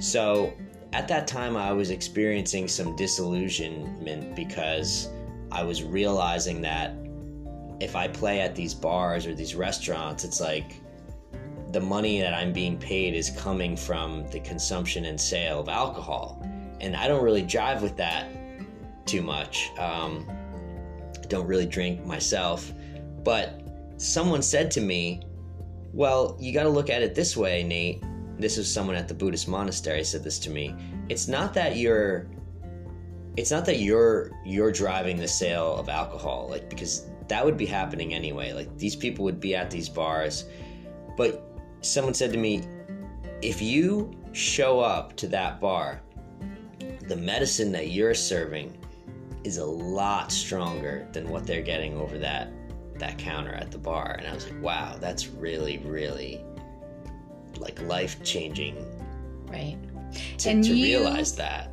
So, 0.00 0.52
at 0.92 1.06
that 1.08 1.26
time 1.26 1.56
I 1.56 1.72
was 1.72 1.90
experiencing 1.90 2.66
some 2.66 2.96
disillusionment 2.96 4.34
because 4.34 5.08
I 5.52 5.62
was 5.62 5.84
realizing 5.84 6.60
that 6.62 6.94
if 7.80 7.96
I 7.96 8.08
play 8.08 8.40
at 8.40 8.54
these 8.54 8.74
bars 8.74 9.26
or 9.26 9.34
these 9.34 9.54
restaurants, 9.54 10.24
it's 10.24 10.40
like 10.40 10.79
the 11.72 11.80
money 11.80 12.20
that 12.20 12.34
I'm 12.34 12.52
being 12.52 12.78
paid 12.78 13.14
is 13.14 13.30
coming 13.30 13.76
from 13.76 14.26
the 14.30 14.40
consumption 14.40 15.04
and 15.04 15.20
sale 15.20 15.60
of 15.60 15.68
alcohol. 15.68 16.42
And 16.80 16.96
I 16.96 17.06
don't 17.06 17.22
really 17.22 17.42
drive 17.42 17.82
with 17.82 17.96
that 17.96 18.28
too 19.06 19.22
much. 19.22 19.70
Um, 19.78 20.26
don't 21.28 21.46
really 21.46 21.66
drink 21.66 22.04
myself. 22.04 22.72
But 23.22 23.62
someone 23.98 24.42
said 24.42 24.70
to 24.72 24.80
me, 24.80 25.22
Well, 25.92 26.36
you 26.40 26.52
got 26.52 26.64
to 26.64 26.68
look 26.68 26.90
at 26.90 27.02
it 27.02 27.14
this 27.14 27.36
way, 27.36 27.62
Nate. 27.62 28.02
This 28.38 28.56
was 28.56 28.72
someone 28.72 28.96
at 28.96 29.06
the 29.06 29.14
Buddhist 29.14 29.48
monastery 29.48 30.02
said 30.02 30.24
this 30.24 30.38
to 30.40 30.50
me. 30.50 30.74
It's 31.08 31.28
not 31.28 31.52
that 31.54 31.76
you're 31.76 32.26
it's 33.36 33.50
not 33.50 33.64
that 33.66 33.78
you're 33.78 34.32
you're 34.44 34.72
driving 34.72 35.16
the 35.16 35.28
sale 35.28 35.76
of 35.76 35.88
alcohol 35.88 36.48
like 36.50 36.68
because 36.68 37.06
that 37.28 37.44
would 37.44 37.56
be 37.56 37.64
happening 37.64 38.12
anyway 38.12 38.52
like 38.52 38.76
these 38.76 38.96
people 38.96 39.24
would 39.24 39.38
be 39.38 39.54
at 39.54 39.70
these 39.70 39.88
bars 39.88 40.46
but 41.16 41.49
someone 41.82 42.14
said 42.14 42.32
to 42.32 42.38
me, 42.38 42.62
if 43.42 43.62
you 43.62 44.14
show 44.32 44.80
up 44.80 45.16
to 45.16 45.26
that 45.28 45.60
bar, 45.60 46.00
the 47.08 47.16
medicine 47.16 47.72
that 47.72 47.90
you're 47.90 48.14
serving 48.14 48.76
is 49.44 49.56
a 49.56 49.64
lot 49.64 50.30
stronger 50.30 51.08
than 51.12 51.28
what 51.28 51.46
they're 51.46 51.62
getting 51.62 51.96
over 51.96 52.18
that 52.18 52.52
that 52.98 53.16
counter 53.16 53.54
at 53.54 53.70
the 53.70 53.78
bar. 53.78 54.16
And 54.18 54.26
I 54.26 54.34
was 54.34 54.44
like, 54.44 54.62
wow, 54.62 54.96
that's 55.00 55.28
really, 55.28 55.78
really 55.78 56.44
like 57.58 57.80
life 57.82 58.22
changing. 58.22 58.76
Right. 59.46 59.78
To, 60.38 60.50
and 60.50 60.62
to 60.64 60.74
you 60.74 60.98
realize 60.98 61.34
that. 61.36 61.72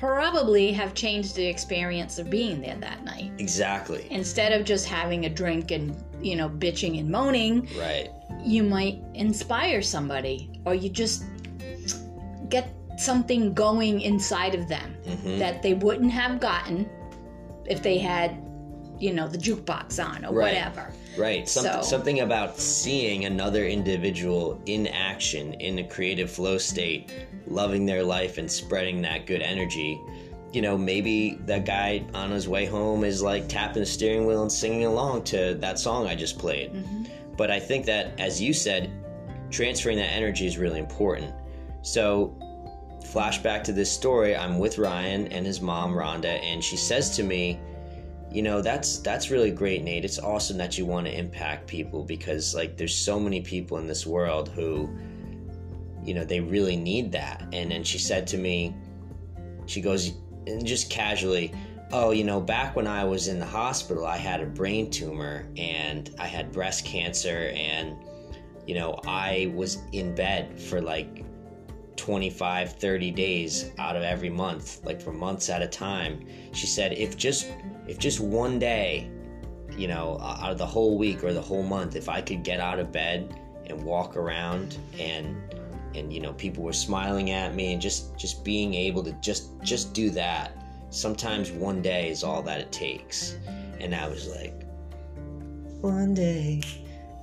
Probably 0.00 0.72
have 0.72 0.94
changed 0.94 1.36
the 1.36 1.44
experience 1.44 2.18
of 2.18 2.30
being 2.30 2.62
there 2.62 2.76
that 2.80 3.04
night. 3.04 3.32
Exactly. 3.36 4.06
Instead 4.10 4.52
of 4.52 4.64
just 4.64 4.86
having 4.86 5.26
a 5.26 5.28
drink 5.28 5.72
and, 5.72 5.94
you 6.22 6.36
know, 6.36 6.48
bitching 6.48 6.98
and 6.98 7.10
moaning, 7.10 7.68
Right. 7.78 8.08
you 8.42 8.62
might 8.62 9.02
inspire 9.12 9.82
somebody 9.82 10.50
or 10.64 10.74
you 10.74 10.88
just 10.88 11.24
get 12.48 12.68
something 12.96 13.52
going 13.52 14.00
inside 14.00 14.54
of 14.54 14.68
them 14.68 14.96
Mhm. 15.06 15.38
that 15.38 15.62
they 15.62 15.74
wouldn't 15.74 16.12
have 16.12 16.40
gotten 16.40 16.88
if 17.66 17.82
they 17.82 17.98
had 17.98 18.36
you 18.98 19.14
know 19.14 19.26
the 19.26 19.38
jukebox 19.38 19.98
on 20.04 20.26
or 20.26 20.32
Right. 20.34 20.54
whatever 20.54 20.92
Right. 21.16 21.48
Something 21.48 21.72
So- 21.72 21.80
something 21.82 22.20
about 22.20 22.58
seeing 22.58 23.24
another 23.24 23.66
individual 23.66 24.60
in 24.66 24.86
action 24.88 25.54
in 25.54 25.78
a 25.78 25.84
creative 25.84 26.30
flow 26.30 26.58
state, 26.58 27.10
loving 27.46 27.86
their 27.86 28.02
life 28.02 28.38
and 28.38 28.50
spreading 28.50 29.02
that 29.02 29.26
good 29.26 29.42
energy. 29.42 30.00
You 30.52 30.62
know, 30.62 30.76
maybe 30.76 31.38
that 31.46 31.64
guy 31.64 32.04
on 32.14 32.30
his 32.30 32.48
way 32.48 32.66
home 32.66 33.04
is 33.04 33.22
like 33.22 33.48
tapping 33.48 33.80
the 33.80 33.86
steering 33.86 34.26
wheel 34.26 34.42
and 34.42 34.50
singing 34.50 34.84
along 34.84 35.24
to 35.24 35.54
that 35.60 35.78
song 35.78 36.06
I 36.06 36.14
just 36.14 36.38
played. 36.38 36.72
Mm-hmm. 36.72 37.04
But 37.36 37.50
I 37.50 37.60
think 37.60 37.86
that 37.86 38.18
as 38.18 38.40
you 38.40 38.52
said, 38.52 38.90
transferring 39.50 39.98
that 39.98 40.12
energy 40.12 40.46
is 40.46 40.58
really 40.58 40.78
important. 40.78 41.32
So 41.82 42.36
flashback 43.04 43.64
to 43.64 43.72
this 43.72 43.90
story, 43.90 44.36
I'm 44.36 44.58
with 44.58 44.78
Ryan 44.78 45.28
and 45.28 45.46
his 45.46 45.60
mom 45.60 45.92
Rhonda 45.94 46.42
and 46.42 46.62
she 46.62 46.76
says 46.76 47.16
to 47.16 47.22
me, 47.22 47.60
you 48.32 48.42
know 48.42 48.62
that's 48.62 48.98
that's 48.98 49.30
really 49.30 49.50
great 49.50 49.82
nate 49.82 50.04
it's 50.04 50.18
awesome 50.18 50.56
that 50.56 50.78
you 50.78 50.86
want 50.86 51.06
to 51.06 51.12
impact 51.12 51.66
people 51.66 52.04
because 52.04 52.54
like 52.54 52.76
there's 52.76 52.94
so 52.94 53.18
many 53.18 53.40
people 53.40 53.78
in 53.78 53.86
this 53.86 54.06
world 54.06 54.48
who 54.50 54.88
you 56.04 56.14
know 56.14 56.24
they 56.24 56.40
really 56.40 56.76
need 56.76 57.12
that. 57.12 57.42
And 57.52 57.70
then 57.70 57.84
she 57.84 57.98
said 57.98 58.26
to 58.28 58.38
me 58.38 58.74
she 59.66 59.80
goes 59.80 60.14
and 60.46 60.66
just 60.66 60.90
casually 60.90 61.52
oh 61.92 62.10
you 62.10 62.24
know 62.24 62.40
back 62.40 62.74
when 62.74 62.86
i 62.86 63.04
was 63.04 63.28
in 63.28 63.38
the 63.38 63.46
hospital 63.46 64.06
i 64.06 64.16
had 64.16 64.40
a 64.40 64.46
brain 64.46 64.90
tumor 64.90 65.46
and 65.56 66.14
i 66.18 66.26
had 66.26 66.50
breast 66.50 66.84
cancer 66.84 67.52
and 67.54 67.96
you 68.66 68.74
know 68.74 68.98
i 69.06 69.52
was 69.54 69.78
in 69.92 70.14
bed 70.14 70.58
for 70.58 70.80
like 70.80 71.24
25 72.00 72.72
30 72.72 73.10
days 73.10 73.72
out 73.78 73.94
of 73.94 74.02
every 74.02 74.30
month 74.30 74.82
like 74.84 75.02
for 75.02 75.12
months 75.12 75.50
at 75.50 75.60
a 75.60 75.68
time. 75.68 76.26
She 76.52 76.66
said 76.66 76.94
if 76.94 77.14
just 77.14 77.46
if 77.86 77.98
just 77.98 78.20
one 78.20 78.58
day 78.58 79.10
you 79.76 79.86
know 79.86 80.18
out 80.18 80.50
of 80.50 80.56
the 80.56 80.66
whole 80.66 80.96
week 80.96 81.22
or 81.22 81.34
the 81.34 81.42
whole 81.42 81.62
month 81.62 81.96
if 81.96 82.08
i 82.08 82.22
could 82.22 82.42
get 82.42 82.58
out 82.58 82.78
of 82.78 82.90
bed 82.90 83.38
and 83.66 83.82
walk 83.84 84.16
around 84.16 84.78
and 84.98 85.36
and 85.94 86.12
you 86.12 86.20
know 86.20 86.32
people 86.34 86.62
were 86.62 86.72
smiling 86.72 87.30
at 87.30 87.54
me 87.54 87.72
and 87.72 87.82
just 87.82 88.16
just 88.16 88.44
being 88.44 88.74
able 88.74 89.02
to 89.02 89.12
just 89.20 89.50
just 89.62 89.92
do 89.92 90.10
that 90.10 90.52
sometimes 90.90 91.50
one 91.50 91.82
day 91.82 92.08
is 92.08 92.22
all 92.24 92.42
that 92.42 92.60
it 92.60 92.72
takes 92.72 93.36
and 93.80 93.94
i 93.94 94.08
was 94.08 94.28
like 94.28 94.64
one 95.80 96.14
day 96.14 96.60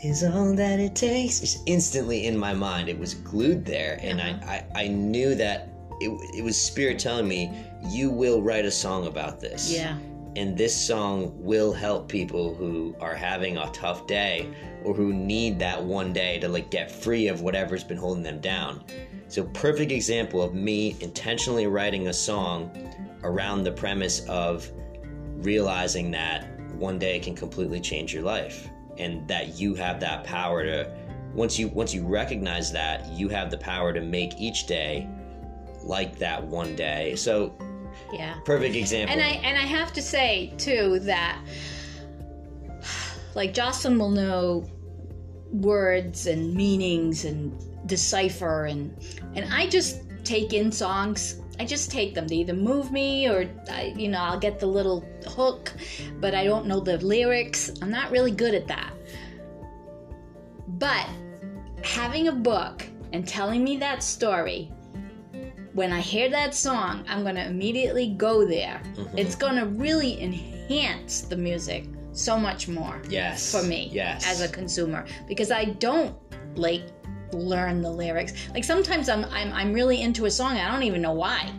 is 0.04 0.24
all 0.24 0.54
that 0.56 0.80
it 0.80 0.96
takes. 0.96 1.42
It's 1.42 1.58
instantly 1.66 2.26
in 2.26 2.38
my 2.38 2.54
mind. 2.54 2.90
It 2.90 2.98
was 2.98 3.14
glued 3.16 3.66
there, 3.66 4.00
and 4.02 4.22
I, 4.22 4.32
uh-huh. 4.32 4.64
I, 4.76 4.84
I 4.84 4.88
knew 4.88 5.36
that 5.36 5.70
it, 6.00 6.10
it 6.38 6.44
was 6.44 6.60
spirit 6.60 7.00
telling 7.00 7.28
me, 7.28 7.52
you 7.90 8.10
will 8.10 8.42
write 8.42 8.66
a 8.66 8.72
song 8.72 9.08
about 9.08 9.40
this. 9.40 9.74
yeah 9.74 9.98
And 10.38 10.56
this 10.56 10.76
song 10.76 11.34
will 11.36 11.74
help 11.74 12.08
people 12.08 12.54
who 12.54 12.96
are 13.02 13.16
having 13.16 13.58
a 13.58 13.72
tough 13.72 14.06
day 14.06 14.48
or 14.84 14.94
who 14.94 15.12
need 15.12 15.58
that 15.58 15.84
one 15.84 16.14
day 16.14 16.38
to 16.38 16.48
like 16.48 16.70
get 16.70 16.92
free 16.92 17.28
of 17.28 17.42
whatever's 17.42 17.84
been 17.84 17.98
holding 17.98 18.22
them 18.22 18.40
down. 18.40 18.84
So 19.30 19.46
perfect 19.46 19.92
example 19.92 20.44
of 20.44 20.54
me 20.54 20.96
intentionally 21.00 21.66
writing 21.66 22.08
a 22.08 22.14
song 22.14 22.70
around 23.24 23.64
the 23.64 23.72
premise 23.72 24.28
of 24.28 24.72
realizing 25.38 26.12
that 26.12 26.48
one 26.76 27.00
day 27.00 27.20
can 27.20 27.36
completely 27.36 27.82
change 27.82 28.14
your 28.14 28.22
life 28.22 28.70
and 29.00 29.28
that 29.28 29.60
you 29.60 29.74
have 29.74 30.00
that 30.02 30.24
power 30.24 30.64
to 30.64 30.96
once 31.34 31.58
you 31.58 31.68
once 31.70 31.96
you 31.96 32.06
recognize 32.06 32.72
that 32.72 33.12
you 33.12 33.28
have 33.28 33.50
the 33.50 33.58
power 33.58 33.92
to 33.92 34.02
make 34.02 34.40
each 34.40 34.68
day 34.68 35.10
like 35.84 36.18
that 36.20 36.44
one 36.44 36.76
day 36.76 37.16
so 37.16 37.56
yeah. 38.12 38.40
Perfect 38.46 38.76
example. 38.76 39.14
And 39.14 39.22
i 39.22 39.30
and 39.44 39.58
i 39.58 39.62
have 39.62 39.92
to 39.94 40.02
say 40.02 40.54
too 40.58 41.00
that 41.00 41.40
like 43.36 43.54
jocelyn 43.54 44.00
will 44.00 44.10
know 44.10 44.66
words 45.52 46.28
and 46.28 46.54
meanings 46.54 47.26
and 47.26 47.54
decipher 47.88 48.66
and 48.66 48.96
and 49.36 49.54
i 49.54 49.68
just 49.68 50.02
take 50.28 50.54
in 50.54 50.72
songs. 50.72 51.42
I 51.60 51.66
just 51.66 51.90
take 51.90 52.14
them. 52.14 52.28
They 52.28 52.36
either 52.36 52.54
move 52.54 52.92
me 52.92 53.28
or 53.28 53.50
I, 53.72 53.94
you 53.96 54.10
know 54.10 54.20
i'll 54.20 54.40
get 54.40 54.60
the 54.60 54.68
little 54.68 55.04
hook 55.26 55.74
but 56.20 56.36
i 56.36 56.44
don't 56.44 56.68
know 56.68 56.80
the 56.80 56.98
lyrics. 56.98 57.72
I'm 57.82 57.90
not 57.90 58.12
really 58.12 58.32
good 58.32 58.54
at 58.54 58.68
that. 58.68 58.94
But 60.68 61.08
having 61.84 62.28
a 62.28 62.32
book 62.32 62.86
and 63.14 63.28
telling 63.28 63.64
me 63.64 63.78
that 63.78 64.04
story 64.04 64.72
when 65.78 65.92
I 65.94 66.02
hear 66.02 66.28
that 66.30 66.56
song, 66.56 67.06
I'm 67.08 67.22
going 67.22 67.36
to 67.36 67.46
immediately 67.46 68.10
go 68.18 68.46
there. 68.48 68.82
Mm-hmm. 68.96 69.16
It's 69.16 69.36
going 69.36 69.58
to 69.58 69.68
really 69.68 70.20
enhance 70.22 71.22
the 71.22 71.38
music 71.38 71.86
so 72.14 72.36
much 72.40 72.68
more 72.68 73.00
yes 73.08 73.52
for 73.52 73.62
me 73.62 73.92
yes 73.94 74.26
as 74.28 74.42
a 74.42 74.48
consumer 74.48 75.06
because 75.28 75.52
I 75.52 75.66
don't 75.66 76.16
like 76.56 76.82
learn 77.32 77.84
the 77.84 77.92
lyrics. 77.92 78.34
Like 78.56 78.64
sometimes 78.64 79.08
I'm 79.08 79.24
I'm 79.26 79.54
I'm 79.54 79.72
really 79.72 80.02
into 80.02 80.26
a 80.26 80.32
song, 80.32 80.58
I 80.58 80.72
don't 80.72 80.82
even 80.82 81.02
know 81.02 81.14
why. 81.14 81.52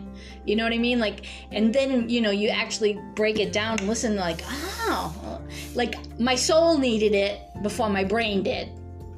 You 0.45 0.57
know 0.57 0.65
what 0.65 0.73
I 0.73 0.77
mean? 0.79 0.99
Like 0.99 1.25
and 1.53 1.73
then, 1.73 2.09
you 2.09 2.19
know, 2.19 2.31
you 2.31 2.49
actually 2.49 2.99
break 3.15 3.39
it 3.39 3.53
down 3.53 3.79
and 3.79 3.87
listen 3.87 4.17
like, 4.17 4.41
"Oh, 4.49 5.41
like 5.75 5.95
my 6.19 6.35
soul 6.35 6.77
needed 6.77 7.13
it 7.13 7.39
before 7.63 7.89
my 7.89 8.03
brain 8.03 8.43
did." 8.43 8.67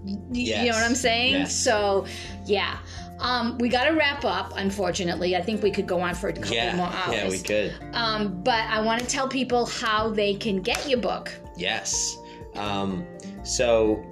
Y- 0.04 0.18
You 0.32 0.70
know 0.70 0.78
what 0.80 0.84
I'm 0.84 0.95
saying? 0.95 1.34
Yes. 1.34 1.56
So, 1.56 2.06
yeah. 2.45 2.78
Um, 3.22 3.58
we 3.60 3.70
got 3.70 3.86
to 3.86 3.92
wrap 3.92 4.26
up, 4.26 4.54
unfortunately. 4.56 5.36
I 5.36 5.42
think 5.42 5.62
we 5.62 5.72
could 5.72 5.88
go 5.88 6.02
on 6.02 6.16
for 6.16 6.30
a 6.30 6.34
couple 6.34 6.54
yeah 6.54 6.76
more 6.76 6.88
hours. 6.88 7.14
yeah 7.14 7.30
we 7.30 7.40
could 7.40 7.74
Um, 7.94 8.42
but 8.44 8.62
I 8.68 8.82
want 8.82 9.02
to 9.02 9.08
tell 9.08 9.28
people 9.28 9.66
how 9.68 10.10
they 10.10 10.34
can 10.34 10.62
get 10.62 10.90
your 10.90 11.00
book. 11.00 11.32
Yes. 11.56 12.18
Um, 12.56 13.06
so 13.44 14.04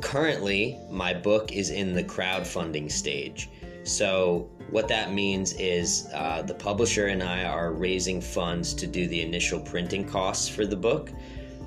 currently, 0.00 0.78
my 0.90 1.12
book 1.12 1.52
is 1.52 1.70
in 1.70 1.94
the 1.94 2.04
crowdfunding 2.04 2.90
stage. 2.90 3.50
So, 3.82 4.48
what 4.70 4.86
that 4.88 5.12
means 5.12 5.54
is 5.54 6.08
uh, 6.14 6.42
the 6.42 6.54
publisher 6.54 7.06
and 7.06 7.22
I 7.22 7.44
are 7.44 7.72
raising 7.72 8.20
funds 8.20 8.74
to 8.74 8.86
do 8.86 9.08
the 9.08 9.22
initial 9.22 9.58
printing 9.58 10.06
costs 10.06 10.46
for 10.46 10.66
the 10.66 10.76
book. 10.76 11.10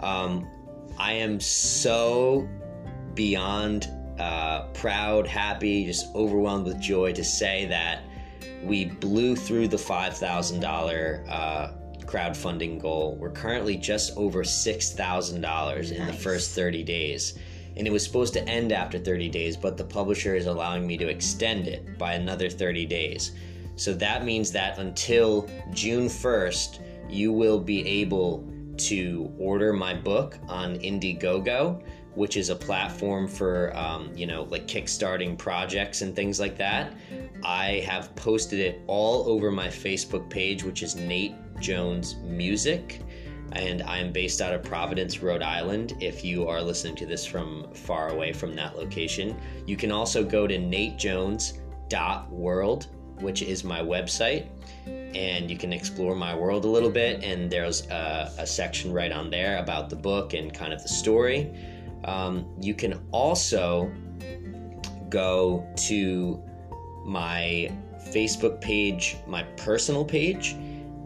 Um, 0.01 0.47
I 0.99 1.13
am 1.13 1.39
so 1.39 2.47
beyond 3.15 3.89
uh, 4.21 4.67
proud, 4.73 5.25
happy, 5.25 5.85
just 5.85 6.13
overwhelmed 6.15 6.65
with 6.65 6.79
joy 6.79 7.11
to 7.13 7.23
say 7.23 7.65
that 7.65 8.03
we 8.63 8.85
blew 8.85 9.35
through 9.35 9.67
the 9.67 9.77
$5,000 9.77 11.29
uh, 11.29 11.71
crowdfunding 12.05 12.79
goal. 12.79 13.15
We're 13.19 13.31
currently 13.31 13.77
just 13.77 14.15
over 14.17 14.43
$6,000 14.43 15.41
nice. 15.41 15.91
in 15.91 16.05
the 16.05 16.13
first 16.13 16.51
30 16.51 16.83
days. 16.83 17.39
And 17.77 17.87
it 17.87 17.91
was 17.91 18.03
supposed 18.03 18.33
to 18.33 18.47
end 18.47 18.71
after 18.71 18.99
30 18.99 19.29
days, 19.29 19.57
but 19.57 19.77
the 19.77 19.83
publisher 19.83 20.35
is 20.35 20.45
allowing 20.45 20.85
me 20.85 20.97
to 20.97 21.07
extend 21.07 21.67
it 21.67 21.97
by 21.97 22.13
another 22.13 22.49
30 22.49 22.85
days. 22.85 23.31
So 23.75 23.93
that 23.93 24.25
means 24.25 24.51
that 24.51 24.77
until 24.77 25.49
June 25.73 26.07
1st, 26.07 26.79
you 27.09 27.31
will 27.31 27.59
be 27.59 27.87
able 27.87 28.47
to 28.77 29.33
order 29.39 29.73
my 29.73 29.93
book 29.93 30.37
on 30.47 30.75
Indiegogo 30.79 31.81
which 32.15 32.37
is 32.37 32.49
a 32.49 32.55
platform 32.55 33.27
for 33.27 33.75
um, 33.75 34.09
you 34.15 34.25
know 34.27 34.43
like 34.43 34.67
kickstarting 34.67 35.37
projects 35.37 36.01
and 36.01 36.15
things 36.15 36.39
like 36.39 36.57
that 36.57 36.93
i 37.43 37.83
have 37.85 38.15
posted 38.15 38.59
it 38.59 38.81
all 38.87 39.29
over 39.29 39.51
my 39.51 39.67
facebook 39.67 40.29
page 40.29 40.63
which 40.63 40.81
is 40.83 40.95
nate 40.95 41.35
jones 41.59 42.15
music. 42.23 43.01
And 43.53 43.81
i'm 43.83 44.13
based 44.13 44.39
out 44.41 44.53
of 44.53 44.63
providence 44.63 45.21
rhode 45.21 45.41
island. 45.41 45.97
If 45.99 46.23
you 46.23 46.47
are 46.47 46.61
listening 46.61 46.95
to 46.95 47.05
this 47.05 47.25
from 47.25 47.67
far 47.73 48.07
away 48.09 48.31
from 48.31 48.55
that 48.55 48.77
location 48.77 49.37
you 49.67 49.75
can 49.75 49.91
also 49.91 50.23
go 50.23 50.47
to 50.47 50.57
natejones.world 50.57 52.87
which 53.19 53.41
is 53.41 53.63
my 53.63 53.81
website 53.81 54.47
and 55.15 55.49
you 55.49 55.57
can 55.57 55.73
explore 55.73 56.15
my 56.15 56.35
world 56.35 56.65
a 56.65 56.67
little 56.67 56.89
bit. 56.89 57.23
And 57.23 57.51
there's 57.51 57.87
a, 57.87 58.31
a 58.37 58.47
section 58.47 58.93
right 58.93 59.11
on 59.11 59.29
there 59.29 59.57
about 59.57 59.89
the 59.89 59.95
book 59.95 60.33
and 60.33 60.53
kind 60.53 60.73
of 60.73 60.81
the 60.81 60.89
story 60.89 61.53
um, 62.05 62.47
you 62.59 62.73
can 62.73 63.01
also 63.11 63.91
go 65.09 65.67
to 65.75 66.41
my 67.05 67.71
Facebook 68.09 68.61
page, 68.61 69.17
my 69.27 69.43
personal 69.57 70.05
page, 70.05 70.55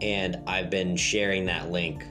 and 0.00 0.42
I've 0.46 0.70
been 0.70 0.96
sharing 0.96 1.44
that 1.46 1.70
link 1.70 2.04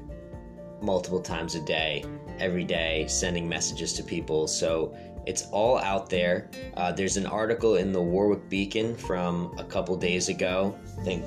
multiple 0.81 1.21
times 1.21 1.55
a 1.55 1.61
day, 1.61 2.05
every 2.39 2.63
day, 2.63 3.05
sending 3.07 3.47
messages 3.47 3.93
to 3.93 4.03
people. 4.03 4.47
So 4.47 4.95
it's 5.25 5.47
all 5.51 5.79
out 5.79 6.09
there. 6.09 6.49
Uh, 6.75 6.91
there's 6.91 7.17
an 7.17 7.25
article 7.25 7.75
in 7.75 7.91
the 7.91 8.01
Warwick 8.01 8.49
Beacon 8.49 8.95
from 8.95 9.55
a 9.57 9.63
couple 9.63 9.95
days 9.95 10.29
ago, 10.29 10.77
I 10.99 11.03
think 11.03 11.25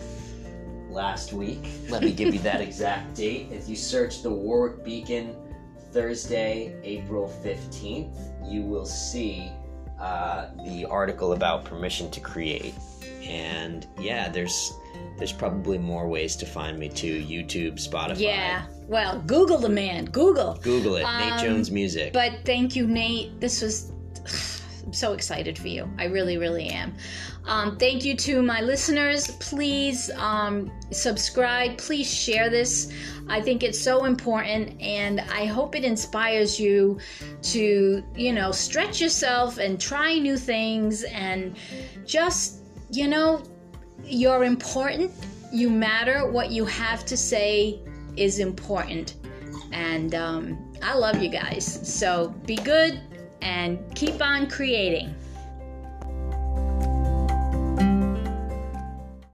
last 0.90 1.32
week. 1.32 1.68
Let 1.88 2.02
me 2.02 2.12
give 2.12 2.32
you 2.32 2.40
that 2.40 2.61
exact 2.68 3.14
date. 3.14 3.48
If 3.50 3.68
you 3.68 3.76
search 3.76 4.22
the 4.22 4.30
Warwick 4.30 4.84
Beacon, 4.84 5.34
Thursday, 5.93 6.74
April 6.82 7.32
15th, 7.43 8.51
you 8.51 8.62
will 8.62 8.86
see 8.86 9.51
uh, 10.01 10.49
the 10.64 10.84
article 10.84 11.32
about 11.32 11.64
permission 11.64 12.11
to 12.11 12.20
create. 12.20 12.74
And 13.22 13.86
yeah, 13.99 14.28
there's 14.28 14.72
there's 15.16 15.32
probably 15.32 15.78
more 15.78 16.09
ways 16.09 16.36
to 16.36 16.47
find 16.47 16.78
me 16.78 16.89
too. 16.89 17.22
YouTube, 17.24 17.74
Spotify. 17.74 18.20
Yeah. 18.20 18.66
Well, 18.86 19.20
Google 19.26 19.59
the 19.59 19.68
man. 19.68 20.07
Google. 20.07 20.55
Google 20.62 20.97
it. 20.97 21.03
Um, 21.03 21.18
Nate 21.18 21.41
Jones 21.41 21.70
Music. 21.70 22.12
But 22.12 22.41
thank 22.45 22.76
you, 22.76 22.86
Nate. 22.86 23.41
This 23.41 23.61
was 23.61 23.93
I'm 24.85 24.93
so 24.93 25.12
excited 25.12 25.59
for 25.59 25.68
you. 25.68 25.89
I 25.99 26.05
really, 26.05 26.39
really 26.39 26.68
am. 26.68 26.95
Um, 27.47 27.76
thank 27.79 28.05
you 28.05 28.16
to 28.16 28.43
my 28.43 28.61
listeners. 28.61 29.31
Please 29.33 30.11
um, 30.16 30.70
subscribe. 30.91 31.79
Please 31.79 32.12
share 32.12 32.51
this. 32.51 32.93
I 33.29 33.41
think 33.41 33.62
it's 33.62 33.81
so 33.81 34.05
important, 34.05 34.81
and 34.81 35.20
I 35.20 35.47
hope 35.47 35.74
it 35.74 35.85
inspires 35.85 36.59
you 36.59 36.99
to, 37.43 38.05
you 38.16 38.33
know, 38.33 38.53
stretch 38.53 39.01
yourself 39.01 39.59
and 39.59 39.81
try 39.81 40.18
new 40.18 40.37
things 40.37 41.05
and 41.05 41.57
just, 42.07 42.61
you 42.91 43.09
know, 43.09 43.43
you're 44.05 44.45
important. 44.45 45.12
You 45.53 45.70
matter. 45.70 46.31
What 46.31 46.51
you 46.51 46.64
have 46.66 47.05
to 47.07 47.16
say 47.16 47.81
is 48.16 48.39
important. 48.39 49.16
And 49.72 50.14
um, 50.14 50.72
I 50.83 50.95
love 50.95 51.22
you 51.22 51.29
guys. 51.29 51.81
So 51.83 52.29
be 52.47 52.57
good 52.57 53.01
and 53.43 53.78
keep 53.95 54.20
on 54.22 54.49
creating. 54.49 55.14